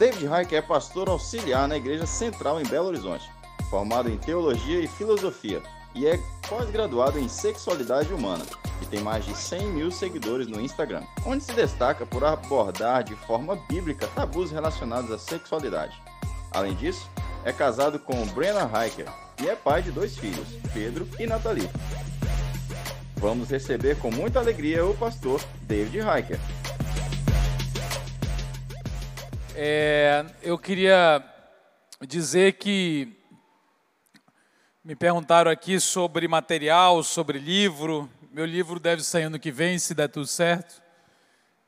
David 0.00 0.28
Reich 0.28 0.54
é 0.54 0.62
pastor 0.62 1.10
auxiliar 1.10 1.68
na 1.68 1.76
Igreja 1.76 2.06
Central 2.06 2.58
em 2.58 2.64
Belo 2.64 2.88
Horizonte, 2.88 3.30
formado 3.68 4.08
em 4.08 4.16
Teologia 4.16 4.80
e 4.80 4.88
Filosofia 4.88 5.62
e 5.94 6.06
é 6.06 6.18
pós-graduado 6.48 7.18
em 7.18 7.28
Sexualidade 7.28 8.10
Humana 8.10 8.46
e 8.80 8.86
tem 8.86 9.00
mais 9.00 9.26
de 9.26 9.36
100 9.36 9.66
mil 9.66 9.90
seguidores 9.90 10.46
no 10.46 10.58
Instagram, 10.58 11.02
onde 11.26 11.44
se 11.44 11.52
destaca 11.52 12.06
por 12.06 12.24
abordar 12.24 13.04
de 13.04 13.14
forma 13.14 13.56
bíblica 13.68 14.06
tabus 14.14 14.50
relacionados 14.50 15.12
à 15.12 15.18
sexualidade. 15.18 16.00
Além 16.50 16.74
disso, 16.76 17.06
é 17.44 17.52
casado 17.52 17.98
com 17.98 18.26
Brenna 18.28 18.62
Hiker 18.64 19.06
e 19.42 19.50
é 19.50 19.54
pai 19.54 19.82
de 19.82 19.90
dois 19.90 20.16
filhos, 20.16 20.48
Pedro 20.72 21.06
e 21.18 21.26
Nathalie. 21.26 21.68
Vamos 23.16 23.50
receber 23.50 23.98
com 23.98 24.10
muita 24.10 24.38
alegria 24.38 24.82
o 24.82 24.96
pastor 24.96 25.42
David 25.68 25.98
Hiker. 25.98 26.40
É, 29.54 30.24
eu 30.42 30.56
queria 30.56 31.24
dizer 32.06 32.52
que 32.52 33.08
me 34.84 34.94
perguntaram 34.94 35.50
aqui 35.50 35.80
sobre 35.80 36.28
material, 36.28 37.02
sobre 37.02 37.38
livro. 37.38 38.08
Meu 38.30 38.46
livro 38.46 38.78
deve 38.78 39.02
sair 39.02 39.24
ano 39.24 39.40
que 39.40 39.50
vem, 39.50 39.76
se 39.78 39.92
der 39.92 40.08
tudo 40.08 40.26
certo. 40.26 40.80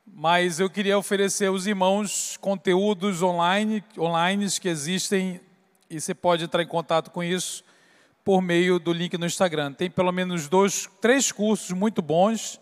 Mas 0.07 0.61
eu 0.61 0.69
queria 0.69 0.97
oferecer 0.97 1.47
aos 1.47 1.65
irmãos 1.65 2.37
conteúdos 2.37 3.21
online, 3.21 3.83
online 3.97 4.49
que 4.61 4.69
existem 4.69 5.41
e 5.89 5.99
você 5.99 6.13
pode 6.13 6.45
entrar 6.45 6.63
em 6.63 6.67
contato 6.67 7.11
com 7.11 7.21
isso 7.21 7.63
por 8.23 8.41
meio 8.41 8.79
do 8.79 8.93
link 8.93 9.17
no 9.17 9.25
Instagram. 9.25 9.73
Tem 9.73 9.91
pelo 9.91 10.11
menos 10.11 10.47
dois, 10.47 10.89
três 11.01 11.33
cursos 11.33 11.71
muito 11.71 12.01
bons. 12.01 12.61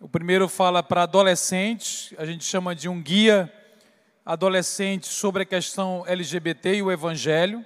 O 0.00 0.08
primeiro 0.08 0.48
fala 0.48 0.82
para 0.82 1.02
adolescentes, 1.02 2.14
a 2.16 2.24
gente 2.24 2.44
chama 2.44 2.74
de 2.74 2.88
um 2.88 3.02
guia 3.02 3.52
adolescente 4.26 5.06
sobre 5.06 5.44
a 5.44 5.46
questão 5.46 6.04
LGBT 6.04 6.74
e 6.74 6.82
o 6.82 6.90
Evangelho, 6.90 7.64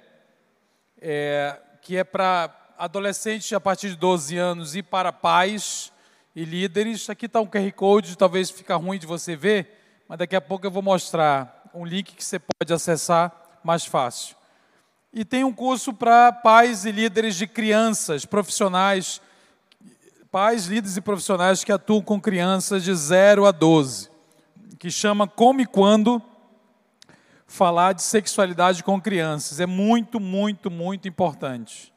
é, 1.01 1.59
que 1.81 1.97
é 1.97 2.05
para 2.05 2.55
adolescentes 2.77 3.51
a 3.55 3.59
partir 3.59 3.89
de 3.89 3.97
12 3.97 4.37
anos 4.37 4.77
e 4.77 4.83
para 4.83 5.11
pais 5.11 5.91
e 6.37 6.45
líderes. 6.45 7.09
Aqui 7.09 7.25
está 7.25 7.41
um 7.41 7.47
QR 7.47 7.73
Code, 7.73 8.19
talvez 8.19 8.51
fica 8.51 8.77
ruim 8.77 8.99
de 8.99 9.07
você 9.07 9.35
ver, 9.35 10.03
mas 10.07 10.19
daqui 10.19 10.37
a 10.37 10.41
pouco 10.41 10.67
eu 10.67 10.71
vou 10.71 10.83
mostrar 10.83 11.71
um 11.73 11.87
link 11.87 12.15
que 12.15 12.23
você 12.23 12.39
pode 12.39 12.71
acessar 12.71 13.33
mais 13.65 13.87
fácil. 13.87 14.37
E 15.15 15.25
tem 15.25 15.45
um 15.45 15.53
curso 15.55 15.95
para 15.95 16.31
pais 16.31 16.85
e 16.85 16.93
líderes 16.93 17.37
de 17.37 17.47
crianças, 17.47 18.27
profissionais, 18.27 19.19
pais, 20.31 20.67
líderes 20.67 20.99
e 20.99 21.01
profissionais 21.01 21.65
que 21.65 21.73
atuam 21.73 22.03
com 22.03 22.21
crianças 22.21 22.85
de 22.85 22.95
0 22.95 23.47
a 23.47 23.51
12, 23.51 24.11
que 24.79 24.91
chama 24.91 25.27
Como 25.27 25.63
e 25.63 25.67
Quando 25.67 26.23
falar 27.51 27.95
de 27.95 28.03
sexualidade 28.03 28.85
com 28.85 29.01
crianças. 29.01 29.59
É 29.59 29.67
muito, 29.67 30.21
muito, 30.21 30.71
muito 30.71 31.09
importante. 31.09 31.93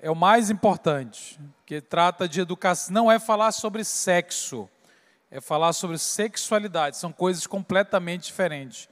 É 0.00 0.10
o 0.10 0.16
mais 0.16 0.48
importante, 0.48 1.38
que 1.66 1.78
trata 1.78 2.26
de 2.26 2.40
educação. 2.40 2.94
Não 2.94 3.12
é 3.12 3.18
falar 3.18 3.52
sobre 3.52 3.84
sexo, 3.84 4.66
é 5.30 5.42
falar 5.42 5.74
sobre 5.74 5.98
sexualidade. 5.98 6.96
São 6.96 7.12
coisas 7.12 7.46
completamente 7.46 8.24
diferentes. 8.24 8.88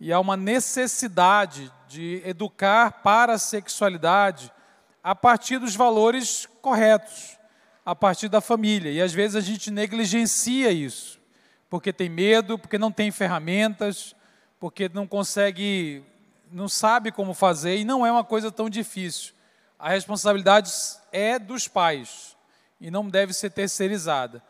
E 0.00 0.12
há 0.12 0.18
uma 0.18 0.36
necessidade 0.36 1.72
de 1.86 2.20
educar 2.26 3.02
para 3.04 3.34
a 3.34 3.38
sexualidade 3.38 4.52
a 5.04 5.14
partir 5.14 5.58
dos 5.58 5.76
valores 5.76 6.48
corretos, 6.60 7.38
a 7.86 7.94
partir 7.94 8.28
da 8.28 8.40
família. 8.40 8.90
E 8.90 9.00
às 9.00 9.12
vezes 9.12 9.36
a 9.36 9.40
gente 9.40 9.70
negligencia 9.70 10.72
isso, 10.72 11.20
porque 11.70 11.92
tem 11.92 12.08
medo, 12.08 12.58
porque 12.58 12.76
não 12.76 12.90
tem 12.90 13.12
ferramentas, 13.12 14.16
porque 14.62 14.88
não 14.88 15.08
consegue, 15.08 16.04
não 16.48 16.68
sabe 16.68 17.10
como 17.10 17.34
fazer 17.34 17.78
e 17.78 17.84
não 17.84 18.06
é 18.06 18.12
uma 18.12 18.22
coisa 18.22 18.48
tão 18.52 18.70
difícil. 18.70 19.34
A 19.76 19.88
responsabilidade 19.88 20.70
é 21.10 21.36
dos 21.36 21.66
pais 21.66 22.36
e 22.80 22.88
não 22.88 23.08
deve 23.08 23.32
ser 23.32 23.50
terceirizada. 23.50 24.40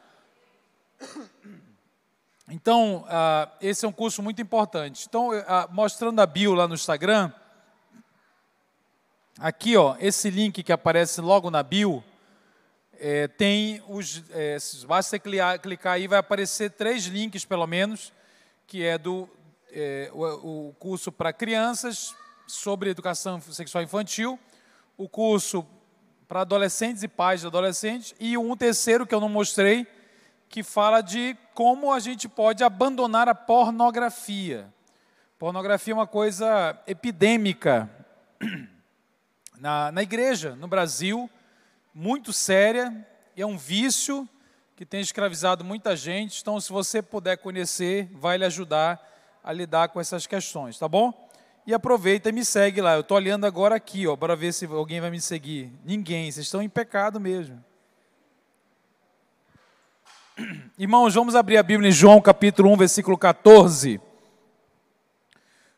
Então, 2.46 3.06
uh, 3.06 3.50
esse 3.58 3.86
é 3.86 3.88
um 3.88 3.92
curso 3.92 4.22
muito 4.22 4.42
importante. 4.42 5.06
Então, 5.08 5.30
uh, 5.30 5.42
mostrando 5.70 6.20
a 6.20 6.26
bio 6.26 6.52
lá 6.52 6.68
no 6.68 6.74
Instagram, 6.74 7.32
aqui, 9.38 9.78
ó, 9.78 9.96
esse 9.98 10.28
link 10.28 10.62
que 10.62 10.72
aparece 10.74 11.22
logo 11.22 11.50
na 11.50 11.62
bio, 11.62 12.04
é, 13.00 13.28
tem 13.28 13.82
os. 13.88 14.22
É, 14.28 14.58
basta 14.86 15.18
clicar, 15.18 15.58
clicar 15.58 15.94
aí, 15.94 16.06
vai 16.06 16.18
aparecer 16.18 16.70
três 16.72 17.06
links, 17.06 17.46
pelo 17.46 17.66
menos, 17.66 18.12
que 18.66 18.84
é 18.84 18.98
do 18.98 19.26
é, 19.72 20.10
o, 20.12 20.68
o 20.68 20.74
curso 20.78 21.10
para 21.10 21.32
crianças 21.32 22.14
sobre 22.46 22.90
educação 22.90 23.40
sexual 23.40 23.82
infantil, 23.82 24.38
o 24.96 25.08
curso 25.08 25.66
para 26.28 26.42
adolescentes 26.42 27.02
e 27.02 27.08
pais 27.08 27.40
de 27.40 27.46
adolescentes, 27.46 28.14
e 28.20 28.36
um 28.36 28.56
terceiro 28.56 29.06
que 29.06 29.14
eu 29.14 29.20
não 29.20 29.28
mostrei, 29.28 29.86
que 30.48 30.62
fala 30.62 31.00
de 31.00 31.36
como 31.54 31.92
a 31.92 31.98
gente 31.98 32.28
pode 32.28 32.62
abandonar 32.62 33.28
a 33.28 33.34
pornografia. 33.34 34.72
Pornografia 35.38 35.92
é 35.92 35.96
uma 35.96 36.06
coisa 36.06 36.78
epidêmica 36.86 37.90
na, 39.58 39.90
na 39.90 40.02
igreja, 40.02 40.54
no 40.56 40.68
Brasil, 40.68 41.28
muito 41.94 42.32
séria, 42.32 43.06
é 43.36 43.44
um 43.44 43.56
vício 43.56 44.28
que 44.76 44.84
tem 44.84 45.00
escravizado 45.00 45.64
muita 45.64 45.94
gente. 45.96 46.40
Então, 46.40 46.60
se 46.60 46.70
você 46.70 47.00
puder 47.02 47.38
conhecer, 47.38 48.08
vai 48.12 48.36
lhe 48.36 48.44
ajudar 48.44 49.11
a 49.42 49.52
lidar 49.52 49.88
com 49.88 50.00
essas 50.00 50.26
questões, 50.26 50.78
tá 50.78 50.88
bom? 50.88 51.12
E 51.66 51.72
aproveita 51.72 52.28
e 52.28 52.32
me 52.32 52.44
segue 52.44 52.80
lá. 52.80 52.94
Eu 52.94 53.00
estou 53.00 53.16
olhando 53.16 53.46
agora 53.46 53.74
aqui, 53.74 54.06
ó, 54.06 54.16
para 54.16 54.34
ver 54.34 54.52
se 54.52 54.66
alguém 54.66 55.00
vai 55.00 55.10
me 55.10 55.20
seguir. 55.20 55.72
Ninguém, 55.84 56.30
vocês 56.30 56.46
estão 56.46 56.62
em 56.62 56.68
pecado 56.68 57.20
mesmo. 57.20 57.62
Irmãos, 60.78 61.14
vamos 61.14 61.34
abrir 61.34 61.58
a 61.58 61.62
Bíblia 61.62 61.88
em 61.88 61.92
João 61.92 62.20
capítulo 62.20 62.70
1, 62.72 62.76
versículo 62.76 63.18
14. 63.18 64.00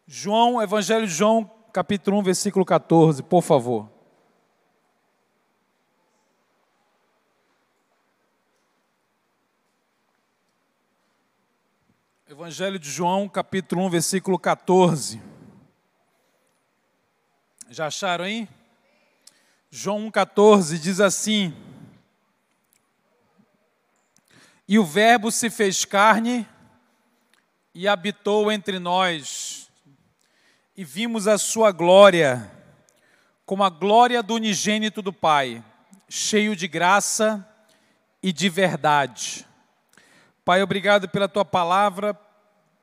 João, 0.06 0.60
Evangelho 0.62 1.06
de 1.06 1.12
João, 1.12 1.50
capítulo 1.72 2.18
1, 2.18 2.22
versículo 2.22 2.64
14, 2.64 3.22
por 3.22 3.42
favor. 3.42 3.93
Evangelho 12.34 12.80
de 12.80 12.90
João, 12.90 13.28
capítulo 13.28 13.86
1, 13.86 13.90
versículo 13.90 14.36
14. 14.36 15.22
Já 17.70 17.86
acharam 17.86 18.24
aí? 18.24 18.48
João 19.70 20.10
1,14 20.10 20.76
diz 20.80 20.98
assim: 20.98 21.54
e 24.66 24.80
o 24.80 24.84
Verbo 24.84 25.30
se 25.30 25.48
fez 25.48 25.84
carne 25.84 26.44
e 27.72 27.86
habitou 27.86 28.50
entre 28.50 28.80
nós, 28.80 29.70
e 30.76 30.82
vimos 30.82 31.28
a 31.28 31.38
sua 31.38 31.70
glória, 31.70 32.50
como 33.46 33.62
a 33.62 33.70
glória 33.70 34.20
do 34.24 34.34
unigênito 34.34 35.00
do 35.00 35.12
Pai, 35.12 35.62
cheio 36.08 36.56
de 36.56 36.66
graça 36.66 37.48
e 38.20 38.32
de 38.32 38.48
verdade. 38.48 39.46
Pai, 40.44 40.62
obrigado 40.62 41.08
pela 41.08 41.28
tua 41.28 41.44
palavra, 41.44 42.12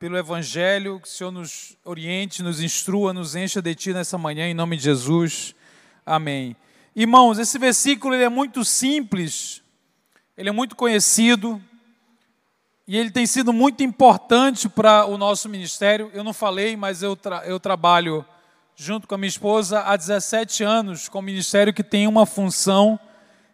pelo 0.02 0.18
evangelho, 0.18 0.98
que 0.98 1.06
o 1.06 1.10
Senhor 1.12 1.30
nos 1.30 1.76
oriente, 1.84 2.42
nos 2.42 2.60
instrua, 2.60 3.12
nos 3.12 3.36
encha 3.36 3.62
de 3.62 3.72
ti 3.72 3.92
nessa 3.92 4.18
manhã, 4.18 4.48
em 4.48 4.52
nome 4.52 4.76
de 4.76 4.82
Jesus. 4.82 5.54
Amém. 6.04 6.56
Irmãos, 6.96 7.38
esse 7.38 7.56
versículo 7.56 8.12
ele 8.12 8.24
é 8.24 8.28
muito 8.28 8.64
simples, 8.64 9.62
ele 10.36 10.48
é 10.48 10.52
muito 10.52 10.74
conhecido, 10.74 11.62
e 12.84 12.96
ele 12.96 13.12
tem 13.12 13.26
sido 13.26 13.52
muito 13.52 13.84
importante 13.84 14.68
para 14.68 15.06
o 15.06 15.16
nosso 15.16 15.48
ministério. 15.48 16.10
Eu 16.12 16.24
não 16.24 16.32
falei, 16.32 16.76
mas 16.76 17.00
eu, 17.00 17.14
tra 17.14 17.44
eu 17.46 17.60
trabalho 17.60 18.24
junto 18.74 19.06
com 19.06 19.14
a 19.14 19.18
minha 19.18 19.28
esposa 19.28 19.82
há 19.82 19.96
17 19.96 20.64
anos 20.64 21.08
com 21.08 21.20
o 21.20 21.22
ministério 21.22 21.72
que 21.72 21.84
tem 21.84 22.08
uma 22.08 22.26
função, 22.26 22.98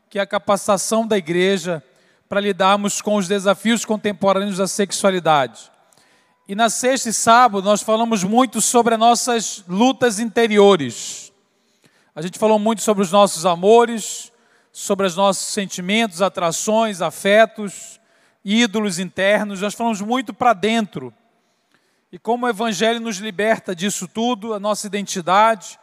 que 0.09 0.19
é 0.19 0.23
a 0.23 0.27
capacitação 0.27 1.07
da 1.07 1.19
igreja 1.19 1.85
para 2.27 2.41
lidarmos 2.41 3.03
com 3.03 3.17
os 3.17 3.29
desafios 3.29 3.85
contemporâneos 3.85 4.57
da 4.57 4.67
sexualidade. 4.67 5.77
E 6.51 6.55
na 6.55 6.71
sexta 6.71 7.11
e 7.11 7.13
sábado 7.13 7.63
nós 7.63 7.83
falamos 7.83 8.25
muito 8.25 8.63
sobre 8.63 8.95
as 8.95 8.99
nossas 8.99 9.63
lutas 9.69 10.19
interiores. 10.19 11.31
A 12.15 12.23
gente 12.23 12.39
falou 12.39 12.59
muito 12.59 12.81
sobre 12.81 13.03
os 13.03 13.13
nossos 13.13 13.45
amores, 13.45 14.33
sobre 14.73 15.07
os 15.07 15.15
nossos 15.15 15.49
sentimentos, 15.49 16.23
atrações, 16.23 17.03
afetos 17.03 18.01
ídolos 18.43 18.99
internos, 18.99 19.61
nós 19.61 19.75
falamos 19.75 20.01
muito 20.01 20.33
para 20.33 20.55
dentro. 20.55 21.13
E 22.11 22.19
como 22.19 22.47
o 22.47 22.49
Evangelho 22.49 22.99
nos 22.99 23.19
liberta 23.19 23.77
disso 23.77 24.09
tudo, 24.09 24.55
a 24.55 24.59
nossa 24.59 24.87
identidade. 24.87 25.79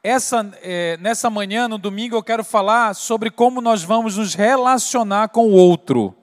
Essa, 0.00 0.48
é, 0.62 0.96
nessa 0.98 1.28
manhã, 1.28 1.66
no 1.66 1.76
domingo, 1.76 2.14
eu 2.14 2.22
quero 2.22 2.44
falar 2.44 2.94
sobre 2.94 3.32
como 3.32 3.60
nós 3.60 3.82
vamos 3.82 4.16
nos 4.16 4.32
relacionar 4.32 5.30
com 5.30 5.48
o 5.48 5.54
outro. 5.54 6.14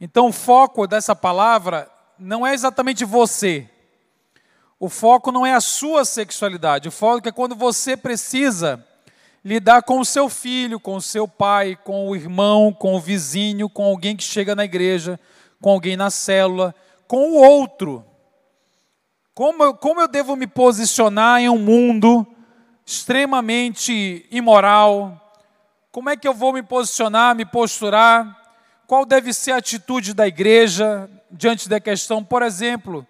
Então, 0.00 0.26
o 0.26 0.32
foco 0.32 0.88
dessa 0.88 1.14
palavra 1.14 1.88
não 2.20 2.46
é 2.46 2.52
exatamente 2.52 3.04
você. 3.04 3.68
O 4.78 4.88
foco 4.88 5.32
não 5.32 5.44
é 5.44 5.54
a 5.54 5.60
sua 5.60 6.04
sexualidade, 6.04 6.88
o 6.88 6.92
foco 6.92 7.28
é 7.28 7.32
quando 7.32 7.54
você 7.54 7.96
precisa 7.96 8.86
lidar 9.44 9.82
com 9.82 9.98
o 9.98 10.04
seu 10.04 10.28
filho, 10.28 10.78
com 10.78 10.96
o 10.96 11.02
seu 11.02 11.26
pai, 11.26 11.76
com 11.82 12.08
o 12.08 12.14
irmão, 12.14 12.72
com 12.72 12.94
o 12.94 13.00
vizinho, 13.00 13.68
com 13.68 13.84
alguém 13.84 14.16
que 14.16 14.22
chega 14.22 14.54
na 14.54 14.64
igreja, 14.64 15.18
com 15.60 15.70
alguém 15.70 15.96
na 15.96 16.10
célula, 16.10 16.74
com 17.08 17.30
o 17.30 17.34
outro. 17.36 18.04
Como 19.34 19.64
eu, 19.64 19.74
como 19.74 20.00
eu 20.00 20.08
devo 20.08 20.36
me 20.36 20.46
posicionar 20.46 21.40
em 21.40 21.48
um 21.48 21.58
mundo 21.58 22.26
extremamente 22.84 24.26
imoral? 24.30 25.32
Como 25.90 26.10
é 26.10 26.16
que 26.16 26.28
eu 26.28 26.34
vou 26.34 26.52
me 26.52 26.62
posicionar, 26.62 27.34
me 27.34 27.46
posturar? 27.46 28.36
Qual 28.86 29.06
deve 29.06 29.32
ser 29.32 29.52
a 29.52 29.56
atitude 29.56 30.12
da 30.12 30.26
igreja 30.26 31.08
diante 31.30 31.68
da 31.68 31.80
questão, 31.80 32.24
por 32.24 32.42
exemplo, 32.42 33.06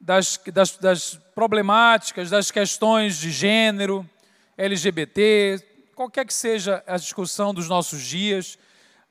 das, 0.00 0.40
das, 0.52 0.76
das 0.76 1.14
problemáticas, 1.34 2.30
das 2.30 2.50
questões 2.50 3.18
de 3.18 3.30
gênero, 3.30 4.08
LGBT, 4.56 5.62
qualquer 5.94 6.26
que 6.26 6.34
seja 6.34 6.82
a 6.86 6.96
discussão 6.96 7.52
dos 7.52 7.68
nossos 7.68 8.02
dias? 8.02 8.58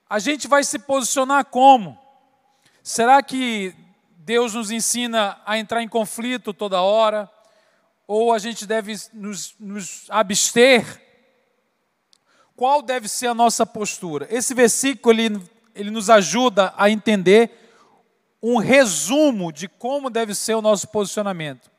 A 0.09 0.19
gente 0.19 0.47
vai 0.47 0.63
se 0.63 0.79
posicionar 0.79 1.45
como? 1.45 1.97
Será 2.83 3.21
que 3.21 3.73
Deus 4.17 4.53
nos 4.53 4.71
ensina 4.71 5.39
a 5.45 5.57
entrar 5.57 5.81
em 5.81 5.87
conflito 5.87 6.53
toda 6.53 6.81
hora? 6.81 7.29
Ou 8.07 8.33
a 8.33 8.39
gente 8.39 8.65
deve 8.65 8.95
nos, 9.13 9.55
nos 9.59 10.05
abster? 10.09 11.01
Qual 12.55 12.81
deve 12.81 13.07
ser 13.07 13.27
a 13.27 13.33
nossa 13.33 13.65
postura? 13.65 14.27
Esse 14.29 14.53
versículo 14.53 15.19
ele 15.19 15.55
ele 15.75 15.91
nos 15.91 16.09
ajuda 16.09 16.73
a 16.77 16.89
entender 16.89 17.64
um 18.47 18.57
resumo 18.57 19.51
de 19.51 19.67
como 19.67 20.07
deve 20.07 20.35
ser 20.35 20.53
o 20.53 20.61
nosso 20.61 20.87
posicionamento. 20.89 21.71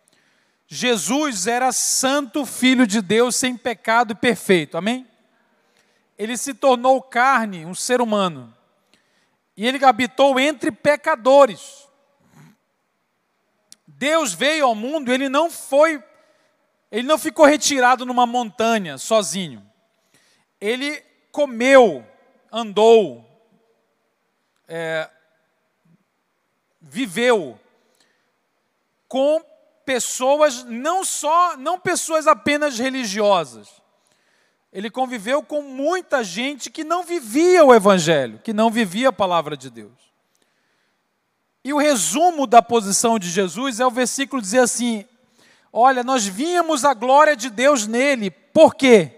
Jesus 0.67 1.47
era 1.47 1.71
santo 1.71 2.45
filho 2.45 2.89
de 2.89 3.01
Deus, 3.01 3.37
sem 3.37 3.57
pecado 3.57 4.13
e 4.13 4.17
perfeito, 4.17 4.77
amém? 4.77 5.07
Ele 6.19 6.37
se 6.37 6.53
tornou 6.53 7.01
carne, 7.01 7.65
um 7.65 7.75
ser 7.75 8.01
humano, 8.01 8.53
e 9.57 9.65
ele 9.65 9.85
habitou 9.85 10.41
entre 10.41 10.73
pecadores. 10.73 11.87
Deus 13.87 14.35
veio 14.35 14.67
ao 14.67 14.75
mundo, 14.75 15.13
ele 15.13 15.29
não 15.29 15.49
foi, 15.49 16.03
ele 16.91 17.07
não 17.07 17.17
ficou 17.17 17.47
retirado 17.47 18.05
numa 18.05 18.27
montanha 18.27 18.99
sozinho. 18.99 19.65
Ele 20.61 21.01
comeu, 21.31 22.05
andou, 22.51 23.25
é, 24.67 25.09
viveu 26.89 27.59
com 29.09 29.43
pessoas 29.85 30.65
não 30.65 31.05
só, 31.05 31.57
não 31.57 31.79
pessoas 31.79 32.27
apenas 32.27 32.79
religiosas. 32.79 33.69
Ele 34.73 34.91
conviveu 34.91 35.43
com 35.43 35.63
muita 35.63 36.23
gente 36.23 36.71
que 36.71 36.85
não 36.85 37.03
vivia 37.03 37.65
o 37.65 37.75
evangelho, 37.75 38.41
que 38.43 38.53
não 38.53 38.71
vivia 38.71 39.09
a 39.09 39.13
palavra 39.13 39.57
de 39.57 39.71
Deus. 39.71 40.07
E 41.65 41.73
o 41.73 41.79
resumo 41.79 42.47
da 42.47 42.63
posição 42.63 43.19
de 43.19 43.29
Jesus 43.29 43.81
é 43.81 43.87
o 43.87 43.91
versículo 43.91 44.43
dizer 44.43 44.61
assim: 44.61 45.05
Olha, 45.73 46.05
nós 46.05 46.27
víamos 46.27 46.85
a 46.85 46.95
glória 46.95 47.35
de 47.35 47.49
Deus 47.49 47.87
nele. 47.87 48.31
Por 48.31 48.75
quê? 48.75 49.13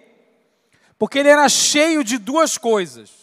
Porque 0.98 1.18
ele 1.18 1.28
era 1.28 1.48
cheio 1.48 2.04
de 2.04 2.18
duas 2.18 2.56
coisas 2.56 3.17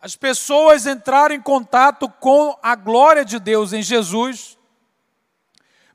as 0.00 0.14
pessoas 0.14 0.86
entraram 0.86 1.34
em 1.34 1.40
contato 1.40 2.08
com 2.08 2.56
a 2.62 2.74
glória 2.74 3.24
de 3.24 3.38
Deus 3.38 3.72
em 3.72 3.82
Jesus, 3.82 4.56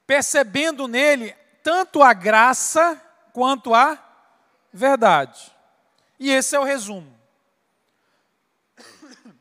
percebendo 0.06 0.88
nele 0.88 1.34
tanto 1.64 2.04
a 2.04 2.14
graça 2.14 3.02
quanto 3.32 3.74
a 3.74 3.98
verdade. 4.72 5.52
E 6.20 6.30
esse 6.30 6.56
é 6.56 6.60
o 6.60 6.64
resumo. 6.64 7.14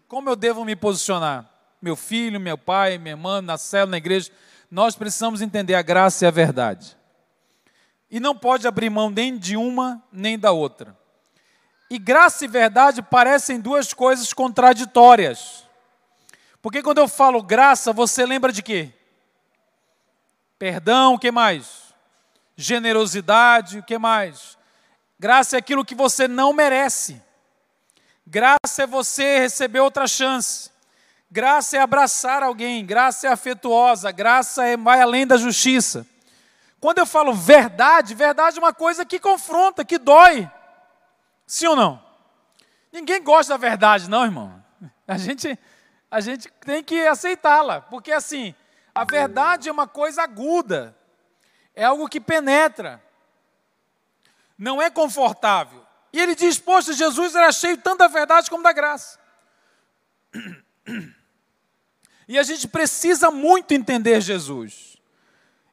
Como 0.06 0.28
eu 0.28 0.36
devo 0.36 0.64
me 0.64 0.76
posicionar? 0.76 1.48
Meu 1.80 1.96
filho, 1.96 2.38
meu 2.38 2.56
pai, 2.56 2.98
minha 2.98 3.14
irmã, 3.14 3.42
na 3.42 3.58
célula, 3.58 3.92
na 3.92 3.96
igreja, 3.96 4.30
nós 4.70 4.94
precisamos 4.94 5.42
entender 5.42 5.74
a 5.74 5.82
graça 5.82 6.24
e 6.24 6.28
a 6.28 6.30
verdade. 6.30 6.96
E 8.08 8.20
não 8.20 8.36
pode 8.36 8.68
abrir 8.68 8.90
mão 8.90 9.10
nem 9.10 9.36
de 9.36 9.56
uma 9.56 10.00
nem 10.12 10.38
da 10.38 10.52
outra. 10.52 10.96
E 11.92 11.98
graça 11.98 12.46
e 12.46 12.48
verdade 12.48 13.02
parecem 13.02 13.60
duas 13.60 13.92
coisas 13.92 14.32
contraditórias. 14.32 15.68
Porque 16.62 16.82
quando 16.82 16.96
eu 16.96 17.06
falo 17.06 17.42
graça, 17.42 17.92
você 17.92 18.24
lembra 18.24 18.50
de 18.50 18.62
quê? 18.62 18.88
Perdão, 20.58 21.12
o 21.12 21.18
que 21.18 21.30
mais? 21.30 21.92
Generosidade, 22.56 23.80
o 23.80 23.82
que 23.82 23.98
mais? 23.98 24.56
Graça 25.18 25.54
é 25.54 25.58
aquilo 25.58 25.84
que 25.84 25.94
você 25.94 26.26
não 26.26 26.54
merece. 26.54 27.20
Graça 28.26 28.84
é 28.84 28.86
você 28.86 29.40
receber 29.40 29.80
outra 29.80 30.06
chance. 30.06 30.70
Graça 31.30 31.76
é 31.76 31.80
abraçar 31.80 32.42
alguém, 32.42 32.86
graça 32.86 33.26
é 33.26 33.30
afetuosa, 33.30 34.10
graça 34.10 34.64
é 34.64 34.78
vai 34.78 35.02
além 35.02 35.26
da 35.26 35.36
justiça. 35.36 36.06
Quando 36.80 37.00
eu 37.00 37.06
falo 37.06 37.34
verdade, 37.34 38.14
verdade 38.14 38.56
é 38.56 38.62
uma 38.62 38.72
coisa 38.72 39.04
que 39.04 39.20
confronta, 39.20 39.84
que 39.84 39.98
dói. 39.98 40.50
Sim 41.52 41.66
ou 41.66 41.76
não? 41.76 42.02
Ninguém 42.90 43.22
gosta 43.22 43.52
da 43.52 43.56
verdade, 43.58 44.08
não, 44.08 44.24
irmão. 44.24 44.64
A 45.06 45.18
gente, 45.18 45.58
a 46.10 46.18
gente 46.18 46.50
tem 46.64 46.82
que 46.82 47.06
aceitá-la, 47.06 47.82
porque 47.82 48.10
assim, 48.10 48.54
a 48.94 49.04
verdade 49.04 49.68
é 49.68 49.72
uma 49.72 49.86
coisa 49.86 50.22
aguda, 50.22 50.96
é 51.74 51.84
algo 51.84 52.08
que 52.08 52.18
penetra, 52.18 53.04
não 54.56 54.80
é 54.80 54.88
confortável. 54.88 55.84
E 56.10 56.18
ele 56.18 56.34
diz: 56.34 56.58
Poxa, 56.58 56.94
Jesus 56.94 57.34
era 57.34 57.52
cheio 57.52 57.76
tanto 57.76 57.98
da 57.98 58.08
verdade 58.08 58.48
como 58.48 58.62
da 58.62 58.72
graça. 58.72 59.20
E 62.26 62.38
a 62.38 62.42
gente 62.42 62.66
precisa 62.66 63.30
muito 63.30 63.72
entender 63.72 64.22
Jesus. 64.22 64.96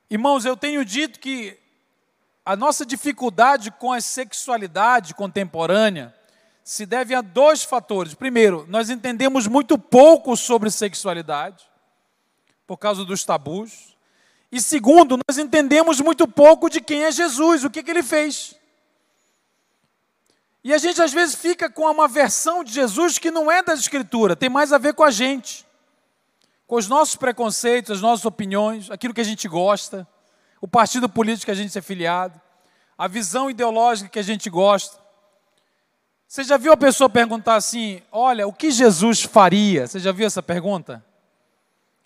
Irmãos, 0.10 0.44
eu 0.44 0.58
tenho 0.58 0.84
dito 0.84 1.22
que 1.22 1.58
a 2.46 2.56
nossa 2.56 2.86
dificuldade 2.86 3.72
com 3.72 3.92
a 3.92 4.02
sexualidade 4.02 5.14
contemporânea 5.14 6.14
se 6.64 6.86
deve 6.86 7.16
a 7.16 7.22
dois 7.22 7.64
fatores. 7.64 8.14
Primeiro, 8.14 8.66
nós 8.70 8.90
entendemos 8.90 9.48
muito 9.48 9.78
pouco 9.78 10.36
sobre 10.38 10.70
sexualidade, 10.70 11.64
por 12.68 12.78
causa 12.78 13.04
dos 13.04 13.24
tabus. 13.24 13.98
E 14.52 14.62
segundo, 14.62 15.20
nós 15.28 15.38
entendemos 15.38 16.00
muito 16.00 16.28
pouco 16.28 16.70
de 16.70 16.82
quem 16.82 17.04
é 17.04 17.12
Jesus, 17.12 17.64
o 17.64 17.70
que, 17.70 17.84
que 17.84 17.92
ele 17.92 18.04
fez. 18.04 18.56
E 20.64 20.74
a 20.74 20.78
gente 20.78 21.02
às 21.02 21.14
vezes 21.14 21.36
fica 21.36 21.70
com 21.70 21.90
uma 21.90 22.08
versão 22.08 22.64
de 22.64 22.72
Jesus 22.74 23.18
que 23.18 23.32
não 23.32 23.52
é 23.52 23.64
da 23.64 23.74
Escritura, 23.74 24.36
tem 24.36 24.50
mais 24.50 24.74
a 24.74 24.78
ver 24.78 24.94
com 24.94 25.04
a 25.04 25.12
gente, 25.12 25.66
com 26.68 26.76
os 26.76 26.88
nossos 26.88 27.16
preconceitos, 27.16 27.92
as 27.92 28.02
nossas 28.02 28.26
opiniões, 28.26 28.92
aquilo 28.92 29.14
que 29.14 29.22
a 29.22 29.26
gente 29.26 29.48
gosta 29.48 30.08
o 30.62 30.68
partido 30.68 31.08
político 31.08 31.46
que 31.46 31.52
a 31.52 31.56
gente 31.56 31.78
é 31.78 31.82
filiado, 31.82 32.40
a 32.98 33.08
visão 33.08 33.50
ideológica 33.50 34.10
que 34.10 34.20
a 34.20 34.24
gente 34.24 34.50
gosta. 34.50 35.00
Você 36.28 36.44
já 36.44 36.58
viu 36.58 36.72
a 36.72 36.78
pessoa 36.78 37.10
perguntar 37.10 37.56
assim: 37.56 38.02
olha, 38.12 38.48
o 38.48 38.54
que 38.54 38.72
Jesus 38.72 39.24
faria? 39.24 39.88
Você 39.88 40.00
já 40.00 40.12
viu 40.12 40.28
essa 40.28 40.44
pergunta? 40.44 41.04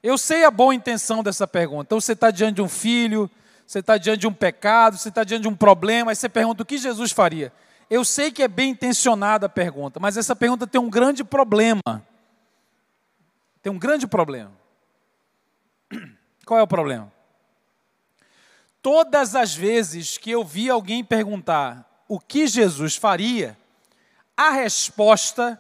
Eu 0.02 0.18
sei 0.18 0.44
a 0.44 0.52
boa 0.52 0.76
intenção 0.76 1.24
dessa 1.24 1.48
pergunta. 1.48 1.84
Então 1.84 2.02
você 2.02 2.14
está 2.14 2.30
diante 2.30 2.56
de 2.56 2.62
um 2.62 2.70
filho, 2.70 3.30
você 3.66 3.80
está 3.80 3.98
diante 3.98 4.20
de 4.20 4.28
um 4.28 4.34
pecado, 4.34 4.98
você 4.98 5.10
está 5.10 5.24
diante 5.24 5.44
de 5.44 5.48
um 5.48 5.56
problema, 5.56 6.12
aí 6.12 6.16
você 6.16 6.28
pergunta 6.28 6.64
o 6.64 6.66
que 6.66 6.78
Jesus 6.78 7.12
faria. 7.12 7.54
Eu 7.90 8.04
sei 8.04 8.32
que 8.32 8.44
é 8.44 8.48
bem 8.48 8.72
intencionada 8.72 9.46
a 9.46 9.50
pergunta, 9.50 10.00
mas 10.00 10.18
essa 10.18 10.36
pergunta 10.36 10.68
tem 10.68 10.82
um 10.82 10.90
grande 10.90 11.24
problema. 11.24 11.82
Tem 13.62 13.72
um 13.72 13.80
grande 13.80 14.06
problema. 14.06 14.52
Qual 16.46 16.60
é 16.60 16.64
o 16.64 16.68
problema? 16.68 17.13
Todas 18.84 19.34
as 19.34 19.56
vezes 19.56 20.18
que 20.18 20.30
eu 20.30 20.44
vi 20.44 20.70
alguém 20.70 21.06
perguntar 21.06 22.04
o 22.06 22.20
que 22.20 22.46
Jesus 22.46 22.98
faria, 22.98 23.58
a 24.36 24.50
resposta 24.50 25.60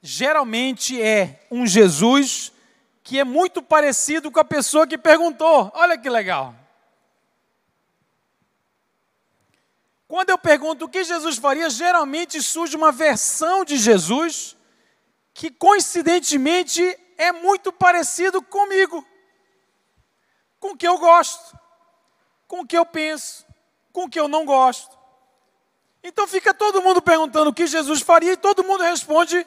geralmente 0.00 0.98
é 1.00 1.46
um 1.50 1.66
Jesus 1.66 2.50
que 3.02 3.18
é 3.18 3.24
muito 3.24 3.60
parecido 3.60 4.30
com 4.30 4.40
a 4.40 4.44
pessoa 4.46 4.86
que 4.86 4.96
perguntou. 4.96 5.70
Olha 5.74 5.98
que 5.98 6.08
legal. 6.08 6.54
Quando 10.06 10.30
eu 10.30 10.38
pergunto 10.38 10.86
o 10.86 10.88
que 10.88 11.04
Jesus 11.04 11.36
faria, 11.36 11.68
geralmente 11.68 12.42
surge 12.42 12.74
uma 12.74 12.90
versão 12.90 13.62
de 13.62 13.76
Jesus 13.76 14.56
que 15.34 15.50
coincidentemente 15.50 16.98
é 17.18 17.30
muito 17.30 17.70
parecido 17.70 18.40
comigo, 18.40 19.06
com 20.58 20.70
o 20.70 20.76
que 20.78 20.88
eu 20.88 20.96
gosto 20.96 21.57
com 22.48 22.60
o 22.60 22.66
que 22.66 22.76
eu 22.76 22.86
penso, 22.86 23.46
com 23.92 24.04
o 24.04 24.10
que 24.10 24.18
eu 24.18 24.26
não 24.26 24.44
gosto. 24.44 24.98
Então 26.02 26.26
fica 26.26 26.54
todo 26.54 26.80
mundo 26.80 27.02
perguntando 27.02 27.50
o 27.50 27.54
que 27.54 27.66
Jesus 27.66 28.00
faria 28.00 28.32
e 28.32 28.36
todo 28.36 28.64
mundo 28.64 28.82
responde 28.82 29.46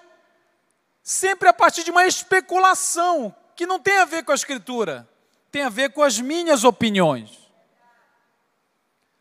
sempre 1.01 1.49
a 1.49 1.53
partir 1.53 1.83
de 1.83 1.89
uma 1.89 2.05
especulação 2.05 3.35
que 3.55 3.65
não 3.65 3.79
tem 3.79 3.97
a 3.97 4.05
ver 4.05 4.23
com 4.23 4.31
a 4.31 4.35
Escritura, 4.35 5.09
tem 5.51 5.63
a 5.63 5.69
ver 5.69 5.91
com 5.91 6.03
as 6.03 6.19
minhas 6.19 6.63
opiniões. 6.63 7.41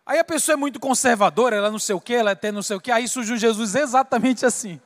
Aí 0.05 0.19
a 0.19 0.25
pessoa 0.25 0.55
é 0.55 0.57
muito 0.57 0.79
conservadora, 0.79 1.57
ela 1.57 1.71
não 1.71 1.79
sei 1.79 1.95
o 1.95 2.01
que, 2.01 2.15
ela 2.15 2.37
tem 2.37 2.53
não 2.53 2.63
sei 2.63 2.77
o 2.77 2.81
que, 2.81 2.91
aí 2.91 3.09
surge 3.09 3.33
um 3.33 3.37
Jesus 3.37 3.75
exatamente 3.75 4.45
assim. 4.45 4.81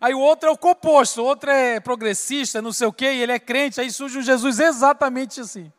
Aí 0.00 0.14
o 0.14 0.20
outro 0.20 0.48
é 0.48 0.52
o 0.52 0.56
composto, 0.56 1.20
o 1.20 1.24
outro 1.24 1.50
é 1.50 1.78
progressista, 1.78 2.62
não 2.62 2.72
sei 2.72 2.86
o 2.86 2.92
que, 2.92 3.04
e 3.04 3.22
ele 3.22 3.32
é 3.32 3.38
crente, 3.38 3.80
aí 3.80 3.90
surge 3.90 4.18
um 4.18 4.22
Jesus 4.22 4.58
exatamente 4.58 5.40
assim. 5.40 5.70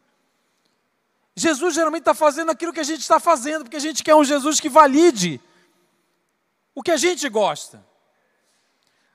Jesus 1.36 1.74
geralmente 1.74 2.02
está 2.02 2.14
fazendo 2.14 2.52
aquilo 2.52 2.74
que 2.74 2.80
a 2.80 2.84
gente 2.84 3.02
está 3.02 3.20
fazendo, 3.20 3.64
porque 3.64 3.78
a 3.78 3.82
gente 3.82 4.04
quer 4.04 4.16
um 4.16 4.24
Jesus 4.24 4.60
que 4.60 4.70
valide 4.70 5.40
o 6.76 6.84
que 6.84 6.92
a 6.92 6.98
gente 6.98 7.28
gosta. 7.30 7.86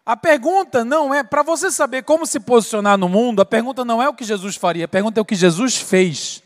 A 0.04 0.16
pergunta 0.16 0.84
não 0.84 1.12
é, 1.12 1.24
para 1.24 1.42
você 1.42 1.70
saber 1.70 2.04
como 2.04 2.26
se 2.26 2.38
posicionar 2.38 2.96
no 2.96 3.08
mundo, 3.08 3.42
a 3.42 3.44
pergunta 3.44 3.84
não 3.84 4.02
é 4.02 4.08
o 4.08 4.14
que 4.14 4.24
Jesus 4.24 4.56
faria, 4.56 4.84
a 4.84 4.88
pergunta 4.88 5.18
é 5.18 5.22
o 5.22 5.24
que 5.24 5.34
Jesus 5.34 5.76
fez. 5.76 6.42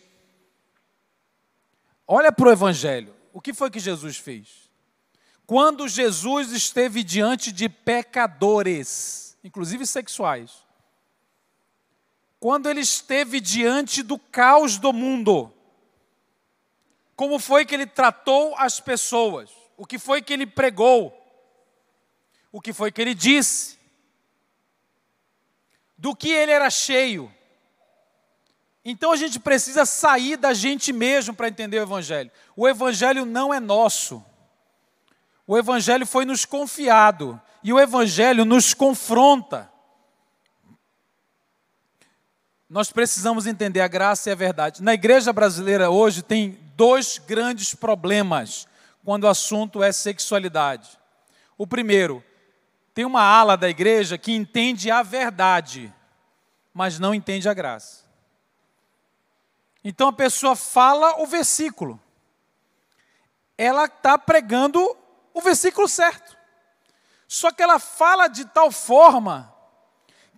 Olha 2.07 2.33
para 2.33 2.49
o 2.49 2.53
Evangelho. 2.53 3.15
O 3.33 3.41
que 3.41 3.55
foi 3.55 3.71
que 3.71 3.79
Jesus 3.79 4.17
fez? 4.17 4.71
Quando 5.47 5.87
Jesus 5.87 6.53
esteve 6.53 7.05
diante 7.05 7.53
de 7.53 7.69
pecadores, 7.69 9.37
inclusive 9.45 9.87
sexuais, 9.87 10.65
quando 12.41 12.69
ele 12.69 12.81
esteve 12.81 13.41
diante 13.41 14.03
do 14.03 14.19
caos 14.19 14.79
do 14.79 14.93
mundo, 14.93 15.53
como 17.21 17.39
foi 17.39 17.67
que 17.67 17.75
ele 17.75 17.85
tratou 17.85 18.55
as 18.57 18.81
pessoas? 18.81 19.51
O 19.77 19.85
que 19.85 19.99
foi 19.99 20.23
que 20.23 20.33
ele 20.33 20.47
pregou? 20.47 21.15
O 22.51 22.63
que 22.63 22.73
foi 22.73 22.91
que 22.91 22.99
ele 22.99 23.13
disse? 23.13 23.79
Do 25.99 26.17
que 26.17 26.31
ele 26.31 26.51
era 26.51 26.71
cheio? 26.71 27.31
Então 28.83 29.13
a 29.13 29.17
gente 29.17 29.39
precisa 29.39 29.85
sair 29.85 30.39
da 30.39 30.55
gente 30.55 30.95
mesmo 30.95 31.35
para 31.35 31.49
entender 31.49 31.79
o 31.81 31.83
Evangelho. 31.83 32.31
O 32.57 32.67
Evangelho 32.67 33.27
não 33.27 33.53
é 33.53 33.61
nosso. 33.61 34.25
O 35.47 35.59
Evangelho 35.59 36.07
foi 36.07 36.25
nos 36.25 36.47
confiado. 36.47 37.39
E 37.63 37.71
o 37.71 37.79
Evangelho 37.79 38.47
nos 38.47 38.73
confronta. 38.73 39.71
Nós 42.67 42.91
precisamos 42.91 43.47
entender 43.47 43.83
a 43.83 43.89
graça 43.89 44.31
e 44.31 44.33
a 44.33 44.37
verdade. 44.37 44.83
Na 44.83 44.95
igreja 44.95 45.35
brasileira 45.35 45.91
hoje 45.91 46.23
tem 46.23 46.59
dois 46.81 47.19
grandes 47.19 47.75
problemas 47.75 48.67
quando 49.05 49.25
o 49.25 49.29
assunto 49.29 49.83
é 49.83 49.93
sexualidade. 49.93 50.99
O 51.59 51.67
primeiro, 51.67 52.25
tem 52.95 53.05
uma 53.05 53.21
ala 53.21 53.55
da 53.55 53.69
igreja 53.69 54.17
que 54.17 54.33
entende 54.33 54.91
a 54.91 55.03
verdade, 55.03 55.93
mas 56.73 56.99
não 56.99 57.15
entende 57.15 57.51
a 57.51 57.53
graça. 57.53 58.07
Então 59.85 60.09
a 60.09 60.13
pessoa 60.15 60.57
fala 60.57 61.21
o 61.21 61.27
versículo. 61.27 62.01
Ela 63.59 63.85
está 63.85 64.17
pregando 64.17 64.97
o 65.35 65.43
versículo 65.43 65.87
certo. 65.87 66.35
Só 67.29 67.53
que 67.53 67.63
ela 67.63 67.79
fala 67.79 68.27
de 68.27 68.47
tal 68.47 68.73
forma 68.73 69.55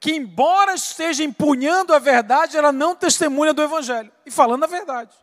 que, 0.00 0.10
embora 0.10 0.74
esteja 0.74 1.22
empunhando 1.22 1.94
a 1.94 2.00
verdade, 2.00 2.56
ela 2.56 2.72
não 2.72 2.96
testemunha 2.96 3.54
do 3.54 3.62
Evangelho 3.62 4.10
e 4.26 4.30
falando 4.32 4.64
a 4.64 4.66
verdade. 4.66 5.21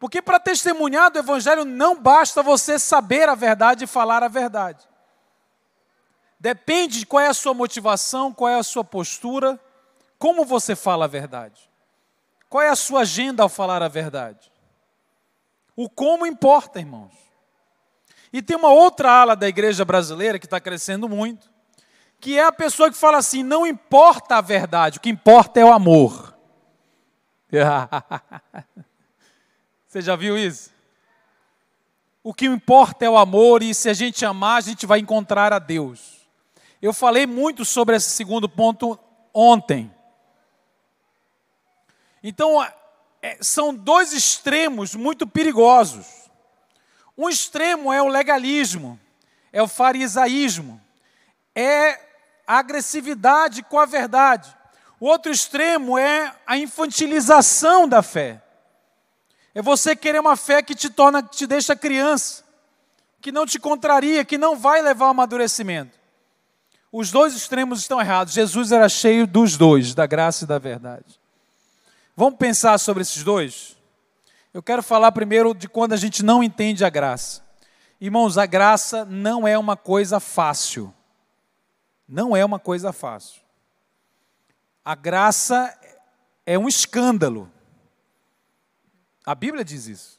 Porque 0.00 0.22
para 0.22 0.40
testemunhar 0.40 1.10
do 1.10 1.18
Evangelho 1.18 1.62
não 1.62 1.94
basta 1.94 2.42
você 2.42 2.78
saber 2.78 3.28
a 3.28 3.34
verdade 3.34 3.84
e 3.84 3.86
falar 3.86 4.24
a 4.24 4.28
verdade. 4.28 4.88
Depende 6.40 7.00
de 7.00 7.06
qual 7.06 7.22
é 7.22 7.26
a 7.26 7.34
sua 7.34 7.52
motivação, 7.52 8.32
qual 8.32 8.48
é 8.48 8.58
a 8.58 8.62
sua 8.62 8.82
postura, 8.82 9.60
como 10.18 10.42
você 10.46 10.74
fala 10.74 11.04
a 11.04 11.08
verdade. 11.08 11.68
Qual 12.48 12.62
é 12.62 12.70
a 12.70 12.76
sua 12.76 13.02
agenda 13.02 13.42
ao 13.42 13.48
falar 13.50 13.82
a 13.82 13.88
verdade? 13.88 14.50
O 15.76 15.88
como 15.88 16.24
importa, 16.24 16.78
irmãos. 16.78 17.12
E 18.32 18.40
tem 18.40 18.56
uma 18.56 18.70
outra 18.70 19.10
ala 19.12 19.36
da 19.36 19.48
igreja 19.48 19.84
brasileira 19.84 20.38
que 20.38 20.46
está 20.46 20.58
crescendo 20.58 21.10
muito, 21.10 21.50
que 22.18 22.38
é 22.38 22.44
a 22.44 22.52
pessoa 22.52 22.90
que 22.90 22.96
fala 22.96 23.18
assim: 23.18 23.42
não 23.42 23.66
importa 23.66 24.36
a 24.36 24.40
verdade, 24.40 24.96
o 24.96 25.00
que 25.00 25.10
importa 25.10 25.60
é 25.60 25.64
o 25.64 25.72
amor. 25.72 26.34
Você 29.90 30.00
já 30.00 30.14
viu 30.14 30.38
isso? 30.38 30.70
O 32.22 32.32
que 32.32 32.46
importa 32.46 33.04
é 33.04 33.10
o 33.10 33.18
amor, 33.18 33.60
e 33.60 33.74
se 33.74 33.88
a 33.88 33.92
gente 33.92 34.24
amar, 34.24 34.58
a 34.58 34.60
gente 34.60 34.86
vai 34.86 35.00
encontrar 35.00 35.52
a 35.52 35.58
Deus. 35.58 36.28
Eu 36.80 36.92
falei 36.92 37.26
muito 37.26 37.64
sobre 37.64 37.96
esse 37.96 38.10
segundo 38.10 38.48
ponto 38.48 38.96
ontem. 39.34 39.92
Então, 42.22 42.64
é, 43.20 43.38
são 43.40 43.74
dois 43.74 44.12
extremos 44.12 44.94
muito 44.94 45.26
perigosos. 45.26 46.06
Um 47.18 47.28
extremo 47.28 47.92
é 47.92 48.00
o 48.00 48.06
legalismo, 48.06 48.96
é 49.52 49.60
o 49.60 49.66
farisaísmo, 49.66 50.80
é 51.52 51.98
a 52.46 52.58
agressividade 52.58 53.64
com 53.64 53.80
a 53.80 53.86
verdade. 53.86 54.56
O 55.00 55.06
outro 55.06 55.32
extremo 55.32 55.98
é 55.98 56.32
a 56.46 56.56
infantilização 56.56 57.88
da 57.88 58.04
fé. 58.04 58.40
É 59.54 59.60
você 59.60 59.96
querer 59.96 60.20
uma 60.20 60.36
fé 60.36 60.62
que 60.62 60.74
te 60.74 60.88
torna, 60.88 61.22
que 61.22 61.36
te 61.36 61.46
deixa 61.46 61.74
criança, 61.74 62.44
que 63.20 63.32
não 63.32 63.44
te 63.44 63.58
contraria, 63.58 64.24
que 64.24 64.38
não 64.38 64.56
vai 64.56 64.80
levar 64.80 65.06
ao 65.06 65.10
amadurecimento. 65.10 65.98
Os 66.92 67.10
dois 67.10 67.34
extremos 67.34 67.80
estão 67.80 68.00
errados. 68.00 68.34
Jesus 68.34 68.72
era 68.72 68.88
cheio 68.88 69.26
dos 69.26 69.56
dois, 69.56 69.94
da 69.94 70.06
graça 70.06 70.44
e 70.44 70.46
da 70.46 70.58
verdade. 70.58 71.20
Vamos 72.16 72.38
pensar 72.38 72.78
sobre 72.78 73.02
esses 73.02 73.22
dois? 73.22 73.76
Eu 74.52 74.62
quero 74.62 74.82
falar 74.82 75.12
primeiro 75.12 75.54
de 75.54 75.68
quando 75.68 75.92
a 75.92 75.96
gente 75.96 76.24
não 76.24 76.42
entende 76.42 76.84
a 76.84 76.90
graça. 76.90 77.42
Irmãos, 78.00 78.36
a 78.36 78.46
graça 78.46 79.04
não 79.04 79.46
é 79.46 79.56
uma 79.56 79.76
coisa 79.76 80.18
fácil. 80.18 80.92
Não 82.08 82.36
é 82.36 82.44
uma 82.44 82.58
coisa 82.58 82.92
fácil. 82.92 83.40
A 84.84 84.94
graça 84.96 85.72
é 86.44 86.58
um 86.58 86.66
escândalo. 86.66 87.50
A 89.30 89.34
Bíblia 89.34 89.64
diz 89.64 89.86
isso. 89.86 90.18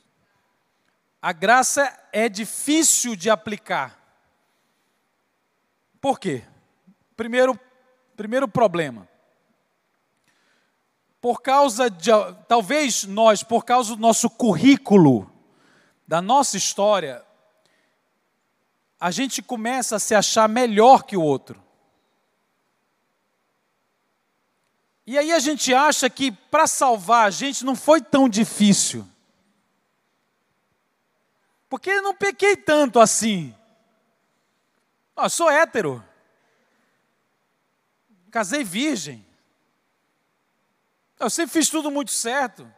A 1.21 1.33
graça 1.33 1.99
é 2.13 2.29
difícil 2.29 3.15
de 3.15 3.29
aplicar. 3.29 3.99
Por 5.99 6.17
quê? 6.17 6.43
Primeiro, 7.17 7.59
primeiro 8.15 8.47
problema 8.47 9.11
por 11.19 11.41
causa 11.41 11.89
de, 11.89 12.09
talvez 12.47 13.03
nós, 13.03 13.43
por 13.43 13.63
causa 13.63 13.95
do 13.95 14.01
nosso 14.01 14.27
currículo, 14.27 15.31
da 16.07 16.19
nossa 16.19 16.57
história, 16.57 17.23
a 18.99 19.11
gente 19.11 19.41
começa 19.41 19.97
a 19.97 19.99
se 19.99 20.15
achar 20.15 20.49
melhor 20.49 21.03
que 21.03 21.15
o 21.15 21.21
outro. 21.21 21.61
E 25.05 25.17
aí 25.17 25.31
a 25.31 25.39
gente 25.39 25.73
acha 25.73 26.09
que 26.09 26.31
para 26.31 26.67
salvar 26.67 27.27
a 27.27 27.31
gente 27.31 27.65
não 27.65 27.75
foi 27.75 28.01
tão 28.01 28.29
difícil. 28.29 29.07
Porque 31.69 31.89
eu 31.89 32.01
não 32.01 32.13
pequei 32.13 32.55
tanto 32.55 32.99
assim. 32.99 33.55
Eu 35.15 35.29
sou 35.29 35.49
hétero. 35.49 36.03
Casei 38.29 38.63
virgem. 38.63 39.25
Eu 41.19 41.29
sempre 41.29 41.53
fiz 41.53 41.69
tudo 41.69 41.91
muito 41.91 42.11
certo. 42.11 42.71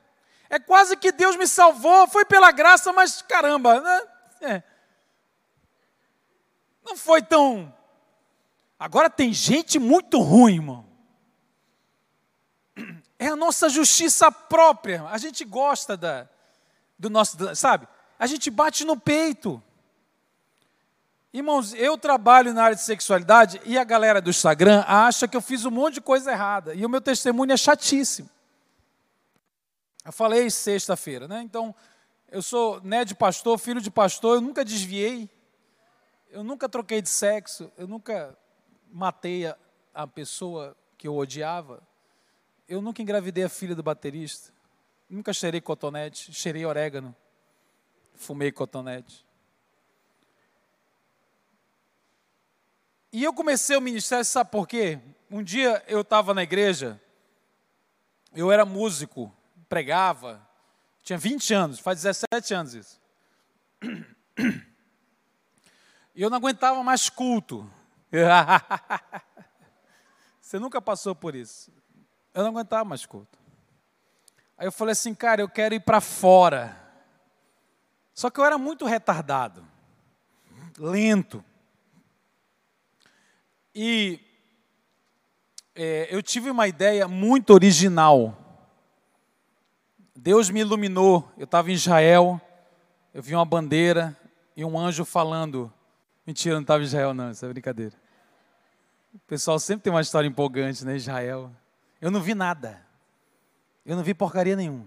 É 0.50 0.60
quase 0.60 0.98
que 0.98 1.12
Deus 1.12 1.36
me 1.36 1.48
salvou, 1.48 2.08
foi 2.08 2.26
pela 2.26 2.52
graça, 2.52 2.94
mas 2.94 3.22
caramba, 3.22 3.82
né? 3.82 4.02
É. 4.42 4.64
Não 6.84 6.98
foi 6.98 7.22
tão. 7.22 7.74
Agora 8.78 9.10
tem 9.10 9.34
gente 9.34 9.80
muito 9.80 10.20
ruim, 10.20 10.56
irmão. 10.56 10.93
É 13.24 13.28
a 13.28 13.38
nossa 13.38 13.70
justiça 13.70 14.30
própria. 14.30 15.06
A 15.06 15.18
gente 15.18 15.46
gosta 15.46 15.96
da, 15.96 16.28
do 17.00 17.10
nosso, 17.10 17.38
sabe? 17.56 17.88
A 18.20 18.28
gente 18.28 18.52
bate 18.52 18.84
no 18.84 19.00
peito. 19.00 19.64
Irmãos, 21.32 21.74
eu 21.74 21.98
trabalho 21.98 22.54
na 22.54 22.66
área 22.66 22.76
de 22.76 22.82
sexualidade 22.82 23.62
e 23.64 23.78
a 23.78 23.86
galera 23.86 24.20
do 24.22 24.30
Instagram 24.30 24.84
acha 24.86 25.26
que 25.26 25.38
eu 25.38 25.42
fiz 25.42 25.64
um 25.64 25.72
monte 25.72 25.94
de 25.94 26.02
coisa 26.02 26.34
errada. 26.34 26.76
E 26.76 26.86
o 26.86 26.90
meu 26.90 27.00
testemunho 27.00 27.54
é 27.54 27.56
chatíssimo. 27.56 28.30
Eu 30.04 30.12
falei 30.12 30.50
sexta-feira, 30.50 31.26
né? 31.26 31.42
Então, 31.44 31.74
eu 32.30 32.42
sou 32.42 32.82
neto 32.82 33.08
de 33.08 33.16
pastor, 33.16 33.58
filho 33.58 33.80
de 33.80 33.90
pastor, 33.90 34.36
eu 34.36 34.42
nunca 34.42 34.66
desviei, 34.66 35.30
eu 36.30 36.44
nunca 36.44 36.68
troquei 36.68 37.02
de 37.02 37.10
sexo, 37.10 37.72
eu 37.78 37.88
nunca 37.88 38.38
matei 38.92 39.48
a, 39.48 39.56
a 39.94 40.06
pessoa 40.06 40.76
que 40.98 41.08
eu 41.08 41.16
odiava, 41.16 41.82
eu 42.68 42.82
nunca 42.82 43.02
engravidei 43.02 43.44
a 43.44 43.50
filha 43.50 43.76
do 43.76 43.84
baterista, 43.84 44.52
nunca 45.10 45.34
cheirei 45.34 45.62
cotonete, 45.62 46.34
cheirei 46.34 46.66
orégano, 46.66 47.16
fumei 48.16 48.52
cotonete. 48.52 49.26
E 53.12 53.24
eu 53.24 53.34
comecei 53.34 53.78
o 53.78 53.82
ministério, 53.82 54.26
sabe 54.26 54.50
por 54.50 54.68
quê? 54.68 55.00
Um 55.30 55.44
dia 55.44 55.84
eu 55.88 56.02
estava 56.02 56.34
na 56.34 56.42
igreja, 56.42 57.00
eu 58.34 58.52
era 58.52 58.66
músico, 58.66 59.32
pregava, 59.70 60.42
Tinha 61.04 61.20
20 61.20 61.54
anos, 61.54 61.80
faz 61.80 62.02
17 62.02 62.54
anos 62.54 62.74
isso. 62.74 63.02
E 66.16 66.22
eu 66.22 66.30
não 66.30 66.38
aguentava 66.38 66.82
mais 66.84 67.10
culto. 67.10 67.70
Você 70.40 70.60
nunca 70.60 70.82
passou 70.82 71.14
por 71.14 71.36
isso. 71.36 71.72
Eu 72.34 72.44
não 72.44 72.50
aguentava 72.50 72.84
mais 72.84 73.06
culto. 73.06 73.38
Aí 74.58 74.68
eu 74.68 74.72
falei 74.72 74.94
assim, 74.94 75.14
cara, 75.14 75.42
eu 75.42 75.50
quero 75.50 75.76
ir 75.76 75.80
para 75.80 76.02
fora. 76.02 76.78
Só 78.14 78.30
que 78.30 78.40
eu 78.40 78.46
era 78.46 78.58
muito 78.58 78.86
retardado, 78.86 79.66
lento. 80.78 81.44
E 83.74 84.20
é, 85.76 86.08
eu 86.12 86.22
tive 86.22 86.50
uma 86.52 86.68
ideia 86.68 87.08
muito 87.08 87.52
original. 87.54 88.38
Deus 90.16 90.50
me 90.50 90.60
iluminou. 90.60 91.30
Eu 91.38 91.46
estava 91.46 91.72
em 91.72 91.74
Israel, 91.74 92.40
eu 93.14 93.22
vi 93.22 93.36
uma 93.36 93.46
bandeira 93.46 94.16
e 94.56 94.64
um 94.64 94.78
anjo 94.78 95.04
falando. 95.04 95.74
Mentira, 96.26 96.56
não 96.56 96.62
estava 96.62 96.84
em 96.84 96.86
Israel, 96.86 97.14
não, 97.14 97.32
isso 97.32 97.46
é 97.46 97.50
brincadeira. 97.50 97.96
O 99.14 99.20
pessoal 99.28 99.60
sempre 99.60 99.84
tem 99.84 99.94
uma 99.94 100.02
história 100.02 100.28
empolgante, 100.28 100.86
né? 100.86 100.96
Israel. 100.96 101.52
Eu 102.04 102.12
não 102.12 102.20
vi 102.20 102.36
nada. 102.36 102.86
Eu 103.86 103.96
não 103.96 104.04
vi 104.04 104.14
porcaria 104.14 104.58
nenhuma. 104.58 104.86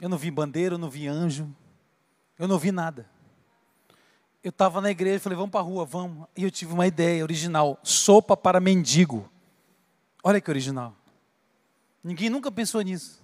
Eu 0.00 0.08
não 0.08 0.18
vi 0.18 0.28
bandeira, 0.28 0.74
eu 0.74 0.78
não 0.78 0.90
vi 0.90 1.06
anjo. 1.06 1.48
Eu 2.36 2.48
não 2.48 2.58
vi 2.58 2.72
nada. 2.72 3.08
Eu 4.42 4.50
estava 4.50 4.80
na 4.80 4.90
igreja, 4.90 5.20
falei, 5.20 5.36
vamos 5.36 5.52
para 5.52 5.60
a 5.60 5.62
rua, 5.62 5.84
vamos. 5.84 6.26
E 6.36 6.42
eu 6.42 6.50
tive 6.50 6.72
uma 6.72 6.84
ideia 6.84 7.22
original: 7.22 7.78
sopa 7.84 8.36
para 8.36 8.58
mendigo. 8.58 9.30
Olha 10.24 10.40
que 10.40 10.50
original. 10.50 10.96
Ninguém 12.02 12.28
nunca 12.28 12.50
pensou 12.50 12.80
nisso. 12.82 13.22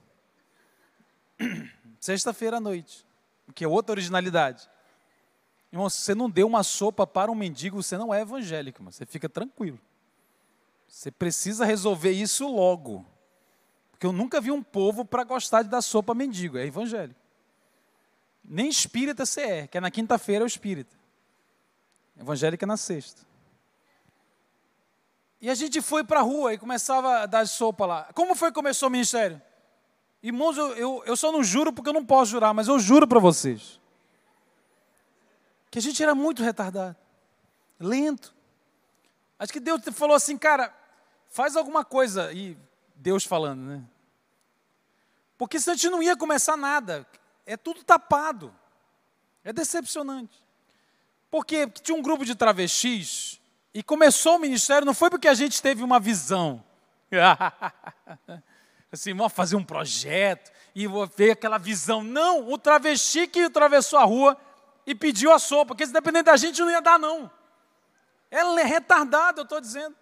Sexta-feira 1.98 2.58
à 2.58 2.60
noite, 2.60 3.04
que 3.52 3.64
é 3.64 3.68
outra 3.68 3.94
originalidade. 3.94 4.70
Irmão, 5.72 5.90
se 5.90 6.02
você 6.02 6.14
não 6.14 6.30
deu 6.30 6.46
uma 6.46 6.62
sopa 6.62 7.04
para 7.04 7.32
um 7.32 7.34
mendigo, 7.34 7.82
você 7.82 7.98
não 7.98 8.14
é 8.14 8.20
evangélico, 8.20 8.80
mas 8.80 8.94
você 8.94 9.04
fica 9.04 9.28
tranquilo. 9.28 9.80
Você 10.86 11.10
precisa 11.10 11.64
resolver 11.64 12.10
isso 12.10 12.46
logo. 12.46 13.04
Porque 13.90 14.06
eu 14.06 14.12
nunca 14.12 14.40
vi 14.40 14.50
um 14.50 14.62
povo 14.62 15.04
para 15.04 15.24
gostar 15.24 15.62
de 15.62 15.68
dar 15.68 15.82
sopa 15.82 16.14
mendigo, 16.14 16.58
é 16.58 16.66
evangélico. 16.66 17.20
Nem 18.44 18.68
espírita 18.68 19.24
você 19.24 19.40
é, 19.40 19.66
que 19.66 19.78
é 19.78 19.80
na 19.80 19.90
quinta-feira 19.90 20.44
é 20.44 20.46
o 20.46 20.46
espírita. 20.46 20.94
Evangélica 22.18 22.64
é 22.64 22.68
na 22.68 22.76
sexta. 22.76 23.22
E 25.40 25.50
a 25.50 25.54
gente 25.54 25.80
foi 25.80 26.04
para 26.04 26.20
a 26.20 26.22
rua 26.22 26.54
e 26.54 26.58
começava 26.58 27.20
a 27.20 27.26
dar 27.26 27.46
sopa 27.46 27.86
lá. 27.86 28.10
Como 28.14 28.34
foi 28.34 28.50
que 28.50 28.54
começou 28.54 28.88
o 28.88 28.92
ministério? 28.92 29.40
Irmãos, 30.22 30.56
eu, 30.56 30.72
eu, 30.74 31.02
eu 31.06 31.16
só 31.16 31.30
não 31.30 31.42
juro 31.42 31.72
porque 31.72 31.88
eu 31.88 31.94
não 31.94 32.04
posso 32.04 32.30
jurar, 32.30 32.54
mas 32.54 32.68
eu 32.68 32.78
juro 32.78 33.06
para 33.06 33.20
vocês 33.20 33.80
que 35.74 35.78
a 35.80 35.82
gente 35.82 36.00
era 36.00 36.14
muito 36.14 36.40
retardado, 36.40 36.96
lento. 37.80 38.32
Acho 39.44 39.52
que 39.52 39.60
Deus 39.60 39.82
falou 39.92 40.16
assim, 40.16 40.38
cara, 40.38 40.74
faz 41.28 41.54
alguma 41.54 41.84
coisa. 41.84 42.32
E 42.32 42.56
Deus 42.96 43.24
falando, 43.24 43.60
né? 43.60 43.84
Porque 45.36 45.60
senão 45.60 45.74
a 45.74 45.76
gente 45.76 45.90
não 45.90 46.02
ia 46.02 46.16
começar 46.16 46.56
nada. 46.56 47.06
É 47.44 47.54
tudo 47.54 47.84
tapado. 47.84 48.54
É 49.44 49.52
decepcionante. 49.52 50.42
Porque 51.30 51.66
tinha 51.66 51.94
um 51.94 52.00
grupo 52.00 52.24
de 52.24 52.34
travestis 52.34 53.38
e 53.74 53.82
começou 53.82 54.36
o 54.36 54.38
ministério, 54.38 54.86
não 54.86 54.94
foi 54.94 55.10
porque 55.10 55.28
a 55.28 55.34
gente 55.34 55.60
teve 55.60 55.82
uma 55.82 56.00
visão. 56.00 56.64
assim, 58.90 59.12
vamos 59.12 59.34
fazer 59.34 59.56
um 59.56 59.64
projeto 59.64 60.50
e 60.74 60.86
vou 60.86 61.06
ver 61.06 61.32
aquela 61.32 61.58
visão. 61.58 62.02
Não, 62.02 62.50
o 62.50 62.56
travesti 62.56 63.26
que 63.26 63.40
atravessou 63.40 63.98
a 63.98 64.04
rua 64.04 64.38
e 64.86 64.94
pediu 64.94 65.30
a 65.32 65.38
sopa, 65.38 65.66
porque 65.66 65.86
se 65.86 65.92
depender 65.92 66.22
da 66.22 66.34
gente 66.34 66.62
não 66.62 66.70
ia 66.70 66.80
dar, 66.80 66.98
não. 66.98 67.30
Ela 68.30 68.60
é 68.60 68.64
retardada, 68.64 69.40
eu 69.40 69.44
estou 69.44 69.60
dizendo. 69.60 69.96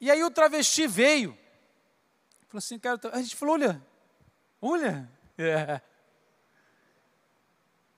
E 0.00 0.10
aí 0.10 0.22
o 0.22 0.30
travesti 0.30 0.86
veio. 0.86 1.36
Falou 2.48 2.58
assim, 2.58 2.78
cara, 2.78 3.00
a 3.12 3.18
gente 3.20 3.36
falou, 3.36 3.54
olha, 3.54 3.82
olha. 4.60 5.10
É. 5.40 5.80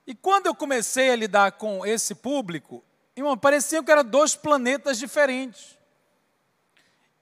E 0.05 0.13
quando 0.13 0.45
eu 0.45 0.53
comecei 0.53 1.09
a 1.09 1.15
lidar 1.15 1.53
com 1.53 1.83
esse 1.83 2.13
público, 2.13 2.83
irmão, 3.15 3.35
parecia 3.35 3.83
que 3.83 3.91
eram 3.91 4.03
dois 4.03 4.35
planetas 4.35 4.99
diferentes. 4.99 5.75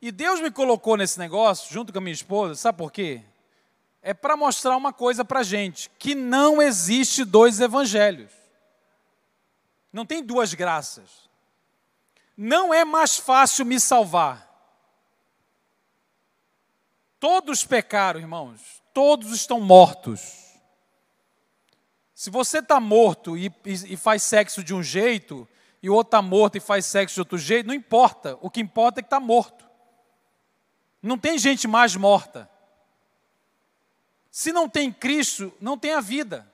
E 0.02 0.12
Deus 0.12 0.42
me 0.42 0.52
colocou 0.52 0.98
nesse 0.98 1.18
negócio, 1.18 1.72
junto 1.72 1.94
com 1.94 2.00
a 2.00 2.02
minha 2.02 2.14
esposa, 2.14 2.56
sabe 2.56 2.78
por 2.78 2.92
quê? 2.92 3.24
é 4.02 4.14
para 4.14 4.38
mostrar 4.38 4.76
uma 4.78 4.94
coisa 4.94 5.24
para 5.26 5.42
a 5.42 5.44
gente: 5.44 5.90
que 5.98 6.16
não 6.16 6.62
existe 6.62 7.24
dois 7.24 7.60
evangelhos. 7.60 8.32
Não 9.92 10.06
tem 10.06 10.24
duas 10.24 10.54
graças. 10.54 11.30
Não 12.38 12.74
é 12.74 12.86
mais 12.86 13.18
fácil 13.18 13.66
me 13.66 13.80
salvar. 13.80 14.48
Todos 17.20 17.66
pecaram, 17.66 18.20
irmãos. 18.20 18.82
Todos 18.94 19.32
estão 19.34 19.60
mortos. 19.60 20.50
Se 22.14 22.30
você 22.30 22.60
está 22.60 22.80
morto 22.80 23.38
e, 23.38 23.48
e, 23.66 23.94
e, 23.94 23.98
faz 23.98 24.24
sexo 24.24 24.64
de 24.64 24.74
um 24.74 24.84
jeito, 24.84 25.48
e 25.82 25.90
o 25.90 25.94
outro 25.94 26.10
está 26.10 26.22
morto 26.22 26.58
e 26.58 26.60
faz 26.60 26.86
sexo 26.86 27.16
de 27.16 27.22
outro 27.22 27.38
jeito, 27.38 27.68
não 27.68 27.74
importa. 27.74 28.38
O 28.42 28.50
que 28.50 28.60
importa 28.60 29.00
é 29.00 29.04
que 29.04 29.08
está 29.08 29.20
morto. 29.20 29.68
Não 31.02 31.18
tem 31.18 31.38
gente 31.38 31.68
mais 31.68 31.96
morta. 31.96 32.50
Se 34.30 34.52
não 34.52 34.70
tem 34.70 34.92
Cristo, 34.92 35.54
não 35.60 35.78
tem 35.78 35.94
a 35.94 36.02
vida. 36.02 36.50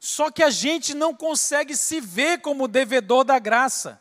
Só 0.00 0.30
que 0.30 0.42
a 0.42 0.50
gente 0.50 0.94
não 0.94 1.14
consegue 1.14 1.76
se 1.76 2.00
ver 2.00 2.40
como 2.40 2.66
devedor 2.66 3.22
da 3.22 3.38
graça, 3.38 4.00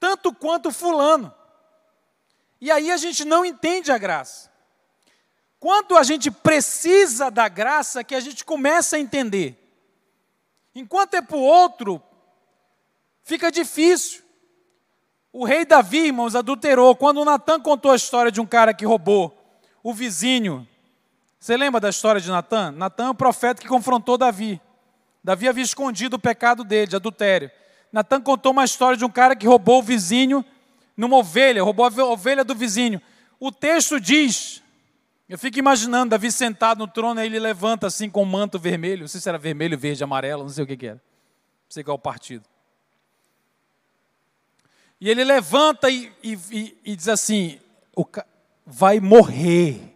tanto 0.00 0.32
quanto 0.32 0.70
Fulano. 0.70 1.34
E 2.60 2.70
aí 2.70 2.90
a 2.90 2.96
gente 2.96 3.24
não 3.24 3.44
entende 3.44 3.92
a 3.92 3.98
graça. 3.98 4.50
Quando 5.60 5.98
a 5.98 6.02
gente 6.02 6.30
precisa 6.30 7.30
da 7.30 7.48
graça, 7.48 8.02
que 8.02 8.14
a 8.14 8.20
gente 8.20 8.44
começa 8.44 8.96
a 8.96 9.00
entender. 9.00 9.60
Enquanto 10.74 11.14
é 11.14 11.20
para 11.20 11.36
o 11.36 11.42
outro, 11.42 12.00
fica 13.22 13.50
difícil. 13.50 14.22
O 15.32 15.44
rei 15.44 15.64
Davi, 15.64 16.06
irmãos, 16.06 16.34
adulterou. 16.34 16.94
Quando 16.94 17.24
Natan 17.24 17.60
contou 17.60 17.90
a 17.90 17.96
história 17.96 18.30
de 18.30 18.40
um 18.40 18.46
cara 18.46 18.72
que 18.72 18.86
roubou 18.86 19.36
o 19.82 19.92
vizinho 19.92 20.66
você 21.44 21.58
lembra 21.58 21.78
da 21.78 21.90
história 21.90 22.22
de 22.22 22.30
Natan? 22.30 22.70
Natan 22.70 23.08
é 23.08 23.10
o 23.10 23.14
profeta 23.14 23.60
que 23.60 23.68
confrontou 23.68 24.16
Davi. 24.16 24.58
Davi 25.24 25.48
havia 25.48 25.64
escondido 25.64 26.16
o 26.16 26.18
pecado 26.18 26.62
dele, 26.62 26.86
de 26.86 26.96
adultério. 26.96 27.50
Natan 27.90 28.20
contou 28.20 28.52
uma 28.52 28.64
história 28.64 28.94
de 28.94 29.06
um 29.06 29.10
cara 29.10 29.34
que 29.34 29.46
roubou 29.46 29.78
o 29.78 29.82
vizinho 29.82 30.44
numa 30.94 31.16
ovelha, 31.16 31.62
roubou 31.62 31.86
a 31.86 32.04
ovelha 32.04 32.44
do 32.44 32.54
vizinho. 32.54 33.00
O 33.40 33.50
texto 33.50 33.98
diz, 33.98 34.62
eu 35.26 35.38
fico 35.38 35.58
imaginando 35.58 36.10
Davi 36.10 36.30
sentado 36.30 36.78
no 36.78 36.86
trono, 36.86 37.20
aí 37.20 37.26
ele 37.26 37.38
levanta 37.38 37.86
assim 37.86 38.10
com 38.10 38.22
um 38.22 38.26
manto 38.26 38.58
vermelho, 38.58 39.00
não 39.00 39.08
sei 39.08 39.18
se 39.18 39.28
era 39.28 39.38
vermelho, 39.38 39.78
verde, 39.78 40.04
amarelo, 40.04 40.42
não 40.42 40.50
sei 40.50 40.64
o 40.64 40.66
que, 40.66 40.76
que 40.76 40.86
era. 40.88 40.96
Não 40.96 41.70
sei 41.70 41.82
qual 41.82 41.96
o 41.96 42.00
partido. 42.00 42.44
E 45.00 45.08
ele 45.08 45.24
levanta 45.24 45.88
e, 45.88 46.12
e, 46.22 46.78
e 46.84 46.94
diz 46.96 47.08
assim: 47.08 47.58
vai 48.66 49.00
morrer 49.00 49.94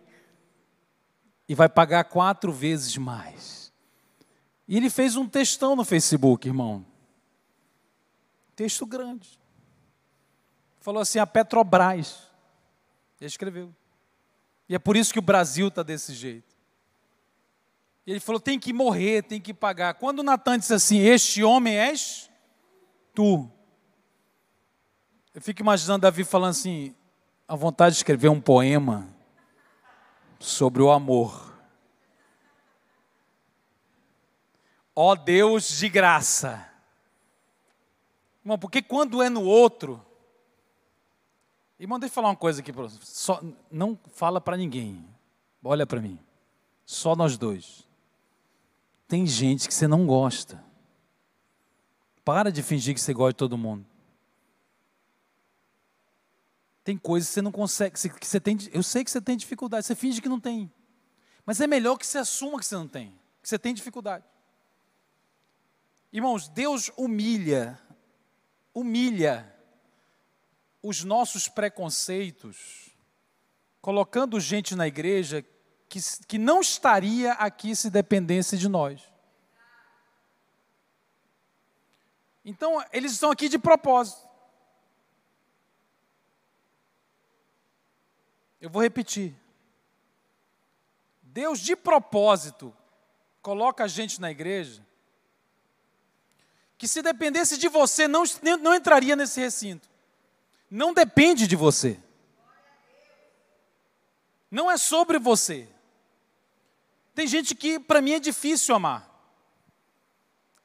e 1.49 1.55
vai 1.55 1.69
pagar 1.69 2.05
quatro 2.05 2.51
vezes 2.53 2.97
mais. 2.97 3.58
E 4.69 4.77
ele 4.77 4.91
fez 4.91 5.17
um 5.17 5.27
textão 5.27 5.75
no 5.75 5.83
Facebook, 5.83 6.47
irmão. 6.47 6.85
Texto 8.55 8.85
grande. 8.85 9.41
Falou 10.79 11.01
assim: 11.01 11.19
a 11.19 11.27
Petrobras. 11.27 12.29
Ele 13.19 13.27
escreveu. 13.27 13.75
E 14.69 14.75
é 14.75 14.79
por 14.79 14.97
isso 14.97 15.13
que 15.13 15.19
o 15.19 15.23
Brasil 15.23 15.69
está 15.69 15.83
desse 15.83 16.13
jeito. 16.13 16.55
E 18.07 18.11
ele 18.11 18.21
falou: 18.21 18.39
tem 18.39 18.61
que 18.61 18.73
morrer, 18.73 19.23
tem 19.23 19.41
que 19.41 19.55
pagar. 19.55 19.95
Quando 19.95 20.23
Natan 20.23 20.59
disse 20.59 20.75
assim: 20.75 20.99
Este 20.99 21.43
homem 21.43 21.75
és 21.79 22.31
tu. 23.15 23.51
Eu 25.33 25.41
fico 25.41 25.63
imaginando 25.63 26.03
Davi 26.03 26.25
falando 26.25 26.51
assim: 26.51 26.95
a 27.47 27.57
vontade 27.57 27.95
de 27.95 28.01
escrever 28.01 28.29
um 28.29 28.41
poema 28.41 29.09
sobre 30.39 30.83
o 30.83 30.91
amor. 30.91 31.48
Ó 35.01 35.15
Deus 35.15 35.69
de 35.79 35.89
graça. 35.89 36.69
Irmão, 38.43 38.59
porque 38.59 38.83
quando 38.83 39.23
é 39.23 39.29
no 39.31 39.45
outro. 39.45 40.05
Irmão, 41.79 42.01
deixa 42.01 42.11
eu 42.11 42.15
falar 42.17 42.31
uma 42.31 42.37
coisa 42.37 42.61
aqui. 42.61 42.73
Só, 43.03 43.41
não 43.71 43.97
fala 44.09 44.41
para 44.41 44.57
ninguém. 44.57 45.09
Olha 45.63 45.87
para 45.87 46.01
mim. 46.01 46.19
Só 46.85 47.15
nós 47.15 47.39
dois. 47.39 47.87
Tem 49.07 49.25
gente 49.25 49.69
que 49.69 49.75
você 49.75 49.87
não 49.87 50.05
gosta. 50.05 50.61
Para 52.25 52.51
de 52.51 52.61
fingir 52.61 52.93
que 52.93 53.01
você 53.01 53.15
gosta 53.15 53.35
de 53.35 53.39
todo 53.39 53.57
mundo. 53.57 53.87
Tem 56.83 56.99
coisas 56.99 57.29
que 57.29 57.35
você 57.35 57.43
não 57.43 57.53
consegue, 57.53 57.95
que 57.95 58.27
você 58.27 58.41
tem, 58.41 58.59
eu 58.73 58.83
sei 58.83 59.05
que 59.05 59.13
você 59.13 59.21
tem 59.21 59.37
dificuldade, 59.37 59.87
você 59.87 59.95
finge 59.95 60.21
que 60.21 60.29
não 60.29 60.41
tem. 60.41 60.69
Mas 61.47 61.61
é 61.61 61.69
melhor 61.69 61.97
que 61.97 62.05
você 62.05 62.19
assuma 62.19 62.59
que 62.59 62.67
você 62.67 62.75
não 62.75 62.89
tem, 62.89 63.17
que 63.41 63.49
você 63.49 63.61
tem 63.61 63.73
dificuldade. 63.73 64.25
Irmãos, 66.11 66.49
Deus 66.49 66.91
humilha, 66.97 67.79
humilha 68.73 69.55
os 70.83 71.05
nossos 71.05 71.49
preconceitos, 71.49 72.91
colocando 73.81 74.41
gente 74.41 74.75
na 74.75 74.87
igreja 74.87 75.45
que, 75.87 76.01
que 76.27 76.39
não 76.39 76.61
estaria 76.61 77.33
aqui 77.33 77.77
se 77.77 77.91
dependesse 77.91 78.57
de 78.57 78.69
nós. 78.69 79.03
Então, 82.43 82.83
eles 82.91 83.13
estão 83.13 83.31
aqui 83.31 83.47
de 83.47 83.59
propósito. 83.59 84.27
Eu 88.59 88.71
vou 88.71 88.81
repetir. 88.81 89.37
Deus, 91.23 91.61
de 91.61 91.77
propósito, 91.77 92.75
coloca 93.43 93.85
a 93.85 93.89
gente 93.89 94.19
na 94.19 94.31
igreja 94.31 94.88
que 96.79 96.87
se 96.87 97.03
dependesse 97.03 97.59
de 97.59 97.69
você, 97.69 98.07
não, 98.07 98.23
não 98.61 98.73
entraria 98.73 99.17
nesse 99.17 99.41
recinto. 99.41 99.89
Não 100.71 100.95
depende 100.95 101.49
de 101.49 101.57
você. 101.57 101.99
Não 104.49 104.71
é 104.71 104.77
sobre 104.77 105.19
você. 105.19 105.69
Tem 107.17 107.27
gente 107.27 107.53
que, 107.57 107.81
para 107.81 108.01
mim, 108.01 108.13
é 108.13 108.21
difícil 108.21 108.77
amar. 108.77 109.09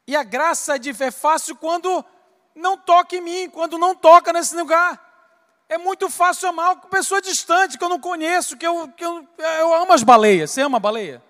E 0.05 0.15
a 0.15 0.21
graça 0.21 0.77
de 0.77 0.91
é 0.91 1.09
fácil 1.09 1.55
quando 1.55 2.05
não 2.53 2.77
toca 2.77 3.15
em 3.15 3.21
mim, 3.21 3.49
quando 3.49 3.79
não 3.79 3.95
toca 3.95 4.31
nesse 4.31 4.55
lugar. 4.55 5.01
É 5.67 5.79
muito 5.79 6.11
fácil 6.11 6.49
amar 6.49 6.73
uma 6.73 6.81
pessoa 6.89 7.21
distante, 7.21 7.77
que 7.77 7.83
eu 7.83 7.89
não 7.89 7.99
conheço, 7.99 8.55
que 8.55 8.67
eu, 8.67 8.87
que 8.89 9.03
eu, 9.03 9.27
eu 9.37 9.73
amo 9.73 9.93
as 9.93 10.03
baleias. 10.03 10.51
Você 10.51 10.61
ama 10.61 10.79
baleia? 10.79 11.23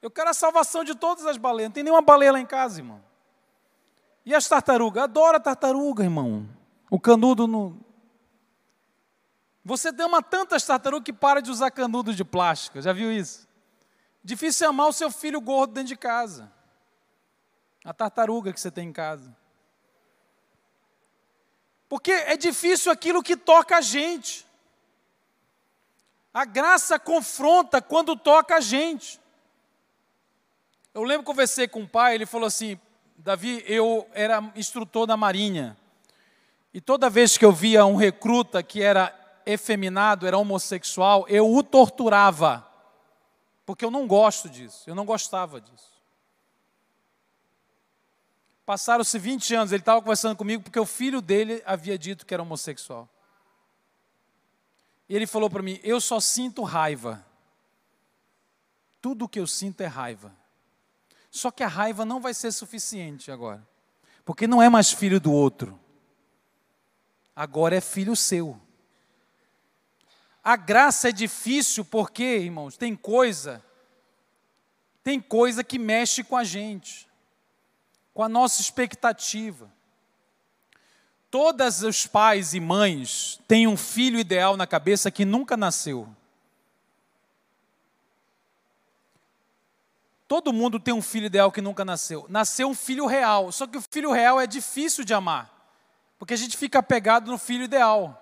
Eu 0.00 0.10
quero 0.10 0.30
a 0.30 0.34
salvação 0.34 0.82
de 0.82 0.94
todas 0.94 1.26
as 1.26 1.36
baleias. 1.36 1.68
Não 1.68 1.74
tem 1.74 1.84
nenhuma 1.84 2.00
baleia 2.00 2.32
lá 2.32 2.40
em 2.40 2.46
casa, 2.46 2.80
irmão. 2.80 3.09
E 4.30 4.34
as 4.34 4.46
tartarugas? 4.46 5.02
Adoro 5.02 5.38
a 5.38 5.40
tartaruga, 5.40 6.04
irmão. 6.04 6.48
O 6.88 7.00
canudo 7.00 7.48
no. 7.48 7.76
Você 9.64 9.88
ama 9.88 10.22
tantas 10.22 10.64
tartarugas 10.64 11.04
que 11.04 11.12
para 11.12 11.42
de 11.42 11.50
usar 11.50 11.72
canudo 11.72 12.14
de 12.14 12.24
plástico. 12.24 12.80
Já 12.80 12.92
viu 12.92 13.10
isso? 13.10 13.48
Difícil 14.22 14.68
é 14.68 14.70
amar 14.70 14.86
o 14.86 14.92
seu 14.92 15.10
filho 15.10 15.40
gordo 15.40 15.72
dentro 15.72 15.88
de 15.88 15.96
casa. 15.96 16.48
A 17.84 17.92
tartaruga 17.92 18.52
que 18.52 18.60
você 18.60 18.70
tem 18.70 18.90
em 18.90 18.92
casa. 18.92 19.36
Porque 21.88 22.12
é 22.12 22.36
difícil 22.36 22.92
aquilo 22.92 23.24
que 23.24 23.36
toca 23.36 23.78
a 23.78 23.80
gente. 23.80 24.46
A 26.32 26.44
graça 26.44 27.00
confronta 27.00 27.82
quando 27.82 28.14
toca 28.14 28.58
a 28.58 28.60
gente. 28.60 29.20
Eu 30.94 31.02
lembro 31.02 31.24
que 31.24 31.32
conversei 31.32 31.66
com 31.66 31.82
o 31.82 31.88
pai, 31.88 32.14
ele 32.14 32.26
falou 32.26 32.46
assim: 32.46 32.78
Davi, 33.22 33.62
eu 33.66 34.08
era 34.14 34.50
instrutor 34.56 35.06
da 35.06 35.14
Marinha. 35.14 35.76
E 36.72 36.80
toda 36.80 37.10
vez 37.10 37.36
que 37.36 37.44
eu 37.44 37.52
via 37.52 37.84
um 37.84 37.96
recruta 37.96 38.62
que 38.62 38.82
era 38.82 39.14
efeminado, 39.44 40.26
era 40.26 40.38
homossexual, 40.38 41.26
eu 41.28 41.52
o 41.54 41.62
torturava. 41.62 42.66
Porque 43.66 43.84
eu 43.84 43.90
não 43.90 44.06
gosto 44.06 44.48
disso, 44.48 44.88
eu 44.88 44.94
não 44.94 45.04
gostava 45.04 45.60
disso. 45.60 46.00
Passaram-se 48.64 49.18
20 49.18 49.54
anos, 49.54 49.72
ele 49.72 49.82
estava 49.82 50.00
conversando 50.00 50.36
comigo 50.36 50.62
porque 50.62 50.80
o 50.80 50.86
filho 50.86 51.20
dele 51.20 51.62
havia 51.66 51.98
dito 51.98 52.24
que 52.24 52.32
era 52.32 52.42
homossexual. 52.42 53.06
E 55.08 55.14
ele 55.14 55.26
falou 55.26 55.50
para 55.50 55.62
mim: 55.62 55.78
Eu 55.82 56.00
só 56.00 56.20
sinto 56.20 56.62
raiva. 56.62 57.22
Tudo 59.02 59.28
que 59.28 59.40
eu 59.40 59.46
sinto 59.46 59.82
é 59.82 59.86
raiva. 59.86 60.39
Só 61.30 61.50
que 61.50 61.62
a 61.62 61.68
raiva 61.68 62.04
não 62.04 62.20
vai 62.20 62.34
ser 62.34 62.50
suficiente 62.52 63.30
agora, 63.30 63.66
porque 64.24 64.46
não 64.46 64.60
é 64.60 64.68
mais 64.68 64.90
filho 64.90 65.20
do 65.20 65.32
outro, 65.32 65.78
agora 67.34 67.76
é 67.76 67.80
filho 67.80 68.16
seu. 68.16 68.60
A 70.42 70.56
graça 70.56 71.10
é 71.10 71.12
difícil 71.12 71.84
porque, 71.84 72.38
irmãos, 72.38 72.76
tem 72.76 72.96
coisa, 72.96 73.62
tem 75.04 75.20
coisa 75.20 75.62
que 75.62 75.78
mexe 75.78 76.24
com 76.24 76.36
a 76.36 76.42
gente, 76.42 77.08
com 78.12 78.24
a 78.24 78.28
nossa 78.28 78.60
expectativa. 78.60 79.70
Todos 81.30 81.82
os 81.82 82.06
pais 82.08 82.54
e 82.54 82.60
mães 82.60 83.38
têm 83.46 83.68
um 83.68 83.76
filho 83.76 84.18
ideal 84.18 84.56
na 84.56 84.66
cabeça 84.66 85.12
que 85.12 85.24
nunca 85.24 85.56
nasceu. 85.56 86.08
Todo 90.30 90.52
mundo 90.52 90.78
tem 90.78 90.94
um 90.94 91.02
filho 91.02 91.26
ideal 91.26 91.50
que 91.50 91.60
nunca 91.60 91.84
nasceu. 91.84 92.24
Nasceu 92.28 92.68
um 92.68 92.74
filho 92.74 93.04
real, 93.04 93.50
só 93.50 93.66
que 93.66 93.76
o 93.76 93.82
filho 93.82 94.12
real 94.12 94.40
é 94.40 94.46
difícil 94.46 95.04
de 95.04 95.12
amar, 95.12 95.50
porque 96.20 96.32
a 96.32 96.36
gente 96.36 96.56
fica 96.56 96.78
apegado 96.78 97.32
no 97.32 97.36
filho 97.36 97.64
ideal. 97.64 98.16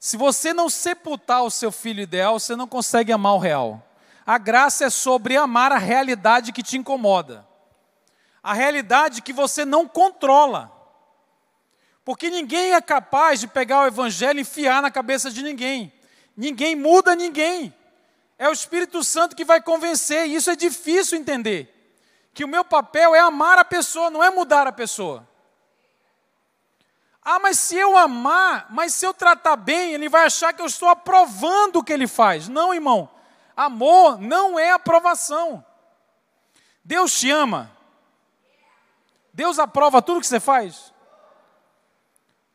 Se 0.00 0.16
você 0.16 0.52
não 0.52 0.68
sepultar 0.68 1.44
o 1.44 1.50
seu 1.50 1.70
filho 1.70 2.00
ideal, 2.00 2.40
você 2.40 2.56
não 2.56 2.66
consegue 2.66 3.12
amar 3.12 3.34
o 3.34 3.38
real. 3.38 3.80
A 4.26 4.36
graça 4.36 4.86
é 4.86 4.90
sobre 4.90 5.36
amar 5.36 5.70
a 5.70 5.78
realidade 5.78 6.50
que 6.52 6.60
te 6.64 6.76
incomoda, 6.76 7.46
a 8.42 8.52
realidade 8.52 9.22
que 9.22 9.32
você 9.32 9.64
não 9.64 9.86
controla. 9.86 10.72
Porque 12.04 12.28
ninguém 12.30 12.74
é 12.74 12.80
capaz 12.80 13.38
de 13.38 13.46
pegar 13.46 13.82
o 13.82 13.86
evangelho 13.86 14.38
e 14.38 14.42
enfiar 14.42 14.82
na 14.82 14.90
cabeça 14.90 15.30
de 15.30 15.40
ninguém. 15.40 15.92
Ninguém 16.36 16.74
muda 16.74 17.14
ninguém. 17.14 17.72
É 18.38 18.48
o 18.48 18.52
Espírito 18.52 19.02
Santo 19.02 19.34
que 19.34 19.44
vai 19.44 19.60
convencer, 19.60 20.28
e 20.28 20.36
isso 20.36 20.50
é 20.50 20.54
difícil 20.54 21.18
entender. 21.18 21.74
Que 22.32 22.44
o 22.44 22.48
meu 22.48 22.64
papel 22.64 23.14
é 23.14 23.18
amar 23.18 23.58
a 23.58 23.64
pessoa, 23.64 24.10
não 24.10 24.22
é 24.22 24.30
mudar 24.30 24.66
a 24.66 24.72
pessoa. 24.72 25.28
Ah, 27.20 27.40
mas 27.40 27.58
se 27.58 27.76
eu 27.76 27.96
amar, 27.96 28.68
mas 28.70 28.94
se 28.94 29.04
eu 29.04 29.12
tratar 29.12 29.56
bem, 29.56 29.92
ele 29.92 30.08
vai 30.08 30.24
achar 30.24 30.52
que 30.52 30.62
eu 30.62 30.66
estou 30.66 30.88
aprovando 30.88 31.76
o 31.80 31.84
que 31.84 31.92
ele 31.92 32.06
faz. 32.06 32.48
Não, 32.48 32.72
irmão. 32.72 33.10
Amor 33.56 34.18
não 34.20 34.56
é 34.56 34.70
aprovação. 34.70 35.64
Deus 36.84 37.18
te 37.18 37.28
ama. 37.28 37.70
Deus 39.34 39.58
aprova 39.58 40.00
tudo 40.00 40.20
que 40.20 40.26
você 40.26 40.40
faz. 40.40 40.92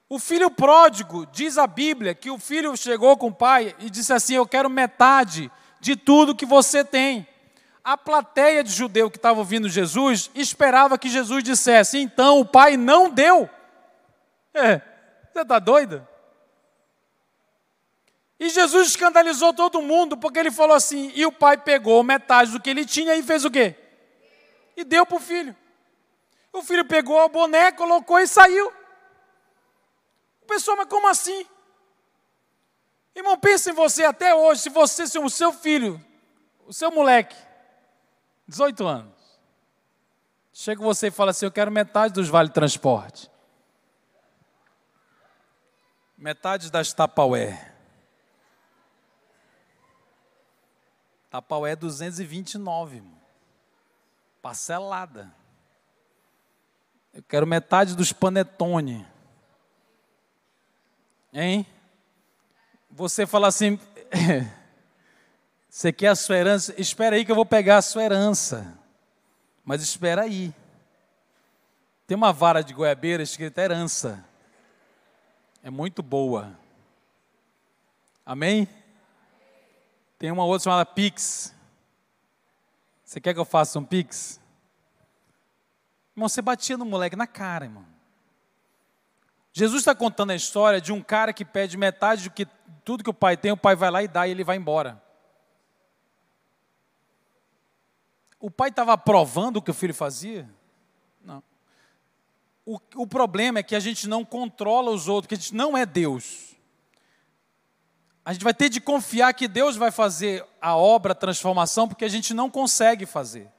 O 0.10 0.18
filho 0.18 0.50
pródigo, 0.50 1.26
diz 1.26 1.58
a 1.58 1.68
Bíblia, 1.68 2.16
que 2.16 2.32
o 2.32 2.40
filho 2.40 2.76
chegou 2.78 3.18
com 3.18 3.28
o 3.28 3.34
pai 3.36 3.76
e 3.80 3.90
disse 3.90 4.14
assim: 4.14 4.36
Eu 4.36 4.48
quero 4.48 4.70
metade 4.70 5.52
de 5.84 5.98
tudo 5.98 6.36
que 6.36 6.46
você 6.46 6.84
tem. 6.84 7.28
A 7.84 7.98
plateia 7.98 8.64
de 8.64 8.72
judeu 8.72 9.12
que 9.12 9.18
estava 9.18 9.40
ouvindo 9.40 9.68
Jesus 9.68 10.32
esperava 10.34 10.98
que 10.98 11.10
Jesus 11.10 11.44
dissesse: 11.44 12.00
então 12.00 12.40
o 12.40 12.46
pai 12.46 12.78
não 12.78 13.10
deu. 13.10 13.50
É, 14.54 14.82
você 15.32 15.42
está 15.42 15.60
doida? 15.60 16.08
E 18.40 18.50
Jesus 18.50 18.90
escandalizou 18.90 19.54
todo 19.54 19.82
mundo, 19.82 20.16
porque 20.16 20.40
ele 20.40 20.52
falou 20.52 20.76
assim: 20.76 21.12
e 21.14 21.26
o 21.26 21.32
pai 21.32 21.58
pegou 21.58 22.02
metade 22.02 22.52
do 22.52 22.62
que 22.62 22.70
ele 22.70 22.86
tinha 22.86 23.16
e 23.16 23.22
fez 23.22 23.44
o 23.44 23.52
quê? 23.52 23.76
E 24.78 24.86
deu 24.86 25.06
para 25.06 25.18
o 25.18 25.20
filho. 25.20 25.54
O 26.54 26.64
filho 26.64 26.86
pegou 26.86 27.20
o 27.20 27.30
boné, 27.30 27.74
colocou 27.74 28.20
e 28.20 28.28
saiu. 28.28 28.72
O 30.42 30.46
pessoal, 30.46 30.78
mas 30.78 30.88
como 30.88 31.10
assim? 31.10 31.46
Irmão, 33.16 33.38
pense 33.38 33.70
em 33.70 33.74
você 33.74 34.04
até 34.04 34.34
hoje, 34.34 34.62
se 34.62 34.70
você, 34.70 35.06
se 35.08 35.20
o 35.20 35.30
seu 35.30 35.54
filho, 35.54 36.04
o 36.66 36.74
seu 36.74 36.92
moleque, 36.92 37.36
18 38.48 38.86
anos, 38.86 39.40
chega 40.52 40.82
você 40.82 41.08
e 41.08 41.12
fala 41.12 41.32
assim: 41.32 41.46
Eu 41.46 41.52
quero 41.52 41.72
metade 41.72 42.14
dos 42.14 42.28
vale 42.28 42.50
transporte, 42.50 43.30
metade 46.18 46.72
das 46.72 46.92
Tapaué. 46.92 47.72
Tapaué 51.30 51.76
229, 51.76 52.98
irmão. 52.98 53.22
Parcelada. 54.40 55.34
Eu 57.12 57.24
quero 57.24 57.48
metade 57.48 57.96
dos 57.96 58.12
panetone. 58.12 59.04
Hein? 61.32 61.66
Você 62.96 63.26
fala 63.26 63.48
assim: 63.48 63.80
você 65.68 65.92
quer 65.92 66.10
a 66.10 66.16
sua 66.16 66.38
herança? 66.38 66.74
Espera 66.80 67.16
aí 67.16 67.26
que 67.26 67.32
eu 67.32 67.36
vou 67.36 67.46
pegar 67.46 67.78
a 67.78 67.82
sua 67.82 68.04
herança. 68.04 68.78
Mas 69.66 69.82
espera 69.82 70.24
aí. 70.24 70.54
Tem 72.06 72.16
uma 72.16 72.32
vara 72.32 72.62
de 72.62 72.74
goiabeira 72.74 73.24
escrita 73.24 73.62
herança. 73.62 74.24
É 75.64 75.70
muito 75.70 76.04
boa. 76.04 76.58
Amém? 78.26 78.68
Tem 80.20 80.32
uma 80.32 80.46
outra 80.46 80.66
chamada 80.66 80.86
Pix. 80.86 81.54
Você 83.04 83.20
quer 83.20 83.34
que 83.34 83.40
eu 83.40 83.46
faça 83.46 83.80
um 83.80 83.86
Pix? 83.86 84.40
Irmão, 86.16 86.30
você 86.30 86.42
batia 86.42 86.78
no 86.78 86.86
moleque 86.86 87.16
na 87.16 87.26
cara, 87.26 87.66
irmão. 87.66 87.86
Jesus 89.54 89.82
está 89.82 89.94
contando 89.94 90.32
a 90.32 90.36
história 90.36 90.82
de 90.82 90.92
um 90.92 91.02
cara 91.02 91.32
que 91.32 91.46
pede 91.46 91.78
metade 91.78 92.24
do 92.24 92.32
que 92.32 92.48
tudo 92.84 93.04
que 93.04 93.10
o 93.10 93.14
pai 93.14 93.38
tem, 93.38 93.52
o 93.52 93.58
pai 93.58 93.76
vai 93.76 93.90
lá 93.90 94.04
e 94.04 94.08
dá 94.08 94.28
e 94.28 94.32
ele 94.32 94.44
vai 94.44 94.58
embora. 94.58 95.02
O 98.40 98.52
pai 98.52 98.70
estava 98.70 98.92
aprovando 98.92 99.58
o 99.58 99.62
que 99.62 99.72
o 99.72 99.74
filho 99.74 99.94
fazia? 99.94 100.50
Não. 101.24 101.42
O, 102.66 102.78
o 102.96 103.08
problema 103.08 103.60
é 103.60 103.64
que 103.64 103.76
a 103.76 103.80
gente 103.80 104.06
não 104.06 104.26
controla 104.26 104.92
os 104.92 105.08
outros, 105.08 105.30
que 105.30 105.36
a 105.36 105.38
gente 105.38 105.56
não 105.56 105.78
é 105.78 105.86
Deus. 105.86 106.54
A 108.26 108.34
gente 108.34 108.44
vai 108.44 108.54
ter 108.54 108.68
de 108.68 108.82
confiar 108.82 109.34
que 109.34 109.48
Deus 109.48 109.78
vai 109.78 109.92
fazer 109.92 110.46
a 110.62 110.76
obra, 110.76 111.14
a 111.14 111.16
transformação, 111.16 111.88
porque 111.88 112.04
a 112.04 112.10
gente 112.10 112.34
não 112.34 112.50
consegue 112.50 113.06
fazer. 113.06 113.50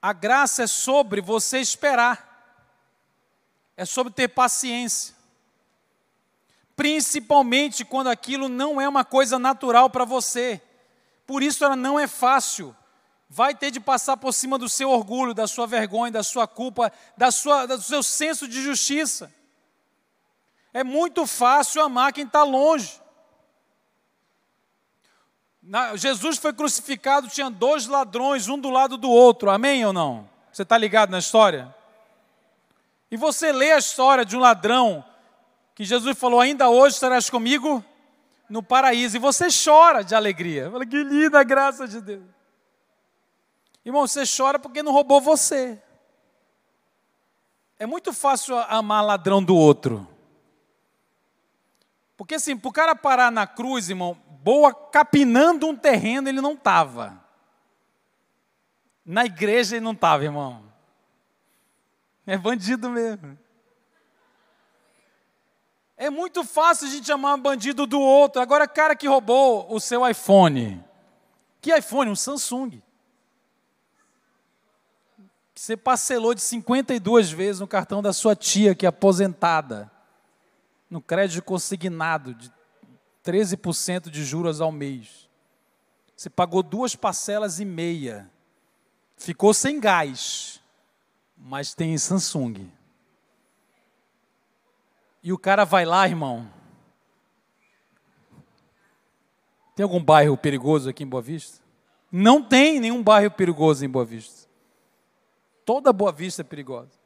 A 0.00 0.12
graça 0.12 0.62
é 0.62 0.66
sobre 0.68 1.20
você 1.20 1.58
esperar, 1.58 2.62
é 3.76 3.84
sobre 3.84 4.12
ter 4.12 4.28
paciência. 4.28 5.15
Principalmente 6.76 7.86
quando 7.86 8.08
aquilo 8.08 8.48
não 8.48 8.78
é 8.78 8.86
uma 8.86 9.04
coisa 9.04 9.38
natural 9.38 9.88
para 9.88 10.04
você. 10.04 10.60
Por 11.26 11.42
isso 11.42 11.64
ela 11.64 11.74
não 11.74 11.98
é 11.98 12.06
fácil. 12.06 12.76
Vai 13.28 13.54
ter 13.54 13.70
de 13.70 13.80
passar 13.80 14.18
por 14.18 14.32
cima 14.32 14.58
do 14.58 14.68
seu 14.68 14.90
orgulho, 14.90 15.34
da 15.34 15.48
sua 15.48 15.66
vergonha, 15.66 16.12
da 16.12 16.22
sua 16.22 16.46
culpa, 16.46 16.92
da 17.16 17.30
sua, 17.30 17.66
do 17.66 17.80
seu 17.80 18.02
senso 18.02 18.46
de 18.46 18.62
justiça. 18.62 19.32
É 20.72 20.84
muito 20.84 21.26
fácil 21.26 21.82
amar 21.82 22.12
quem 22.12 22.24
está 22.24 22.44
longe. 22.44 23.00
Na, 25.62 25.96
Jesus 25.96 26.36
foi 26.36 26.52
crucificado, 26.52 27.26
tinha 27.26 27.50
dois 27.50 27.86
ladrões, 27.86 28.46
um 28.46 28.58
do 28.58 28.70
lado 28.70 28.96
do 28.96 29.10
outro, 29.10 29.50
amém 29.50 29.84
ou 29.84 29.92
não? 29.92 30.28
Você 30.52 30.62
está 30.62 30.78
ligado 30.78 31.10
na 31.10 31.18
história? 31.18 31.74
E 33.10 33.16
você 33.16 33.50
lê 33.50 33.72
a 33.72 33.78
história 33.78 34.24
de 34.24 34.36
um 34.36 34.40
ladrão 34.40 35.04
que 35.76 35.84
Jesus 35.84 36.18
falou: 36.18 36.40
Ainda 36.40 36.70
hoje 36.70 36.94
estarás 36.94 37.30
comigo 37.30 37.84
no 38.48 38.62
paraíso. 38.62 39.16
E 39.16 39.20
você 39.20 39.48
chora 39.48 40.02
de 40.02 40.14
alegria. 40.14 40.70
Fala, 40.70 40.86
que 40.86 41.04
linda 41.04 41.38
a 41.38 41.44
graça 41.44 41.86
de 41.86 42.00
Deus. 42.00 42.24
Irmão, 43.84 44.06
você 44.06 44.22
chora 44.26 44.58
porque 44.58 44.82
não 44.82 44.90
roubou 44.90 45.20
você. 45.20 45.80
É 47.78 47.84
muito 47.86 48.12
fácil 48.12 48.56
amar 48.56 49.04
ladrão 49.04 49.44
do 49.44 49.54
outro. 49.54 50.08
Porque 52.16 52.36
assim, 52.36 52.56
para 52.56 52.68
o 52.68 52.72
cara 52.72 52.96
parar 52.96 53.30
na 53.30 53.46
cruz, 53.46 53.90
irmão, 53.90 54.16
boa, 54.42 54.72
capinando 54.72 55.66
um 55.66 55.76
terreno, 55.76 56.30
ele 56.30 56.40
não 56.40 56.54
estava. 56.54 57.22
Na 59.04 59.26
igreja 59.26 59.76
ele 59.76 59.84
não 59.84 59.92
estava, 59.92 60.24
irmão. 60.24 60.64
É 62.26 62.38
bandido 62.38 62.88
mesmo. 62.88 63.38
É 65.96 66.10
muito 66.10 66.44
fácil 66.44 66.86
a 66.86 66.90
gente 66.90 67.06
chamar 67.06 67.36
bandido 67.38 67.86
do 67.86 67.98
outro. 67.98 68.42
Agora, 68.42 68.68
cara 68.68 68.94
que 68.94 69.08
roubou 69.08 69.66
o 69.72 69.80
seu 69.80 70.06
iPhone. 70.06 70.84
Que 71.60 71.76
iPhone? 71.76 72.10
Um 72.10 72.16
Samsung. 72.16 72.82
Que 75.54 75.60
você 75.60 75.76
parcelou 75.76 76.34
de 76.34 76.42
52 76.42 77.30
vezes 77.30 77.60
no 77.60 77.66
cartão 77.66 78.02
da 78.02 78.12
sua 78.12 78.36
tia, 78.36 78.74
que 78.74 78.84
é 78.84 78.88
aposentada. 78.90 79.90
No 80.90 81.00
crédito 81.00 81.42
consignado 81.42 82.34
de 82.34 82.52
13% 83.24 84.10
de 84.10 84.22
juros 84.22 84.60
ao 84.60 84.70
mês. 84.70 85.28
Você 86.14 86.28
pagou 86.28 86.62
duas 86.62 86.94
parcelas 86.94 87.58
e 87.58 87.64
meia. 87.64 88.30
Ficou 89.16 89.54
sem 89.54 89.80
gás. 89.80 90.60
Mas 91.36 91.74
tem 91.74 91.96
Samsung. 91.96 92.70
E 95.26 95.32
o 95.32 95.38
cara 95.38 95.64
vai 95.64 95.84
lá, 95.84 96.06
irmão. 96.06 96.48
Tem 99.74 99.82
algum 99.82 100.00
bairro 100.00 100.36
perigoso 100.36 100.88
aqui 100.88 101.02
em 101.02 101.06
Boa 101.08 101.20
Vista? 101.20 101.60
Não 102.12 102.40
tem 102.40 102.78
nenhum 102.78 103.02
bairro 103.02 103.32
perigoso 103.32 103.84
em 103.84 103.88
Boa 103.88 104.04
Vista. 104.04 104.48
Toda 105.64 105.92
Boa 105.92 106.12
Vista 106.12 106.42
é 106.42 106.44
perigosa. 106.44 106.92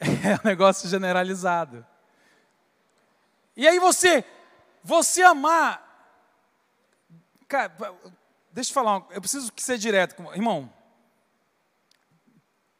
É 0.00 0.36
um 0.36 0.48
negócio 0.48 0.88
generalizado. 0.88 1.84
E 3.54 3.68
aí 3.68 3.78
você, 3.78 4.24
você 4.82 5.22
amar. 5.22 5.84
Cara, 7.46 7.76
deixa 8.50 8.70
eu 8.70 8.74
falar, 8.74 9.04
eu 9.10 9.20
preciso 9.20 9.52
que 9.52 9.62
ser 9.62 9.76
direto. 9.76 10.16
Irmão, 10.32 10.72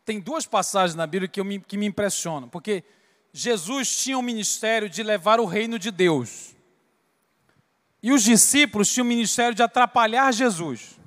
tem 0.08 0.20
duas 0.20 0.46
passagens 0.46 0.94
na 0.94 1.06
Bíblia 1.06 1.28
que, 1.28 1.42
me, 1.42 1.60
que 1.60 1.76
me 1.76 1.84
impressionam, 1.84 2.48
porque 2.48 2.82
Jesus 3.30 3.94
tinha 3.94 4.16
o 4.16 4.20
um 4.20 4.24
ministério 4.24 4.88
de 4.88 5.02
levar 5.02 5.38
o 5.38 5.44
reino 5.44 5.78
de 5.78 5.90
Deus. 5.90 6.56
E 8.02 8.10
os 8.10 8.22
discípulos 8.22 8.90
tinham 8.90 9.04
o 9.04 9.08
ministério 9.08 9.54
de 9.54 9.62
atrapalhar 9.62 10.32
Jesus. 10.32 10.98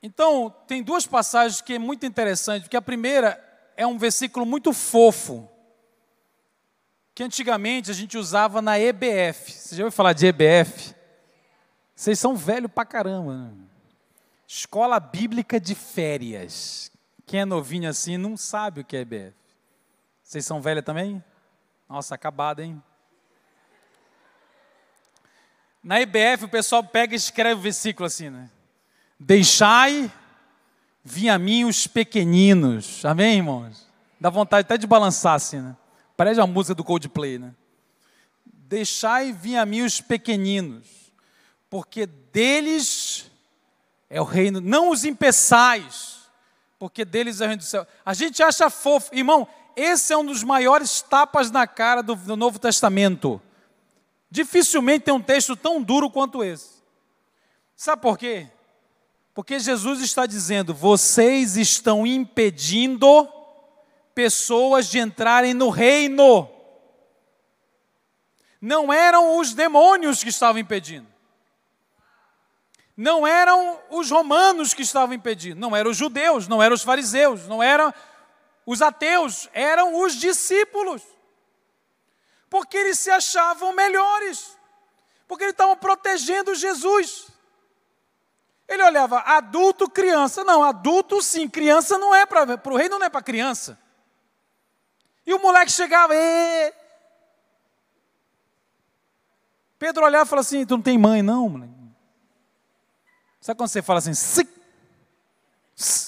Então, 0.00 0.54
tem 0.68 0.80
duas 0.80 1.08
passagens 1.08 1.60
que 1.60 1.74
é 1.74 1.78
muito 1.80 2.06
interessante, 2.06 2.62
porque 2.62 2.76
a 2.76 2.82
primeira 2.82 3.42
é 3.76 3.84
um 3.84 3.98
versículo 3.98 4.46
muito 4.46 4.72
fofo, 4.72 5.50
que 7.16 7.24
antigamente 7.24 7.90
a 7.90 7.94
gente 7.94 8.16
usava 8.16 8.62
na 8.62 8.78
EBF. 8.78 9.50
Você 9.50 9.74
já 9.74 9.82
ouviu 9.82 9.96
falar 9.96 10.12
de 10.12 10.26
EBF? 10.28 10.94
Vocês 11.96 12.16
são 12.16 12.36
velhos 12.36 12.70
pra 12.70 12.84
caramba. 12.84 13.34
Né? 13.34 13.71
Escola 14.54 15.00
Bíblica 15.00 15.58
de 15.58 15.74
Férias. 15.74 16.92
Quem 17.24 17.40
é 17.40 17.44
novinho 17.46 17.88
assim 17.88 18.18
não 18.18 18.36
sabe 18.36 18.82
o 18.82 18.84
que 18.84 18.94
é 18.94 19.00
EBF. 19.00 19.32
Vocês 20.22 20.44
são 20.44 20.60
velhos 20.60 20.84
também? 20.84 21.24
Nossa, 21.88 22.14
acabado, 22.14 22.60
hein? 22.60 22.80
Na 25.82 26.02
EBF 26.02 26.44
o 26.44 26.48
pessoal 26.50 26.84
pega 26.84 27.14
e 27.14 27.16
escreve 27.16 27.60
o 27.60 27.62
versículo 27.62 28.06
assim, 28.06 28.28
né? 28.28 28.50
Deixai 29.18 30.12
vir 31.02 31.30
a 31.30 31.38
mim 31.38 31.64
os 31.64 31.86
pequeninos. 31.86 33.02
Amém, 33.06 33.38
irmãos? 33.38 33.88
Dá 34.20 34.28
vontade 34.28 34.66
até 34.66 34.76
de 34.76 34.86
balançar 34.86 35.32
assim, 35.32 35.62
né? 35.62 35.74
Parece 36.14 36.42
a 36.42 36.46
música 36.46 36.74
do 36.74 36.84
Coldplay, 36.84 37.38
né? 37.38 37.54
Deixai 38.44 39.32
vir 39.32 39.56
a 39.56 39.64
mim 39.64 39.80
os 39.80 40.02
pequeninos, 40.02 41.10
porque 41.70 42.04
deles 42.04 43.31
é 44.12 44.20
o 44.20 44.24
reino, 44.24 44.60
não 44.60 44.90
os 44.90 45.06
impeçais, 45.06 46.30
porque 46.78 47.02
deles 47.02 47.40
é 47.40 47.44
o 47.44 47.46
reino 47.46 47.62
do 47.62 47.66
céu. 47.66 47.86
A 48.04 48.12
gente 48.12 48.42
acha 48.42 48.68
fofo, 48.68 49.08
irmão, 49.14 49.48
esse 49.74 50.12
é 50.12 50.16
um 50.18 50.26
dos 50.26 50.44
maiores 50.44 51.00
tapas 51.00 51.50
na 51.50 51.66
cara 51.66 52.02
do, 52.02 52.14
do 52.14 52.36
Novo 52.36 52.58
Testamento. 52.58 53.40
Dificilmente 54.30 55.06
tem 55.06 55.14
um 55.14 55.22
texto 55.22 55.56
tão 55.56 55.82
duro 55.82 56.10
quanto 56.10 56.44
esse. 56.44 56.82
Sabe 57.74 58.02
por 58.02 58.18
quê? 58.18 58.48
Porque 59.32 59.58
Jesus 59.58 60.02
está 60.02 60.26
dizendo: 60.26 60.74
vocês 60.74 61.56
estão 61.56 62.06
impedindo 62.06 63.26
pessoas 64.14 64.88
de 64.88 64.98
entrarem 64.98 65.54
no 65.54 65.70
reino. 65.70 66.50
Não 68.60 68.92
eram 68.92 69.38
os 69.38 69.54
demônios 69.54 70.22
que 70.22 70.28
estavam 70.28 70.60
impedindo 70.60 71.11
não 72.96 73.26
eram 73.26 73.78
os 73.90 74.10
romanos 74.10 74.74
que 74.74 74.82
estavam 74.82 75.14
impedindo, 75.14 75.60
não 75.60 75.74
eram 75.74 75.90
os 75.90 75.96
judeus, 75.96 76.46
não 76.46 76.62
eram 76.62 76.74
os 76.74 76.82
fariseus, 76.82 77.46
não 77.48 77.62
eram 77.62 77.92
os 78.66 78.82
ateus, 78.82 79.48
eram 79.52 80.00
os 80.00 80.14
discípulos. 80.14 81.02
Porque 82.50 82.76
eles 82.76 82.98
se 82.98 83.10
achavam 83.10 83.72
melhores, 83.72 84.56
porque 85.26 85.44
eles 85.44 85.54
estavam 85.54 85.76
protegendo 85.76 86.54
Jesus. 86.54 87.28
Ele 88.68 88.82
olhava 88.82 89.20
adulto, 89.20 89.88
criança. 89.88 90.44
Não, 90.44 90.62
adulto 90.62 91.20
sim, 91.22 91.48
criança 91.48 91.96
não 91.98 92.14
é 92.14 92.26
para 92.26 92.60
o 92.70 92.76
rei, 92.76 92.88
não 92.88 93.02
é 93.02 93.08
para 93.08 93.22
criança. 93.22 93.78
E 95.26 95.32
o 95.32 95.38
moleque 95.38 95.72
chegava, 95.72 96.14
e 96.14 96.74
Pedro 99.78 100.04
olhava 100.04 100.24
e 100.24 100.28
falava 100.28 100.46
assim: 100.46 100.66
Tu 100.66 100.76
não 100.76 100.82
tem 100.82 100.98
mãe, 100.98 101.22
não, 101.22 101.48
moleque. 101.48 101.81
Sabe 103.42 103.58
quando 103.58 103.70
você 103.70 103.82
fala 103.82 103.98
assim, 103.98 104.12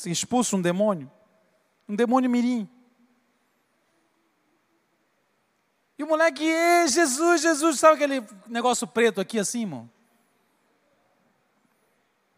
expulsa 0.09 0.55
um 0.55 0.63
demônio? 0.63 1.11
Um 1.89 1.97
demônio 1.97 2.31
mirim. 2.31 2.71
E 5.99 6.05
o 6.05 6.07
moleque, 6.07 6.47
Jesus, 6.87 7.43
Jesus, 7.43 7.81
sabe 7.81 7.97
aquele 7.97 8.25
negócio 8.47 8.87
preto 8.87 9.21
aqui 9.21 9.41
assim, 9.41 9.63
irmão? 9.63 9.91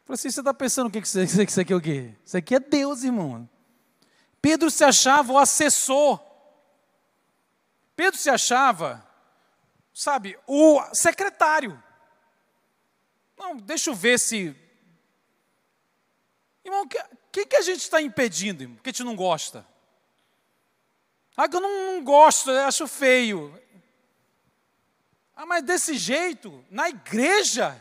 Falei 0.07 0.15
assim, 0.15 0.31
você 0.31 0.41
está 0.41 0.55
pensando 0.55 0.87
o 0.87 0.91
que, 0.91 1.03
que 1.03 1.07
isso, 1.07 1.21
isso 1.21 1.61
aqui 1.61 1.75
é 1.75 1.77
o 1.77 1.81
quê? 1.81 2.15
Isso 2.25 2.39
aqui 2.39 2.55
é 2.55 2.61
Deus, 2.61 3.05
irmão. 3.05 3.47
Pedro 4.41 4.71
se 4.71 4.83
achava 4.83 5.31
o 5.31 5.39
assessor. 5.39 6.19
Pedro 7.95 8.19
se 8.19 8.31
achava, 8.31 9.07
sabe, 9.93 10.39
o 10.47 10.83
secretário. 10.95 11.83
Não, 13.37 13.59
deixa 13.59 13.91
eu 13.91 13.95
ver 13.95 14.19
se 14.19 14.57
Irmão, 16.67 16.83
o 16.83 16.89
que, 17.31 17.47
que 17.47 17.55
a 17.55 17.63
gente 17.63 17.79
está 17.79 18.03
impedindo, 18.03 18.65
irmão? 18.65 18.77
Que 18.83 18.91
a 18.91 18.93
gente 18.93 19.05
não 19.05 19.15
gosta? 19.15 19.65
Ah, 21.37 21.49
que 21.49 21.55
eu 21.55 21.61
não, 21.61 21.95
não 21.95 22.03
gosto, 22.03 22.51
eu 22.51 22.65
acho 22.65 22.89
feio. 22.89 23.57
Ah, 25.37 25.47
mas 25.47 25.63
desse 25.63 25.95
jeito, 25.95 26.65
na 26.69 26.89
igreja? 26.89 27.81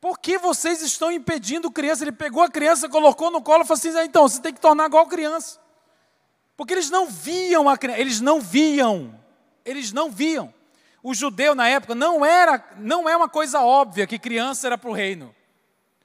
Por 0.00 0.18
que 0.18 0.38
vocês 0.38 0.80
estão 0.80 1.12
impedindo 1.12 1.70
criança? 1.70 2.02
Ele 2.02 2.12
pegou 2.12 2.42
a 2.42 2.50
criança, 2.50 2.88
colocou 2.88 3.30
no 3.30 3.42
colo 3.42 3.64
e 3.64 3.66
falou 3.66 3.78
assim: 3.78 3.94
ah, 3.98 4.04
então, 4.04 4.26
você 4.26 4.40
tem 4.40 4.54
que 4.54 4.60
tornar 4.60 4.86
igual 4.86 5.06
criança. 5.08 5.60
Porque 6.56 6.72
eles 6.72 6.88
não 6.88 7.06
viam 7.06 7.68
a 7.68 7.76
criança, 7.76 8.00
eles 8.00 8.20
não 8.22 8.40
viam, 8.40 9.22
eles 9.62 9.92
não 9.92 10.10
viam. 10.10 10.54
O 11.02 11.14
judeu 11.14 11.54
na 11.54 11.68
época 11.68 11.94
não 11.94 12.24
era, 12.24 12.64
não 12.76 13.08
é 13.08 13.16
uma 13.16 13.28
coisa 13.28 13.60
óbvia 13.60 14.06
que 14.06 14.18
criança 14.18 14.68
era 14.68 14.78
para 14.78 14.88
o 14.88 14.92
reino, 14.92 15.34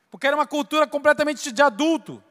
porque 0.10 0.26
era 0.26 0.36
uma 0.36 0.48
cultura 0.48 0.88
completamente 0.88 1.52
de 1.52 1.62
adulto. 1.62 2.24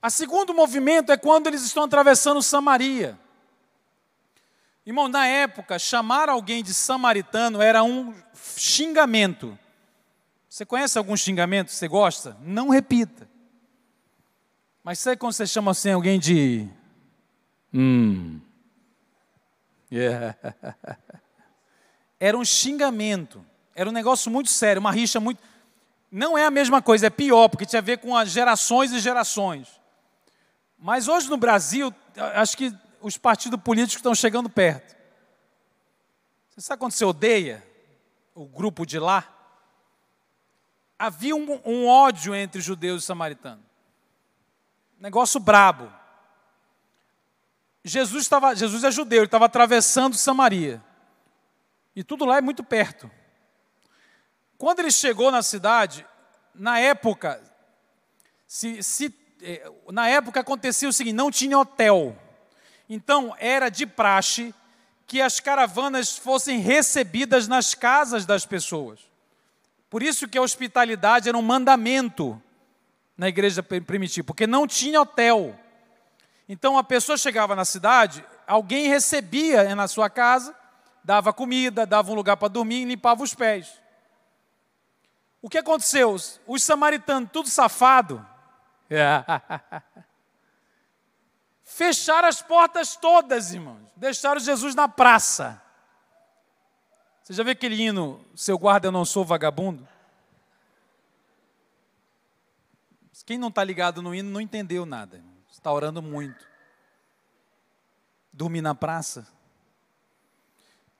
A 0.00 0.08
segundo 0.08 0.54
movimento 0.54 1.12
é 1.12 1.16
quando 1.16 1.48
eles 1.48 1.62
estão 1.62 1.84
atravessando 1.84 2.42
Samaria. 2.42 3.18
Irmão, 4.86 5.06
na 5.06 5.26
época, 5.26 5.78
chamar 5.78 6.30
alguém 6.30 6.62
de 6.62 6.72
samaritano 6.72 7.60
era 7.60 7.82
um 7.82 8.14
xingamento. 8.56 9.58
Você 10.48 10.64
conhece 10.64 10.96
algum 10.96 11.14
xingamento? 11.14 11.70
Você 11.70 11.86
gosta? 11.86 12.38
Não 12.40 12.70
repita. 12.70 13.28
Mas 14.82 14.98
sabe 14.98 15.18
quando 15.18 15.34
você 15.34 15.46
chama 15.46 15.72
assim 15.72 15.90
alguém 15.90 16.18
de. 16.18 16.66
Hum. 17.74 18.40
Yeah. 19.90 20.36
Era 22.20 22.36
um 22.36 22.44
xingamento. 22.44 23.44
Era 23.74 23.88
um 23.88 23.92
negócio 23.92 24.30
muito 24.30 24.50
sério, 24.50 24.80
uma 24.80 24.90
rixa 24.90 25.20
muito. 25.20 25.40
Não 26.10 26.36
é 26.36 26.44
a 26.44 26.50
mesma 26.50 26.82
coisa, 26.82 27.06
é 27.06 27.10
pior, 27.10 27.48
porque 27.48 27.66
tinha 27.66 27.80
a 27.80 27.82
ver 27.82 27.98
com 27.98 28.16
as 28.16 28.30
gerações 28.30 28.92
e 28.92 28.98
gerações. 28.98 29.68
Mas 30.78 31.06
hoje 31.06 31.28
no 31.28 31.36
Brasil, 31.36 31.94
acho 32.34 32.56
que 32.56 32.74
os 33.00 33.16
partidos 33.16 33.60
políticos 33.60 33.96
estão 33.96 34.14
chegando 34.14 34.48
perto. 34.48 34.96
Você 36.50 36.60
sabe 36.60 36.80
quando 36.80 36.92
você 36.92 37.04
odeia 37.04 37.64
o 38.34 38.46
grupo 38.46 38.84
de 38.84 38.98
lá? 38.98 39.32
Havia 40.98 41.36
um, 41.36 41.60
um 41.64 41.86
ódio 41.86 42.34
entre 42.34 42.60
judeus 42.60 43.04
e 43.04 43.06
samaritanos. 43.06 43.64
Negócio 44.98 45.38
brabo. 45.38 45.92
Jesus 47.84 48.24
estava, 48.24 48.54
Jesus 48.54 48.84
é 48.84 48.90
judeu, 48.90 49.20
ele 49.20 49.26
estava 49.26 49.46
atravessando 49.46 50.16
Samaria. 50.16 50.82
E 51.94 52.04
tudo 52.04 52.24
lá 52.24 52.38
é 52.38 52.40
muito 52.40 52.62
perto. 52.62 53.10
Quando 54.56 54.80
ele 54.80 54.90
chegou 54.90 55.30
na 55.30 55.42
cidade, 55.42 56.06
na 56.54 56.78
época, 56.78 57.40
se, 58.46 58.82
se, 58.82 59.14
eh, 59.40 59.70
na 59.90 60.08
época 60.08 60.40
acontecia 60.40 60.88
o 60.88 60.92
seguinte: 60.92 61.14
não 61.14 61.30
tinha 61.30 61.58
hotel. 61.58 62.16
Então 62.88 63.34
era 63.38 63.68
de 63.68 63.86
praxe 63.86 64.54
que 65.06 65.22
as 65.22 65.40
caravanas 65.40 66.18
fossem 66.18 66.58
recebidas 66.58 67.46
nas 67.48 67.74
casas 67.74 68.26
das 68.26 68.44
pessoas. 68.44 69.00
Por 69.88 70.02
isso 70.02 70.28
que 70.28 70.36
a 70.36 70.42
hospitalidade 70.42 71.28
era 71.28 71.38
um 71.38 71.42
mandamento 71.42 72.40
na 73.16 73.28
igreja 73.28 73.62
primitiva, 73.62 74.26
porque 74.26 74.46
não 74.46 74.66
tinha 74.66 75.00
hotel. 75.00 75.58
Então 76.48 76.78
a 76.78 76.84
pessoa 76.84 77.18
chegava 77.18 77.54
na 77.54 77.64
cidade, 77.64 78.24
alguém 78.46 78.88
recebia 78.88 79.74
na 79.74 79.86
sua 79.86 80.08
casa, 80.08 80.56
dava 81.04 81.32
comida, 81.32 81.84
dava 81.84 82.10
um 82.10 82.14
lugar 82.14 82.36
para 82.36 82.48
dormir 82.48 82.82
e 82.82 82.84
limpava 82.86 83.22
os 83.22 83.34
pés. 83.34 83.80
O 85.42 85.48
que 85.48 85.58
aconteceu? 85.58 86.16
Os 86.46 86.64
samaritanos, 86.64 87.30
tudo 87.30 87.48
safado, 87.48 88.26
fecharam 91.62 92.28
as 92.28 92.40
portas 92.40 92.96
todas, 92.96 93.52
irmãos. 93.52 93.82
Deixaram 93.94 94.40
Jesus 94.40 94.74
na 94.74 94.88
praça. 94.88 95.62
Você 97.22 97.34
já 97.34 97.42
viu 97.42 97.52
aquele 97.52 97.80
hino, 97.80 98.24
seu 98.34 98.58
guarda, 98.58 98.88
eu 98.88 98.92
não 98.92 99.04
sou 99.04 99.22
vagabundo? 99.24 99.86
Quem 103.26 103.36
não 103.36 103.48
está 103.48 103.62
ligado 103.62 104.00
no 104.00 104.14
hino 104.14 104.30
não 104.30 104.40
entendeu 104.40 104.86
nada. 104.86 105.22
Está 105.58 105.72
orando 105.72 106.00
muito. 106.00 106.46
Dormir 108.32 108.60
na 108.60 108.76
praça. 108.76 109.26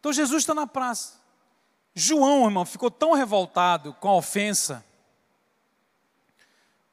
Então 0.01 0.13
Jesus 0.13 0.43
está 0.43 0.53
na 0.53 0.67
praça. 0.67 1.21
João, 1.95 2.45
irmão, 2.45 2.67
ficou 2.67 2.91
tão 2.91 3.13
revoltado 3.13 3.95
com 3.95 4.09
a 4.09 4.17
ofensa 4.17 4.85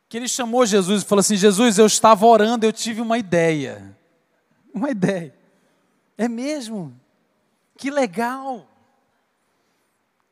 que 0.07 0.15
ele 0.15 0.27
chamou 0.27 0.63
Jesus 0.63 1.01
e 1.01 1.05
falou 1.05 1.21
assim: 1.21 1.35
Jesus, 1.35 1.79
eu 1.79 1.87
estava 1.87 2.23
orando, 2.27 2.67
eu 2.67 2.71
tive 2.71 3.01
uma 3.01 3.17
ideia. 3.17 3.97
Uma 4.71 4.91
ideia. 4.91 5.35
É 6.15 6.27
mesmo? 6.27 6.95
Que 7.75 7.89
legal. 7.89 8.69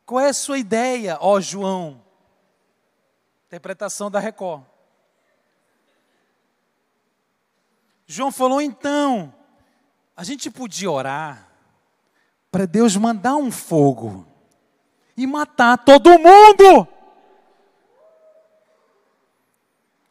Qual 0.05 0.19
é 0.19 0.29
a 0.29 0.33
sua 0.33 0.59
ideia, 0.59 1.17
ó 1.19 1.41
João? 1.41 1.99
Interpretação 3.47 4.11
da 4.11 4.19
Record. 4.19 4.72
João 8.13 8.31
falou: 8.31 8.61
então, 8.61 9.33
a 10.15 10.23
gente 10.23 10.51
podia 10.51 10.91
orar 10.91 11.49
para 12.51 12.67
Deus 12.67 12.95
mandar 12.95 13.35
um 13.35 13.51
fogo 13.51 14.27
e 15.17 15.25
matar 15.25 15.79
todo 15.79 16.19
mundo. 16.19 16.87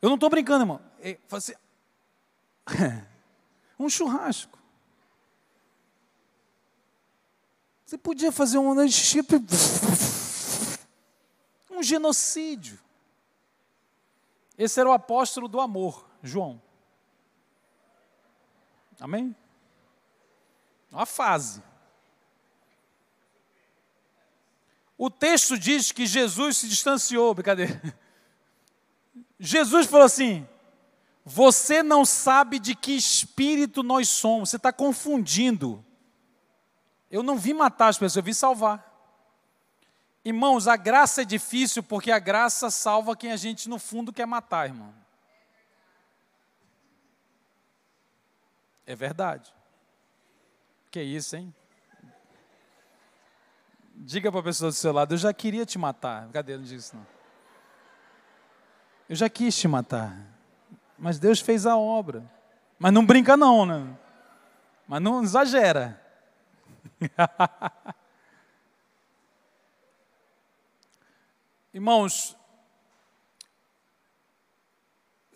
Eu 0.01 0.09
não 0.09 0.17
estou 0.17 0.29
brincando, 0.29 0.65
irmão. 0.65 0.81
É, 1.01 1.17
um 3.79 3.89
churrasco. 3.89 4.59
Você 7.87 7.97
podia 7.97 8.33
fazer 8.33 8.59
um 8.59 8.75
um 11.71 11.83
genocídio. 11.85 12.81
Esse 14.59 14.81
era 14.81 14.89
o 14.89 14.93
apóstolo 14.93 15.47
do 15.47 15.61
amor, 15.61 16.05
João. 16.21 16.61
Amém? 19.03 19.35
Uma 20.93 21.05
fase. 21.05 21.61
O 24.97 25.11
texto 25.11 25.59
diz 25.59 25.91
que 25.91 26.07
Jesus 26.07 26.59
se 26.59 26.69
distanciou, 26.69 27.35
brincadeira. 27.35 27.83
Jesus 29.41 29.89
falou 29.89 30.07
assim: 30.07 30.47
Você 31.25 31.83
não 31.83 32.05
sabe 32.05 32.61
de 32.61 32.77
que 32.77 32.93
espírito 32.93 33.83
nós 33.83 34.09
somos, 34.09 34.51
você 34.51 34.57
está 34.57 34.73
confundindo. 34.73 35.85
Eu 37.11 37.25
não 37.25 37.37
vim 37.37 37.55
matar 37.55 37.89
as 37.89 37.99
pessoas, 37.99 38.19
eu 38.19 38.23
vim 38.23 38.33
salvar. 38.33 38.89
Irmãos, 40.25 40.69
a 40.69 40.77
graça 40.77 41.23
é 41.23 41.25
difícil 41.25 41.83
porque 41.83 42.13
a 42.13 42.21
graça 42.21 42.71
salva 42.71 43.17
quem 43.17 43.33
a 43.33 43.37
gente 43.37 43.69
no 43.69 43.81
fundo 43.81 44.13
quer 44.13 44.27
matar, 44.27 44.69
irmão. 44.69 45.02
É 48.93 48.95
verdade. 48.95 49.53
Que 50.91 51.03
isso, 51.03 51.35
hein? 51.35 51.55
Diga 53.95 54.31
para 54.31 54.41
a 54.41 54.43
pessoa 54.43 54.71
do 54.71 54.75
seu 54.75 54.93
lado, 54.93 55.15
eu 55.15 55.19
já 55.19 55.33
queria 55.33 55.65
te 55.65 55.79
matar. 55.79 56.29
Cadê? 56.31 56.59
Não 56.59 56.63
diz 56.63 56.85
isso 56.85 56.95
não. 56.95 57.07
Eu 59.09 59.17
já 59.17 59.31
quis 59.31 59.57
te 59.57 59.67
matar. 59.67 60.15
Mas 60.99 61.19
Deus 61.19 61.41
fez 61.41 61.65
a 61.65 61.75
obra. 61.75 62.23
Mas 62.79 62.93
não 62.93 63.07
brinca 63.07 63.35
não, 63.35 63.65
né? 63.65 63.97
Mas 64.87 65.01
não 65.01 65.23
exagera. 65.23 65.99
Irmãos, 71.73 72.37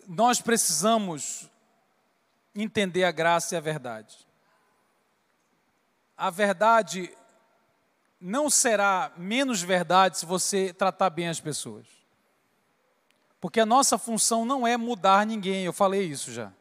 nós 0.07 0.39
precisamos 0.41 1.49
entender 2.63 3.03
a 3.03 3.11
graça 3.11 3.55
e 3.55 3.57
a 3.57 3.61
verdade. 3.61 4.27
A 6.17 6.29
verdade 6.29 7.15
não 8.19 8.49
será 8.49 9.11
menos 9.15 9.61
verdade 9.61 10.17
se 10.17 10.25
você 10.25 10.73
tratar 10.73 11.09
bem 11.11 11.27
as 11.27 11.39
pessoas. 11.39 11.85
Porque 13.39 13.59
a 13.59 13.65
nossa 13.65 13.97
função 13.97 14.43
não 14.43 14.65
é 14.65 14.75
mudar 14.75 15.25
ninguém, 15.25 15.63
eu 15.65 15.73
falei 15.73 16.03
isso 16.03 16.31
já. 16.31 16.51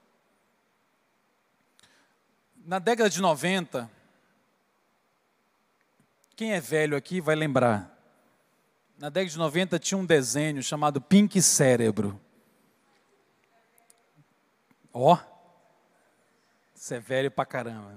Na 2.66 2.78
década 2.78 3.08
de 3.08 3.20
90, 3.22 3.90
quem 6.34 6.52
é 6.52 6.60
velho 6.60 6.96
aqui 6.96 7.20
vai 7.20 7.34
lembrar. 7.34 7.96
Na 8.98 9.08
década 9.08 9.30
de 9.30 9.38
90 9.38 9.78
tinha 9.78 9.96
um 9.96 10.04
desenho 10.04 10.62
chamado 10.62 11.00
Pink 11.00 11.40
Cérebro. 11.40 12.20
Ó, 14.92 15.14
oh, 15.14 15.35
você 16.86 16.94
é 16.94 17.00
velho 17.00 17.32
pra 17.32 17.44
caramba. 17.44 17.92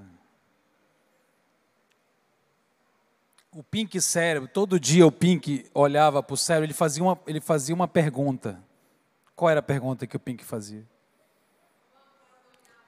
O 3.51 3.63
Pink 3.63 4.01
cérebro, 4.01 4.49
todo 4.51 4.79
dia 4.79 5.05
o 5.05 5.11
Pink 5.11 5.69
olhava 5.75 6.23
para 6.23 6.33
o 6.33 6.37
cérebro, 6.37 6.65
ele 6.65 6.73
fazia, 6.73 7.03
uma, 7.03 7.19
ele 7.27 7.39
fazia 7.39 7.75
uma 7.75 7.87
pergunta. 7.87 8.59
Qual 9.35 9.47
era 9.47 9.59
a 9.59 9.63
pergunta 9.63 10.07
que 10.07 10.15
o 10.15 10.19
Pink 10.19 10.43
fazia? 10.43 10.83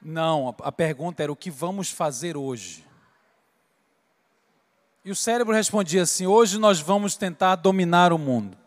Não, 0.00 0.52
a 0.62 0.72
pergunta 0.72 1.22
era 1.22 1.30
o 1.30 1.36
que 1.36 1.52
vamos 1.52 1.92
fazer 1.92 2.36
hoje. 2.36 2.84
E 5.04 5.10
o 5.12 5.16
cérebro 5.16 5.54
respondia 5.54 6.02
assim: 6.02 6.26
hoje 6.26 6.58
nós 6.58 6.80
vamos 6.80 7.16
tentar 7.16 7.54
dominar 7.54 8.12
o 8.12 8.18
mundo. 8.18 8.58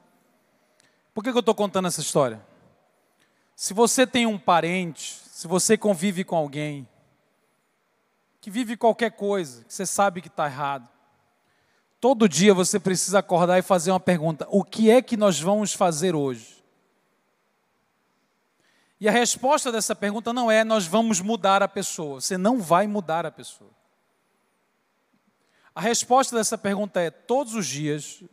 Por 1.13 1.21
que, 1.21 1.31
que 1.31 1.37
eu 1.37 1.41
estou 1.41 1.55
contando 1.55 1.89
essa 1.89 1.99
história? 1.99 2.41
Se 3.57 3.73
você 3.73 4.07
tem 4.07 4.25
um 4.25 4.37
parente, 4.37 5.21
se 5.29 5.47
você 5.47 5.77
convive 5.77 6.23
com 6.23 6.37
alguém 6.37 6.87
que 8.45 8.51
vive 8.51 8.77
qualquer 8.77 9.09
coisa, 9.09 9.63
que 9.63 9.73
você 9.73 9.87
sabe 9.87 10.21
que 10.21 10.27
está 10.27 10.45
errado, 10.45 10.87
todo 11.99 12.29
dia 12.29 12.53
você 12.53 12.79
precisa 12.79 13.17
acordar 13.17 13.57
e 13.57 13.63
fazer 13.63 13.89
uma 13.89 13.99
pergunta: 13.99 14.47
o 14.51 14.63
que 14.63 14.91
é 14.91 15.01
que 15.01 15.17
nós 15.17 15.39
vamos 15.39 15.73
fazer 15.73 16.13
hoje? 16.13 16.63
E 19.01 19.09
a 19.09 19.11
resposta 19.11 19.71
dessa 19.71 19.95
pergunta 19.95 20.31
não 20.31 20.51
é 20.51 20.63
nós 20.63 20.85
vamos 20.85 21.21
mudar 21.21 21.63
a 21.63 21.67
pessoa. 21.67 22.21
Você 22.21 22.37
não 22.37 22.61
vai 22.61 22.85
mudar 22.85 23.25
a 23.25 23.31
pessoa. 23.31 23.71
A 25.73 25.81
resposta 25.81 26.35
dessa 26.35 26.55
pergunta 26.55 26.99
é: 27.01 27.09
todos 27.09 27.55
os 27.55 27.65
dias 27.65 28.23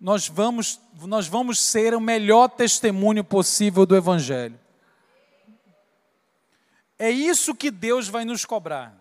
nós 0.00 0.28
vamos, 0.28 0.80
nós 1.02 1.28
vamos 1.28 1.60
ser 1.60 1.94
o 1.94 2.00
melhor 2.00 2.48
testemunho 2.48 3.22
possível 3.22 3.84
do 3.84 3.94
Evangelho. 3.94 4.58
É 6.98 7.10
isso 7.10 7.54
que 7.54 7.70
Deus 7.70 8.08
vai 8.08 8.24
nos 8.24 8.44
cobrar. 8.44 8.94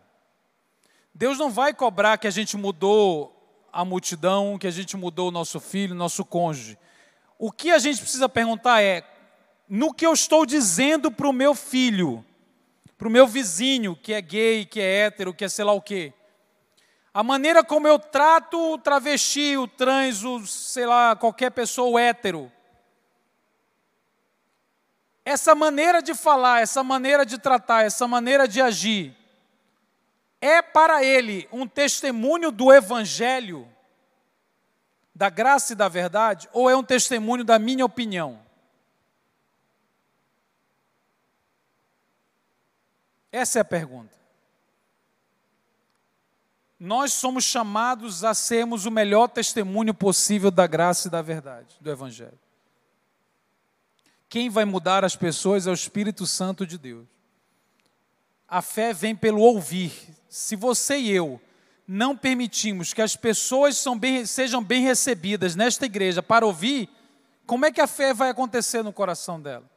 Deus 1.13 1.37
não 1.37 1.51
vai 1.51 1.73
cobrar 1.73 2.17
que 2.17 2.27
a 2.27 2.31
gente 2.31 2.57
mudou 2.57 3.29
a 3.71 3.85
multidão, 3.85 4.57
que 4.57 4.67
a 4.67 4.71
gente 4.71 4.97
mudou 4.97 5.27
o 5.27 5.31
nosso 5.31 5.59
filho, 5.59 5.93
nosso 5.93 6.25
cônjuge. 6.25 6.77
O 7.37 7.51
que 7.51 7.71
a 7.71 7.77
gente 7.77 8.01
precisa 8.01 8.27
perguntar 8.27 8.81
é: 8.81 9.03
no 9.69 9.93
que 9.93 10.05
eu 10.05 10.13
estou 10.13 10.45
dizendo 10.45 11.11
para 11.11 11.27
o 11.27 11.33
meu 11.33 11.53
filho, 11.53 12.25
para 12.97 13.07
o 13.07 13.11
meu 13.11 13.27
vizinho, 13.27 13.95
que 13.95 14.13
é 14.13 14.21
gay, 14.21 14.65
que 14.65 14.79
é 14.79 15.05
hétero, 15.05 15.33
que 15.33 15.45
é 15.45 15.49
sei 15.49 15.65
lá 15.65 15.73
o 15.73 15.81
quê. 15.81 16.13
A 17.13 17.21
maneira 17.21 17.63
como 17.63 17.87
eu 17.87 17.99
trato 17.99 18.57
o 18.73 18.77
travesti, 18.77 19.55
o 19.55 19.67
trans, 19.67 20.23
o, 20.23 20.47
sei 20.47 20.87
lá, 20.87 21.15
qualquer 21.15 21.51
pessoa 21.51 22.01
hétero. 22.01 22.51
Essa 25.25 25.55
maneira 25.55 26.01
de 26.01 26.13
falar, 26.13 26.61
essa 26.61 26.83
maneira 26.83 27.25
de 27.25 27.37
tratar, 27.37 27.85
essa 27.85 28.07
maneira 28.07 28.47
de 28.47 28.61
agir, 28.61 29.15
é 30.41 30.61
para 30.61 31.03
ele 31.03 31.47
um 31.51 31.65
testemunho 31.65 32.51
do 32.51 32.73
Evangelho, 32.73 33.67
da 35.15 35.29
graça 35.29 35.71
e 35.71 35.75
da 35.75 35.87
verdade, 35.87 36.49
ou 36.51 36.69
é 36.69 36.75
um 36.75 36.83
testemunho 36.83 37.45
da 37.45 37.57
minha 37.57 37.85
opinião? 37.85 38.43
Essa 43.31 43.59
é 43.59 43.61
a 43.61 43.65
pergunta. 43.65 44.15
Nós 46.77 47.13
somos 47.13 47.45
chamados 47.45 48.25
a 48.25 48.33
sermos 48.33 48.85
o 48.85 48.91
melhor 48.91 49.29
testemunho 49.29 49.93
possível 49.93 50.51
da 50.51 50.67
graça 50.67 51.07
e 51.07 51.11
da 51.11 51.21
verdade, 51.21 51.77
do 51.79 51.89
Evangelho. 51.89 52.37
Quem 54.33 54.49
vai 54.49 54.65
mudar 54.65 55.05
as 55.05 55.15
pessoas 55.15 55.67
é 55.67 55.69
o 55.69 55.75
Espírito 55.75 56.25
Santo 56.25 56.65
de 56.65 56.75
Deus. 56.75 57.05
A 58.47 58.63
fé 58.63 58.91
vem 58.91 59.15
pelo 59.15 59.39
ouvir. 59.39 59.93
Se 60.27 60.55
você 60.55 60.97
e 60.97 61.11
eu 61.11 61.39
não 61.87 62.17
permitimos 62.17 62.93
que 62.93 63.01
as 63.03 63.15
pessoas 63.15 63.85
bem, 63.95 64.25
sejam 64.25 64.63
bem 64.63 64.81
recebidas 64.81 65.55
nesta 65.55 65.85
igreja 65.85 66.23
para 66.23 66.47
ouvir, 66.47 66.89
como 67.45 67.67
é 67.67 67.71
que 67.71 67.79
a 67.79 67.85
fé 67.85 68.11
vai 68.11 68.31
acontecer 68.31 68.81
no 68.81 68.91
coração 68.91 69.39
dela? 69.39 69.69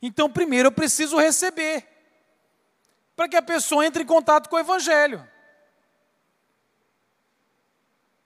Então, 0.00 0.30
primeiro 0.30 0.68
eu 0.68 0.72
preciso 0.72 1.18
receber 1.18 1.86
para 3.14 3.28
que 3.28 3.36
a 3.36 3.42
pessoa 3.42 3.84
entre 3.84 4.04
em 4.04 4.06
contato 4.06 4.48
com 4.48 4.56
o 4.56 4.60
Evangelho. 4.60 5.22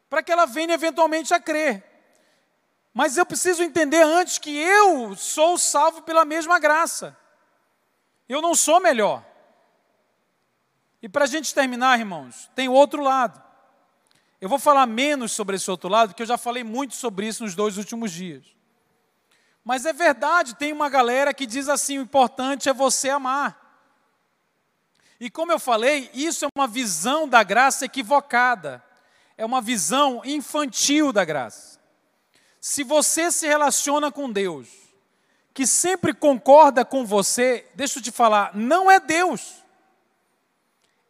Para 0.08 0.22
que 0.22 0.30
ela 0.30 0.46
venha 0.46 0.74
eventualmente 0.74 1.34
a 1.34 1.40
crer. 1.40 1.93
Mas 2.94 3.16
eu 3.16 3.26
preciso 3.26 3.64
entender 3.64 4.02
antes 4.04 4.38
que 4.38 4.56
eu 4.56 5.16
sou 5.16 5.58
salvo 5.58 6.02
pela 6.02 6.24
mesma 6.24 6.60
graça. 6.60 7.16
Eu 8.28 8.40
não 8.40 8.54
sou 8.54 8.80
melhor. 8.80 9.24
E 11.02 11.08
para 11.08 11.24
a 11.24 11.26
gente 11.26 11.52
terminar, 11.52 11.98
irmãos, 11.98 12.48
tem 12.54 12.68
outro 12.68 13.02
lado. 13.02 13.42
Eu 14.40 14.48
vou 14.48 14.60
falar 14.60 14.86
menos 14.86 15.32
sobre 15.32 15.56
esse 15.56 15.68
outro 15.68 15.88
lado, 15.88 16.10
porque 16.10 16.22
eu 16.22 16.26
já 16.26 16.38
falei 16.38 16.62
muito 16.62 16.94
sobre 16.94 17.26
isso 17.26 17.42
nos 17.42 17.56
dois 17.56 17.76
últimos 17.76 18.12
dias. 18.12 18.44
Mas 19.64 19.84
é 19.84 19.92
verdade, 19.92 20.54
tem 20.54 20.72
uma 20.72 20.88
galera 20.88 21.34
que 21.34 21.46
diz 21.46 21.68
assim: 21.68 21.98
o 21.98 22.02
importante 22.02 22.68
é 22.68 22.72
você 22.72 23.10
amar. 23.10 23.60
E 25.18 25.28
como 25.28 25.50
eu 25.50 25.58
falei, 25.58 26.10
isso 26.14 26.44
é 26.44 26.48
uma 26.56 26.68
visão 26.68 27.28
da 27.28 27.42
graça 27.42 27.86
equivocada, 27.86 28.84
é 29.36 29.44
uma 29.44 29.60
visão 29.60 30.22
infantil 30.24 31.12
da 31.12 31.24
graça. 31.24 31.80
Se 32.64 32.82
você 32.82 33.30
se 33.30 33.46
relaciona 33.46 34.10
com 34.10 34.32
Deus, 34.32 34.66
que 35.52 35.66
sempre 35.66 36.14
concorda 36.14 36.82
com 36.82 37.04
você, 37.04 37.70
deixa 37.74 37.98
eu 37.98 38.02
te 38.02 38.10
falar, 38.10 38.56
não 38.56 38.90
é 38.90 38.98
Deus. 38.98 39.62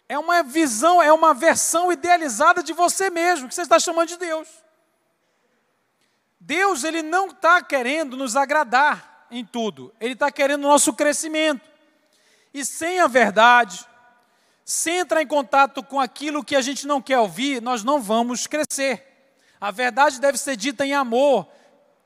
É 0.08 0.18
uma 0.18 0.42
visão, 0.42 1.00
é 1.00 1.12
uma 1.12 1.32
versão 1.32 1.92
idealizada 1.92 2.60
de 2.60 2.72
você 2.72 3.08
mesmo, 3.08 3.46
que 3.46 3.54
você 3.54 3.62
está 3.62 3.78
chamando 3.78 4.08
de 4.08 4.16
Deus. 4.16 4.48
Deus, 6.40 6.82
ele 6.82 7.02
não 7.02 7.28
está 7.28 7.62
querendo 7.62 8.16
nos 8.16 8.34
agradar 8.34 9.28
em 9.30 9.44
tudo, 9.44 9.94
ele 10.00 10.14
está 10.14 10.32
querendo 10.32 10.64
o 10.64 10.68
nosso 10.68 10.92
crescimento. 10.92 11.70
E 12.52 12.64
sem 12.64 12.98
a 12.98 13.06
verdade, 13.06 13.86
sem 14.64 14.98
entrar 14.98 15.22
em 15.22 15.26
contato 15.28 15.84
com 15.84 16.00
aquilo 16.00 16.42
que 16.42 16.56
a 16.56 16.60
gente 16.60 16.84
não 16.84 17.00
quer 17.00 17.20
ouvir, 17.20 17.62
nós 17.62 17.84
não 17.84 18.02
vamos 18.02 18.44
crescer. 18.48 19.13
A 19.64 19.70
verdade 19.70 20.20
deve 20.20 20.36
ser 20.36 20.56
dita 20.56 20.84
em 20.84 20.92
amor. 20.92 21.48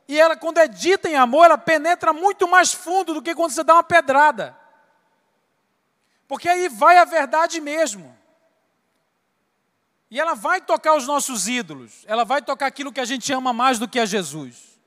E 0.06 0.16
ela, 0.16 0.36
quando 0.36 0.58
é 0.58 0.68
dita 0.68 1.08
em 1.08 1.16
amor, 1.16 1.46
ela 1.46 1.58
penetra 1.58 2.12
muito 2.12 2.46
mais 2.46 2.72
fundo 2.72 3.12
do 3.14 3.20
que 3.20 3.34
quando 3.34 3.50
você 3.50 3.64
dá 3.64 3.74
uma 3.74 3.82
pedrada. 3.82 4.56
Porque 6.28 6.48
aí 6.48 6.68
vai 6.68 6.98
a 6.98 7.04
verdade 7.04 7.60
mesmo. 7.60 8.16
E 10.08 10.20
ela 10.20 10.34
vai 10.34 10.60
tocar 10.60 10.94
os 10.94 11.04
nossos 11.08 11.48
ídolos. 11.48 12.04
Ela 12.06 12.22
vai 12.22 12.40
tocar 12.40 12.66
aquilo 12.66 12.92
que 12.92 13.00
a 13.00 13.04
gente 13.04 13.32
ama 13.32 13.52
mais 13.52 13.76
do 13.76 13.88
que 13.88 13.98
a 13.98 14.06
Jesus. 14.06 14.78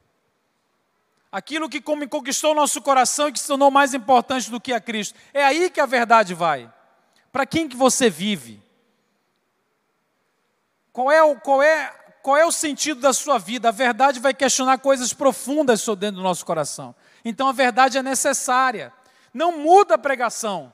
Aquilo 1.30 1.68
que 1.68 1.82
conquistou 1.82 2.54
o 2.54 2.56
nosso 2.56 2.82
coração 2.82 3.28
e 3.28 3.34
que 3.34 3.40
se 3.40 3.48
tornou 3.48 3.70
mais 3.70 3.94
importante 3.94 4.50
do 4.50 4.62
que 4.62 4.72
a 4.72 4.80
Cristo. 4.80 5.20
É 5.34 5.44
aí 5.44 5.70
que 5.70 5.82
a 5.82 5.86
verdade 5.86 6.34
vai. 6.34 6.74
Para 7.34 7.46
quem 7.46 7.68
que 7.68 7.76
você 7.76 8.10
vive? 8.10 8.64
Qual 10.94 11.12
é, 11.12 11.36
qual, 11.36 11.62
é, 11.62 12.01
qual 12.22 12.38
é 12.38 12.46
o 12.46 12.52
sentido 12.52 13.02
da 13.02 13.14
sua 13.14 13.38
vida? 13.38 13.70
A 13.70 13.72
verdade 13.72 14.20
vai 14.20 14.34
questionar 14.34 14.78
coisas 14.78 15.14
profundas 15.14 15.86
dentro 15.98 16.18
do 16.18 16.22
nosso 16.22 16.46
coração. 16.46 16.96
Então 17.26 17.48
a 17.48 17.52
verdade 17.52 17.98
é 17.98 18.04
necessária. 18.04 18.94
Não 19.34 19.58
muda 19.58 19.96
a 19.96 19.98
pregação. 19.98 20.74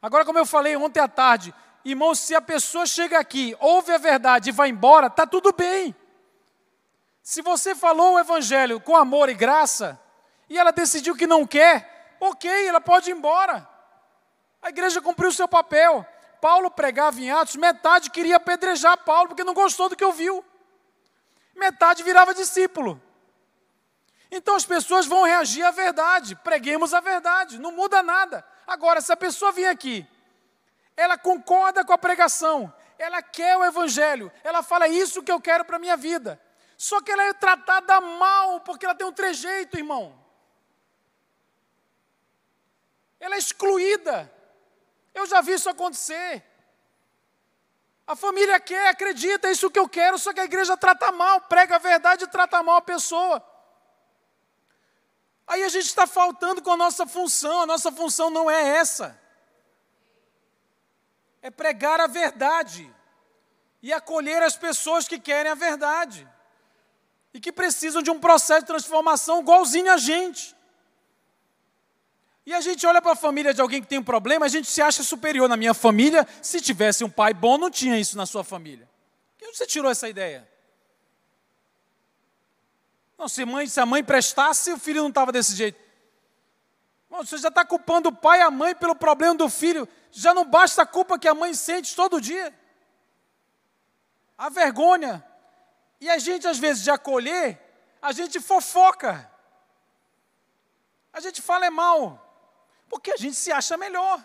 Agora, 0.00 0.24
como 0.24 0.38
eu 0.38 0.46
falei 0.46 0.76
ontem 0.76 1.00
à 1.00 1.08
tarde, 1.08 1.54
irmão, 1.84 2.14
se 2.14 2.34
a 2.34 2.40
pessoa 2.40 2.86
chega 2.86 3.18
aqui, 3.18 3.56
ouve 3.60 3.92
a 3.92 3.98
verdade 3.98 4.50
e 4.50 4.52
vai 4.52 4.68
embora, 4.68 5.06
está 5.06 5.26
tudo 5.26 5.52
bem. 5.52 5.94
Se 7.22 7.40
você 7.40 7.74
falou 7.74 8.14
o 8.14 8.18
evangelho 8.18 8.80
com 8.80 8.96
amor 8.96 9.28
e 9.28 9.34
graça, 9.34 9.98
e 10.48 10.58
ela 10.58 10.72
decidiu 10.72 11.14
que 11.14 11.26
não 11.26 11.46
quer, 11.46 12.16
ok, 12.20 12.66
ela 12.66 12.80
pode 12.80 13.10
ir 13.10 13.14
embora. 13.14 13.68
A 14.60 14.68
igreja 14.68 15.00
cumpriu 15.00 15.30
o 15.30 15.32
seu 15.32 15.48
papel. 15.48 16.04
Paulo 16.42 16.72
pregava 16.72 17.20
em 17.20 17.30
Atos, 17.30 17.54
metade 17.54 18.10
queria 18.10 18.34
apedrejar 18.34 18.98
Paulo 19.04 19.28
porque 19.28 19.44
não 19.44 19.54
gostou 19.54 19.88
do 19.88 19.94
que 19.94 20.04
ouviu. 20.04 20.44
Metade 21.54 22.02
virava 22.02 22.34
discípulo. 22.34 23.00
Então 24.28 24.56
as 24.56 24.66
pessoas 24.66 25.06
vão 25.06 25.22
reagir 25.22 25.62
à 25.62 25.70
verdade. 25.70 26.34
Preguemos 26.34 26.92
a 26.92 26.98
verdade, 26.98 27.60
não 27.60 27.70
muda 27.70 28.02
nada. 28.02 28.44
Agora, 28.66 29.00
se 29.00 29.12
a 29.12 29.16
pessoa 29.16 29.52
vem 29.52 29.68
aqui, 29.68 30.04
ela 30.96 31.16
concorda 31.16 31.84
com 31.84 31.92
a 31.92 31.98
pregação, 31.98 32.74
ela 32.98 33.22
quer 33.22 33.56
o 33.56 33.64
evangelho, 33.64 34.32
ela 34.42 34.64
fala 34.64 34.86
é 34.86 34.88
isso 34.88 35.22
que 35.22 35.30
eu 35.30 35.40
quero 35.40 35.64
para 35.64 35.76
a 35.76 35.78
minha 35.78 35.96
vida. 35.96 36.42
Só 36.76 37.00
que 37.00 37.12
ela 37.12 37.22
é 37.22 37.32
tratada 37.32 38.00
mal 38.00 38.58
porque 38.62 38.84
ela 38.84 38.96
tem 38.96 39.06
um 39.06 39.12
trejeito, 39.12 39.78
irmão. 39.78 40.12
Ela 43.20 43.36
é 43.36 43.38
excluída. 43.38 44.41
Eu 45.14 45.26
já 45.26 45.40
vi 45.40 45.52
isso 45.52 45.68
acontecer. 45.68 46.44
A 48.06 48.16
família 48.16 48.58
quer, 48.58 48.88
acredita, 48.88 49.48
é 49.48 49.52
isso 49.52 49.70
que 49.70 49.78
eu 49.78 49.88
quero, 49.88 50.18
só 50.18 50.32
que 50.32 50.40
a 50.40 50.44
igreja 50.44 50.76
trata 50.76 51.12
mal, 51.12 51.40
prega 51.42 51.76
a 51.76 51.78
verdade 51.78 52.24
e 52.24 52.28
trata 52.28 52.62
mal 52.62 52.76
a 52.76 52.82
pessoa. 52.82 53.42
Aí 55.46 55.62
a 55.62 55.68
gente 55.68 55.86
está 55.86 56.06
faltando 56.06 56.62
com 56.62 56.72
a 56.72 56.76
nossa 56.76 57.06
função, 57.06 57.62
a 57.62 57.66
nossa 57.66 57.92
função 57.92 58.30
não 58.30 58.50
é 58.50 58.76
essa. 58.76 59.20
É 61.40 61.50
pregar 61.50 62.00
a 62.00 62.06
verdade 62.06 62.92
e 63.82 63.92
acolher 63.92 64.42
as 64.42 64.56
pessoas 64.56 65.08
que 65.08 65.18
querem 65.18 65.50
a 65.50 65.56
verdade 65.56 66.28
e 67.34 67.40
que 67.40 67.52
precisam 67.52 68.02
de 68.02 68.10
um 68.10 68.20
processo 68.20 68.60
de 68.60 68.66
transformação 68.66 69.40
igualzinho 69.40 69.92
a 69.92 69.96
gente. 69.96 70.56
E 72.44 72.52
a 72.52 72.60
gente 72.60 72.84
olha 72.86 73.00
para 73.00 73.12
a 73.12 73.16
família 73.16 73.54
de 73.54 73.60
alguém 73.60 73.80
que 73.80 73.86
tem 73.86 73.98
um 73.98 74.04
problema, 74.04 74.46
a 74.46 74.48
gente 74.48 74.68
se 74.68 74.82
acha 74.82 75.02
superior. 75.02 75.48
Na 75.48 75.56
minha 75.56 75.74
família, 75.74 76.26
se 76.40 76.60
tivesse 76.60 77.04
um 77.04 77.10
pai 77.10 77.32
bom, 77.32 77.56
não 77.56 77.70
tinha 77.70 77.98
isso 77.98 78.16
na 78.16 78.26
sua 78.26 78.42
família. 78.42 78.88
De 79.38 79.46
onde 79.46 79.56
você 79.56 79.66
tirou 79.66 79.90
essa 79.90 80.08
ideia? 80.08 80.48
Não, 83.16 83.28
se, 83.28 83.44
mãe, 83.44 83.68
se 83.68 83.78
a 83.78 83.86
mãe 83.86 84.02
prestasse, 84.02 84.72
o 84.72 84.78
filho 84.78 85.02
não 85.02 85.08
estava 85.08 85.30
desse 85.30 85.54
jeito. 85.54 85.80
Bom, 87.08 87.24
você 87.24 87.38
já 87.38 87.48
está 87.48 87.64
culpando 87.64 88.08
o 88.08 88.12
pai 88.12 88.40
e 88.40 88.42
a 88.42 88.50
mãe 88.50 88.74
pelo 88.74 88.96
problema 88.96 89.34
do 89.34 89.48
filho. 89.48 89.88
Já 90.10 90.34
não 90.34 90.44
basta 90.44 90.82
a 90.82 90.86
culpa 90.86 91.18
que 91.18 91.28
a 91.28 91.34
mãe 91.34 91.54
sente 91.54 91.94
todo 91.94 92.20
dia. 92.20 92.52
A 94.36 94.48
vergonha. 94.48 95.24
E 96.00 96.10
a 96.10 96.18
gente, 96.18 96.48
às 96.48 96.58
vezes, 96.58 96.82
de 96.82 96.90
acolher, 96.90 97.60
a 98.00 98.10
gente 98.10 98.40
fofoca. 98.40 99.30
A 101.12 101.20
gente 101.20 101.40
fala 101.40 101.66
é 101.66 101.70
mal. 101.70 102.31
Porque 102.92 103.10
a 103.10 103.16
gente 103.16 103.34
se 103.36 103.50
acha 103.50 103.74
melhor. 103.78 104.22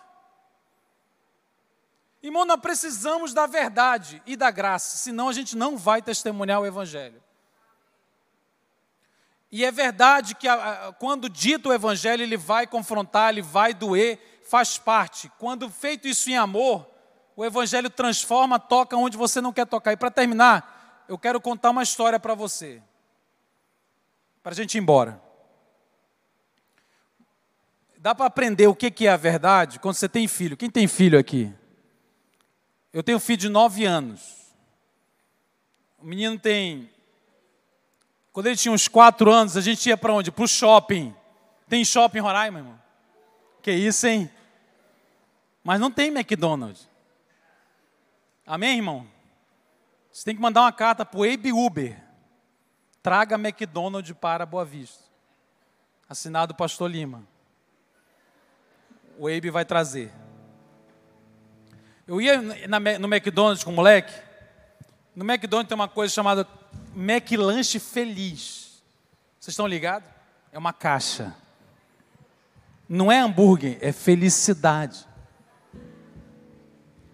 Irmão, 2.22 2.44
nós 2.44 2.60
precisamos 2.60 3.32
da 3.32 3.46
verdade 3.46 4.22
e 4.26 4.36
da 4.36 4.50
graça, 4.50 4.98
senão 4.98 5.30
a 5.30 5.32
gente 5.32 5.56
não 5.56 5.78
vai 5.78 6.02
testemunhar 6.02 6.60
o 6.60 6.66
Evangelho. 6.66 7.22
E 9.50 9.64
é 9.64 9.70
verdade 9.70 10.34
que 10.34 10.46
quando 10.98 11.30
dito 11.30 11.70
o 11.70 11.72
Evangelho, 11.72 12.22
ele 12.22 12.36
vai 12.36 12.66
confrontar, 12.66 13.30
ele 13.30 13.40
vai 13.40 13.72
doer, 13.72 14.42
faz 14.46 14.76
parte. 14.76 15.32
Quando 15.38 15.70
feito 15.70 16.06
isso 16.06 16.28
em 16.28 16.36
amor, 16.36 16.86
o 17.34 17.42
Evangelho 17.42 17.88
transforma, 17.88 18.58
toca 18.58 18.98
onde 18.98 19.16
você 19.16 19.40
não 19.40 19.52
quer 19.52 19.66
tocar. 19.66 19.92
E 19.94 19.96
para 19.96 20.10
terminar, 20.10 21.06
eu 21.08 21.16
quero 21.16 21.40
contar 21.40 21.70
uma 21.70 21.82
história 21.82 22.20
para 22.20 22.34
você, 22.34 22.82
para 24.42 24.52
a 24.52 24.54
gente 24.54 24.74
ir 24.74 24.80
embora. 24.80 25.26
Dá 28.00 28.14
para 28.14 28.26
aprender 28.26 28.68
o 28.68 28.76
que 28.76 29.06
é 29.06 29.10
a 29.10 29.16
verdade 29.16 29.80
quando 29.80 29.96
você 29.96 30.08
tem 30.08 30.28
filho. 30.28 30.56
Quem 30.56 30.70
tem 30.70 30.86
filho 30.86 31.18
aqui? 31.18 31.52
Eu 32.92 33.02
tenho 33.02 33.18
um 33.18 33.20
filho 33.20 33.38
de 33.38 33.48
nove 33.48 33.84
anos. 33.84 34.52
O 35.98 36.06
menino 36.06 36.38
tem. 36.38 36.88
Quando 38.32 38.46
ele 38.46 38.56
tinha 38.56 38.70
uns 38.70 38.86
quatro 38.86 39.32
anos, 39.32 39.56
a 39.56 39.60
gente 39.60 39.88
ia 39.88 39.96
para 39.96 40.12
onde? 40.12 40.30
Para 40.30 40.44
o 40.44 40.48
shopping. 40.48 41.12
Tem 41.68 41.84
shopping 41.84 42.18
em 42.18 42.20
Roraima, 42.20 42.60
irmão? 42.60 42.80
Que 43.60 43.72
isso, 43.72 44.06
hein? 44.06 44.30
Mas 45.64 45.80
não 45.80 45.90
tem 45.90 46.08
McDonald's. 46.08 46.88
Amém, 48.46 48.76
irmão? 48.76 49.06
Você 50.12 50.24
tem 50.24 50.36
que 50.36 50.40
mandar 50.40 50.62
uma 50.62 50.72
carta 50.72 51.04
para 51.04 51.18
o 51.18 51.24
Abe 51.24 51.52
Uber. 51.52 52.00
Traga 53.02 53.34
McDonald's 53.34 54.16
para 54.16 54.46
Boa 54.46 54.64
Vista. 54.64 55.02
Assinado 56.08 56.54
Pastor 56.54 56.88
Lima 56.88 57.26
o 59.18 59.26
Abe 59.26 59.50
vai 59.50 59.64
trazer. 59.64 60.12
Eu 62.06 62.20
ia 62.20 62.40
no 62.40 63.06
McDonald's 63.12 63.62
com 63.64 63.70
o 63.70 63.74
moleque. 63.74 64.14
No 65.14 65.24
McDonald's 65.24 65.68
tem 65.68 65.74
uma 65.74 65.88
coisa 65.88 66.14
chamada 66.14 66.46
McLanche 66.94 67.78
Feliz. 67.78 68.82
Vocês 69.38 69.52
estão 69.52 69.66
ligados? 69.66 70.08
É 70.50 70.58
uma 70.58 70.72
caixa. 70.72 71.34
Não 72.88 73.12
é 73.12 73.18
hambúrguer, 73.20 73.76
é 73.82 73.92
felicidade. 73.92 75.06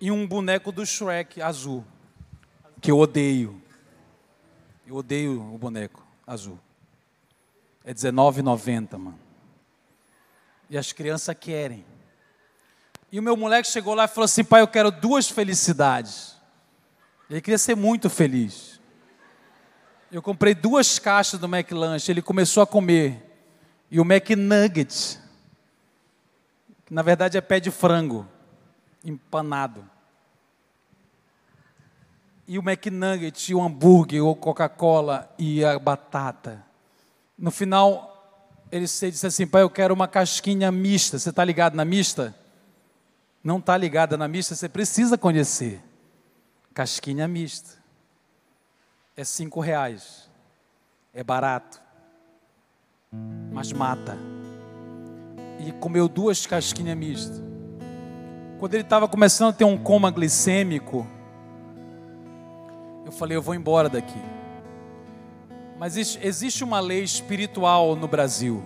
E 0.01 0.11
um 0.11 0.27
boneco 0.27 0.71
do 0.71 0.85
Shrek 0.87 1.41
azul, 1.43 1.85
que 2.81 2.91
eu 2.91 2.99
odeio. 2.99 3.61
Eu 4.87 4.97
odeio 4.97 5.41
o 5.53 5.59
boneco 5.59 6.07
azul. 6.27 6.61
É 7.83 7.89
R$19,90, 7.89 8.99
mano. 8.99 9.19
E 10.71 10.79
as 10.79 10.93
crianças 10.93 11.37
querem. 11.39 11.85
E 13.15 13.19
o 13.21 13.23
meu 13.23 13.37
moleque 13.37 13.69
chegou 13.69 13.95
lá 13.95 14.07
e 14.07 14.09
falou 14.09 14.25
assim: 14.25 14.43
pai, 14.43 14.61
eu 14.61 14.67
quero 14.67 14.91
duas 14.91 15.31
felicidades. 15.31 16.35
Ele 17.31 17.41
queria 17.41 17.59
ser 17.59 17.77
muito 17.77 18.11
feliz. 18.11 18.81
Eu 20.11 20.21
comprei 20.21 20.53
duas 20.53 20.99
caixas 20.99 21.39
do 21.39 21.47
McLanche, 21.47 22.11
ele 22.11 22.21
começou 22.21 22.61
a 22.61 22.67
comer. 22.67 23.23
E 23.89 24.01
o 24.01 24.03
McNugget, 24.03 25.21
que 26.85 26.93
na 26.93 27.03
verdade 27.03 27.39
é 27.39 27.41
pé 27.41 27.61
de 27.61 27.71
frango, 27.71 28.27
empanado. 29.05 29.89
E 32.49 32.59
o 32.59 32.69
McNugget, 32.69 33.53
e 33.53 33.55
o 33.55 33.63
hambúrguer, 33.63 34.25
ou 34.25 34.35
Coca-Cola 34.35 35.33
e 35.39 35.65
a 35.65 35.79
batata. 35.79 36.65
No 37.39 37.53
final, 37.53 38.67
ele 38.73 38.87
disse 38.87 39.25
assim: 39.25 39.47
pai, 39.47 39.63
eu 39.63 39.71
quero 39.71 39.95
uma 39.95 40.09
casquinha 40.09 40.73
mista. 40.73 41.17
Você 41.17 41.31
está 41.31 41.45
ligado 41.45 41.77
na 41.77 41.85
mista? 41.85 42.35
Não 43.45 43.59
está 43.59 43.77
ligada 43.77 44.17
na 44.17 44.27
mista, 44.27 44.55
você 44.55 44.71
precisa 44.71 45.19
conhecer. 45.19 45.83
Casquinha 46.73 47.29
mista. 47.29 47.79
É 49.15 49.23
cinco 49.23 49.61
reais. 49.61 50.31
É 51.13 51.23
barato. 51.23 51.81
Mas 53.53 53.71
mata. 53.71 54.17
E 55.61 55.71
comeu 55.73 56.09
duas 56.09 56.47
casquinhas 56.47 56.97
mistas. 56.97 57.43
Quando 58.59 58.75
ele 58.75 58.83
estava 58.83 59.07
começando 59.07 59.51
a 59.51 59.53
ter 59.53 59.65
um 59.65 59.77
coma 59.77 60.11
glicêmico, 60.11 61.07
eu 63.05 63.13
falei, 63.13 63.37
eu 63.37 63.43
vou 63.43 63.55
embora 63.55 63.91
daqui. 63.91 64.21
Mas 65.79 65.97
existe 65.97 66.65
uma 66.65 66.81
lei 66.81 67.03
espiritual 67.03 67.95
no 67.95 68.09
Brasil 68.09 68.65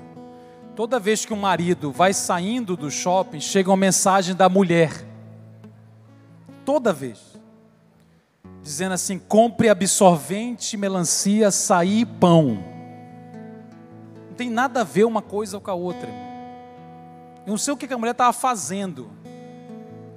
Toda 0.79 1.01
vez 1.01 1.25
que 1.25 1.33
um 1.33 1.41
marido 1.41 1.91
vai 1.91 2.15
saindo 2.15 2.77
do 2.77 2.89
shopping, 2.89 3.41
chega 3.41 3.69
uma 3.69 3.77
mensagem 3.77 4.33
da 4.33 4.49
mulher. 4.49 4.93
Toda 6.65 6.93
vez. 6.93 7.19
Dizendo 8.63 8.93
assim: 8.93 9.19
compre 9.19 9.69
absorvente, 9.69 10.77
melancia, 10.77 11.49
açaí 11.49 12.03
e 12.03 12.07
pão. 12.07 12.63
Não 14.29 14.37
tem 14.37 14.49
nada 14.49 14.83
a 14.83 14.85
ver 14.85 15.03
uma 15.03 15.21
coisa 15.21 15.59
com 15.59 15.69
a 15.69 15.75
outra. 15.75 16.09
Eu 17.45 17.51
não 17.51 17.59
sei 17.59 17.75
o 17.75 17.77
que 17.77 17.93
a 17.93 17.99
mulher 17.99 18.13
estava 18.13 18.33
fazendo. 18.33 19.11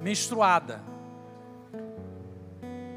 Menstruada. 0.00 0.80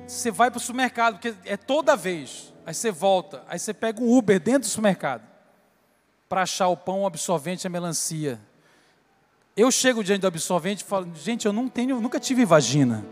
Você 0.05 0.29
vai 0.29 0.51
para 0.51 0.59
o 0.59 0.61
supermercado, 0.61 1.13
porque 1.15 1.33
é 1.45 1.57
toda 1.57 1.95
vez. 1.95 2.53
Aí 2.63 2.75
você 2.75 2.91
volta, 2.91 3.41
aí 3.47 3.57
você 3.57 3.73
pega 3.73 4.03
um 4.03 4.15
Uber 4.15 4.39
dentro 4.39 4.61
do 4.61 4.67
supermercado 4.67 5.34
para 6.27 6.41
achar 6.41 6.67
o 6.67 6.77
pão, 6.77 7.01
o 7.01 7.05
absorvente, 7.05 7.67
a 7.67 7.69
melancia. 7.69 8.39
Eu 9.55 9.71
chego 9.71 10.03
diante 10.03 10.21
do 10.21 10.27
absorvente 10.27 10.83
e 10.83 10.85
falo, 10.85 11.07
gente, 11.13 11.45
eu 11.45 11.53
não 11.53 11.69
tenho, 11.69 12.01
nunca 12.01 12.19
tive 12.19 12.43
vagina. 12.43 13.05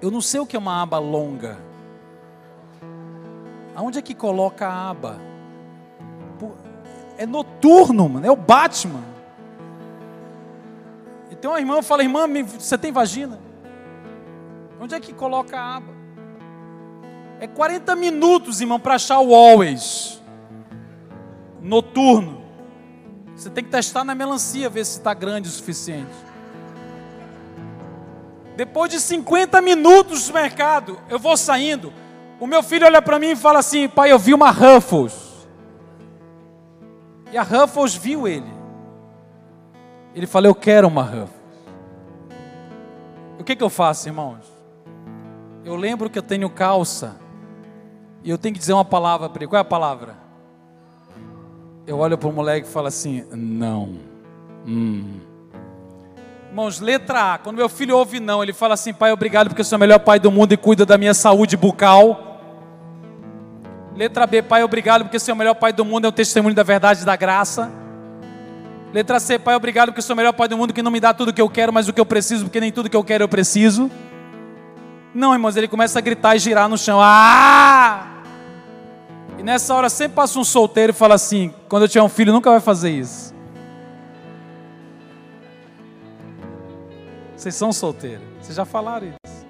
Eu 0.00 0.10
não 0.10 0.20
sei 0.20 0.40
o 0.40 0.46
que 0.46 0.56
é 0.56 0.58
uma 0.58 0.82
aba 0.82 0.98
longa. 0.98 1.58
Aonde 3.74 3.98
é 3.98 4.02
que 4.02 4.14
coloca 4.14 4.66
a 4.66 4.90
aba? 4.90 5.20
É 7.18 7.24
noturno, 7.26 8.08
mano, 8.08 8.26
é 8.26 8.30
o 8.30 8.36
Batman. 8.36 9.04
Então 11.30 11.54
a 11.54 11.60
irmã 11.60 11.82
fala, 11.82 12.02
irmã, 12.02 12.26
você 12.58 12.76
tem 12.76 12.92
vagina? 12.92 13.38
Onde 14.80 14.94
é 14.94 15.00
que 15.00 15.12
coloca 15.12 15.58
a 15.58 15.76
aba? 15.76 15.94
É 17.38 17.46
40 17.46 17.94
minutos, 17.96 18.60
irmão, 18.60 18.80
para 18.80 18.94
achar 18.94 19.20
o 19.20 19.34
always 19.34 20.15
noturno. 21.60 22.42
Você 23.34 23.50
tem 23.50 23.62
que 23.62 23.70
testar 23.70 24.04
na 24.04 24.14
melancia, 24.14 24.68
ver 24.70 24.84
se 24.84 24.98
está 24.98 25.12
grande 25.12 25.48
o 25.48 25.52
suficiente. 25.52 26.26
Depois 28.56 28.90
de 28.90 28.98
50 28.98 29.60
minutos 29.60 30.28
no 30.28 30.34
mercado, 30.34 30.98
eu 31.10 31.18
vou 31.18 31.36
saindo. 31.36 31.92
O 32.40 32.46
meu 32.46 32.62
filho 32.62 32.86
olha 32.86 33.02
para 33.02 33.18
mim 33.18 33.32
e 33.32 33.36
fala 33.36 33.58
assim: 33.58 33.88
Pai, 33.88 34.10
eu 34.10 34.18
vi 34.18 34.32
uma 34.32 34.50
Ruffles. 34.50 35.46
E 37.30 37.36
a 37.36 37.42
Ruffles 37.42 37.94
viu 37.94 38.26
ele. 38.26 38.50
Ele 40.14 40.26
falou: 40.26 40.48
Eu 40.48 40.54
quero 40.54 40.88
uma 40.88 41.02
Ruffles. 41.02 41.36
O 43.38 43.44
que, 43.44 43.54
que 43.54 43.62
eu 43.62 43.68
faço, 43.68 44.08
irmãos? 44.08 44.46
Eu 45.62 45.76
lembro 45.76 46.08
que 46.08 46.18
eu 46.18 46.22
tenho 46.22 46.48
calça. 46.48 47.16
E 48.24 48.30
eu 48.30 48.38
tenho 48.38 48.54
que 48.54 48.58
dizer 48.58 48.72
uma 48.72 48.84
palavra 48.84 49.28
para 49.28 49.42
ele. 49.42 49.50
Qual 49.50 49.58
é 49.58 49.60
a 49.60 49.64
palavra? 49.64 50.25
Eu 51.86 51.98
olho 51.98 52.18
para 52.18 52.28
o 52.28 52.32
moleque 52.32 52.66
e 52.66 52.70
falo 52.70 52.88
assim: 52.88 53.24
não. 53.32 53.94
Hum. 54.66 55.20
Irmãos, 56.48 56.80
letra 56.80 57.34
A, 57.34 57.38
quando 57.38 57.56
meu 57.56 57.68
filho 57.68 57.96
ouve 57.96 58.18
não, 58.18 58.42
ele 58.42 58.52
fala 58.52 58.74
assim: 58.74 58.92
Pai, 58.92 59.12
obrigado 59.12 59.48
porque 59.48 59.62
é 59.62 59.76
o 59.76 59.78
melhor 59.78 60.00
pai 60.00 60.18
do 60.18 60.30
mundo 60.30 60.52
e 60.52 60.56
cuida 60.56 60.84
da 60.84 60.98
minha 60.98 61.14
saúde 61.14 61.56
bucal. 61.56 62.24
Letra 63.94 64.26
B, 64.26 64.42
Pai, 64.42 64.62
obrigado 64.62 65.04
porque 65.04 65.18
é 65.30 65.32
o 65.32 65.36
melhor 65.36 65.54
pai 65.54 65.72
do 65.72 65.84
mundo, 65.84 66.04
é 66.06 66.08
o 66.08 66.12
testemunho 66.12 66.54
da 66.54 66.62
verdade 66.62 67.02
e 67.02 67.04
da 67.04 67.16
graça. 67.16 67.70
Letra 68.92 69.20
C, 69.20 69.38
Pai, 69.38 69.54
obrigado 69.54 69.92
porque 69.92 70.10
é 70.10 70.12
o 70.12 70.16
melhor 70.16 70.32
pai 70.32 70.48
do 70.48 70.56
mundo 70.56 70.72
que 70.72 70.82
não 70.82 70.90
me 70.90 71.00
dá 71.00 71.14
tudo 71.14 71.28
o 71.28 71.32
que 71.32 71.40
eu 71.40 71.48
quero, 71.48 71.72
mas 71.72 71.88
o 71.88 71.92
que 71.92 72.00
eu 72.00 72.06
preciso, 72.06 72.44
porque 72.44 72.60
nem 72.60 72.72
tudo 72.72 72.90
que 72.90 72.96
eu 72.96 73.04
quero 73.04 73.24
eu 73.24 73.28
preciso. 73.28 73.90
Não, 75.14 75.32
irmãos, 75.32 75.56
ele 75.56 75.68
começa 75.68 75.98
a 75.98 76.02
gritar 76.02 76.36
e 76.36 76.38
girar 76.38 76.68
no 76.68 76.76
chão. 76.76 76.98
Ah! 77.00 78.15
nessa 79.46 79.72
hora 79.76 79.88
sempre 79.88 80.16
passa 80.16 80.40
um 80.40 80.44
solteiro 80.44 80.90
e 80.90 80.92
fala 80.92 81.14
assim: 81.14 81.54
quando 81.68 81.84
eu 81.84 81.88
tiver 81.88 82.02
um 82.02 82.08
filho, 82.08 82.32
nunca 82.32 82.50
vai 82.50 82.58
fazer 82.58 82.90
isso. 82.90 83.32
Vocês 87.36 87.54
são 87.54 87.72
solteiros, 87.72 88.26
vocês 88.40 88.56
já 88.56 88.64
falaram 88.64 89.06
isso. 89.06 89.46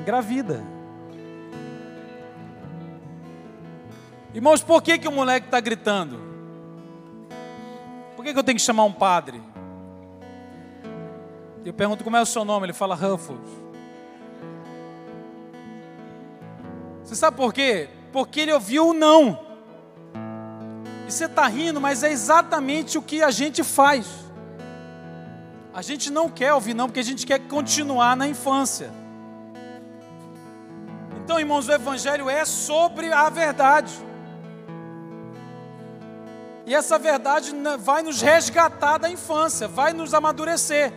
Engravida. 0.00 0.62
Irmãos, 4.34 4.62
por 4.62 4.82
que, 4.82 4.98
que 4.98 5.08
o 5.08 5.12
moleque 5.12 5.46
está 5.46 5.58
gritando? 5.60 6.20
Por 8.14 8.24
que, 8.24 8.34
que 8.34 8.38
eu 8.38 8.44
tenho 8.44 8.56
que 8.56 8.62
chamar 8.62 8.84
um 8.84 8.92
padre? 8.92 9.42
Eu 11.64 11.72
pergunto 11.72 12.04
como 12.04 12.16
é 12.16 12.20
o 12.20 12.26
seu 12.26 12.44
nome, 12.44 12.66
ele 12.66 12.72
fala 12.74 12.94
Ruffles. 12.94 13.40
Você 17.02 17.14
sabe 17.14 17.36
por 17.36 17.54
quê? 17.54 17.88
Porque 18.12 18.40
ele 18.40 18.52
ouviu 18.52 18.88
o 18.88 18.94
não. 18.94 19.38
E 21.06 21.12
você 21.12 21.24
está 21.24 21.46
rindo, 21.46 21.80
mas 21.80 22.02
é 22.02 22.10
exatamente 22.10 22.98
o 22.98 23.02
que 23.02 23.22
a 23.22 23.30
gente 23.30 23.64
faz. 23.64 24.06
A 25.72 25.82
gente 25.82 26.10
não 26.10 26.28
quer 26.28 26.52
ouvir 26.52 26.74
não, 26.74 26.86
porque 26.86 27.00
a 27.00 27.04
gente 27.04 27.26
quer 27.26 27.38
continuar 27.40 28.16
na 28.16 28.26
infância. 28.26 28.90
Então, 31.24 31.38
irmãos, 31.38 31.68
o 31.68 31.72
Evangelho 31.72 32.28
é 32.28 32.44
sobre 32.44 33.12
a 33.12 33.28
verdade. 33.28 33.92
E 36.66 36.74
essa 36.74 36.98
verdade 36.98 37.54
vai 37.78 38.02
nos 38.02 38.20
resgatar 38.20 38.98
da 38.98 39.08
infância, 39.08 39.66
vai 39.66 39.92
nos 39.94 40.12
amadurecer. 40.12 40.92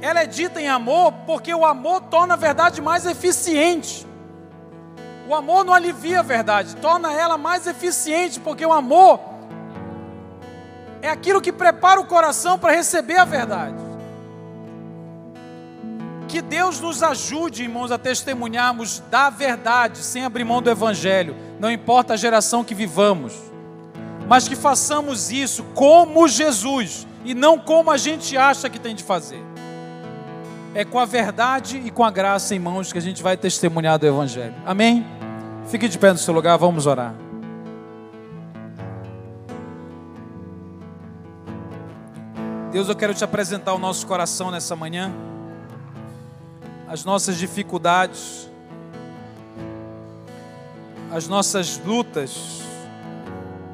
Ela 0.00 0.22
é 0.22 0.26
dita 0.26 0.60
em 0.60 0.68
amor 0.68 1.12
porque 1.26 1.54
o 1.54 1.64
amor 1.64 2.00
torna 2.02 2.34
a 2.34 2.36
verdade 2.36 2.80
mais 2.80 3.06
eficiente. 3.06 4.06
O 5.30 5.34
amor 5.36 5.64
não 5.64 5.72
alivia 5.72 6.18
a 6.18 6.22
verdade, 6.24 6.74
torna 6.74 7.12
ela 7.12 7.38
mais 7.38 7.64
eficiente, 7.64 8.40
porque 8.40 8.66
o 8.66 8.72
amor 8.72 9.20
é 11.00 11.08
aquilo 11.08 11.40
que 11.40 11.52
prepara 11.52 12.00
o 12.00 12.04
coração 12.04 12.58
para 12.58 12.72
receber 12.72 13.16
a 13.16 13.24
verdade. 13.24 13.76
Que 16.26 16.42
Deus 16.42 16.80
nos 16.80 17.00
ajude, 17.00 17.62
irmãos, 17.62 17.92
a 17.92 17.96
testemunharmos 17.96 19.04
da 19.08 19.30
verdade, 19.30 19.98
sem 19.98 20.24
abrir 20.24 20.42
mão 20.42 20.60
do 20.60 20.68
Evangelho, 20.68 21.36
não 21.60 21.70
importa 21.70 22.14
a 22.14 22.16
geração 22.16 22.64
que 22.64 22.74
vivamos, 22.74 23.32
mas 24.26 24.48
que 24.48 24.56
façamos 24.56 25.30
isso 25.30 25.62
como 25.76 26.26
Jesus 26.26 27.06
e 27.24 27.34
não 27.34 27.56
como 27.56 27.92
a 27.92 27.96
gente 27.96 28.36
acha 28.36 28.68
que 28.68 28.80
tem 28.80 28.96
de 28.96 29.04
fazer. 29.04 29.40
É 30.74 30.84
com 30.84 30.98
a 30.98 31.04
verdade 31.04 31.80
e 31.84 31.88
com 31.88 32.02
a 32.02 32.10
graça 32.10 32.52
em 32.52 32.58
mãos 32.58 32.92
que 32.92 32.98
a 32.98 33.02
gente 33.02 33.22
vai 33.22 33.36
testemunhar 33.36 33.96
do 33.96 34.08
Evangelho. 34.08 34.56
Amém? 34.66 35.19
Fique 35.70 35.88
de 35.88 35.96
pé 35.96 36.10
no 36.10 36.18
seu 36.18 36.34
lugar, 36.34 36.58
vamos 36.58 36.84
orar. 36.84 37.14
Deus, 42.72 42.88
eu 42.88 42.96
quero 42.96 43.14
te 43.14 43.22
apresentar 43.22 43.72
o 43.72 43.78
nosso 43.78 44.04
coração 44.04 44.50
nessa 44.50 44.74
manhã, 44.74 45.12
as 46.88 47.04
nossas 47.04 47.36
dificuldades, 47.36 48.50
as 51.12 51.28
nossas 51.28 51.78
lutas. 51.78 52.62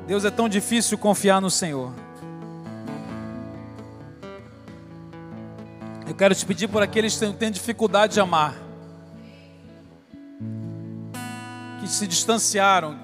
Deus, 0.07 0.23
é 0.27 0.31
tão 0.31 0.51
difícil 0.51 0.99
confiar 0.99 1.41
no 1.41 1.51
Senhor. 1.51 1.95
Eu 6.07 6.15
quero 6.15 6.35
te 6.35 6.45
pedir 6.45 6.69
por 6.69 6.83
aqueles 6.83 7.19
que 7.19 7.33
têm 7.33 7.51
dificuldade 7.51 8.13
de 8.13 8.21
amar. 8.21 8.66
Que 11.87 11.93
se 11.93 12.07
distanciaram, 12.09 12.99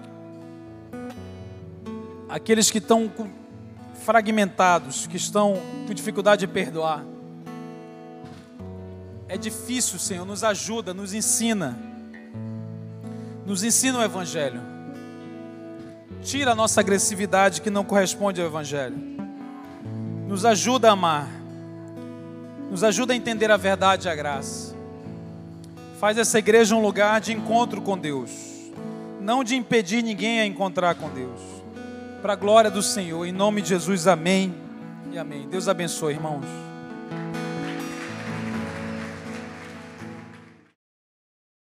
aqueles 2.28 2.68
que 2.68 2.78
estão 2.78 3.10
fragmentados, 4.04 5.06
que 5.06 5.16
estão 5.16 5.56
com 5.86 5.94
dificuldade 5.94 6.40
de 6.40 6.52
perdoar. 6.52 7.04
É 9.28 9.38
difícil, 9.38 10.00
Senhor, 10.00 10.26
nos 10.26 10.42
ajuda, 10.42 10.92
nos 10.92 11.14
ensina. 11.14 11.78
Nos 13.46 13.62
ensina 13.62 14.00
o 14.00 14.02
Evangelho. 14.02 14.60
Tira 16.24 16.50
a 16.50 16.54
nossa 16.54 16.80
agressividade 16.80 17.60
que 17.60 17.70
não 17.70 17.84
corresponde 17.84 18.40
ao 18.40 18.48
Evangelho. 18.48 18.96
Nos 20.26 20.44
ajuda 20.44 20.88
a 20.88 20.92
amar. 20.92 21.28
Nos 22.68 22.82
ajuda 22.82 23.12
a 23.12 23.16
entender 23.16 23.50
a 23.50 23.56
verdade 23.56 24.08
e 24.08 24.10
a 24.10 24.14
graça. 24.14 24.74
Faz 26.00 26.18
essa 26.18 26.36
igreja 26.36 26.74
um 26.74 26.82
lugar 26.82 27.20
de 27.20 27.32
encontro 27.32 27.80
com 27.80 27.96
Deus 27.96 28.51
não 29.22 29.44
de 29.44 29.54
impedir 29.54 30.02
ninguém 30.02 30.40
a 30.40 30.46
encontrar 30.46 30.94
com 30.96 31.08
Deus. 31.08 31.40
Para 32.20 32.34
a 32.34 32.36
glória 32.36 32.70
do 32.70 32.82
Senhor, 32.82 33.24
em 33.24 33.32
nome 33.32 33.62
de 33.62 33.70
Jesus, 33.70 34.06
amém 34.06 34.54
e 35.12 35.18
amém. 35.18 35.48
Deus 35.48 35.68
abençoe, 35.68 36.14
irmãos. 36.14 36.71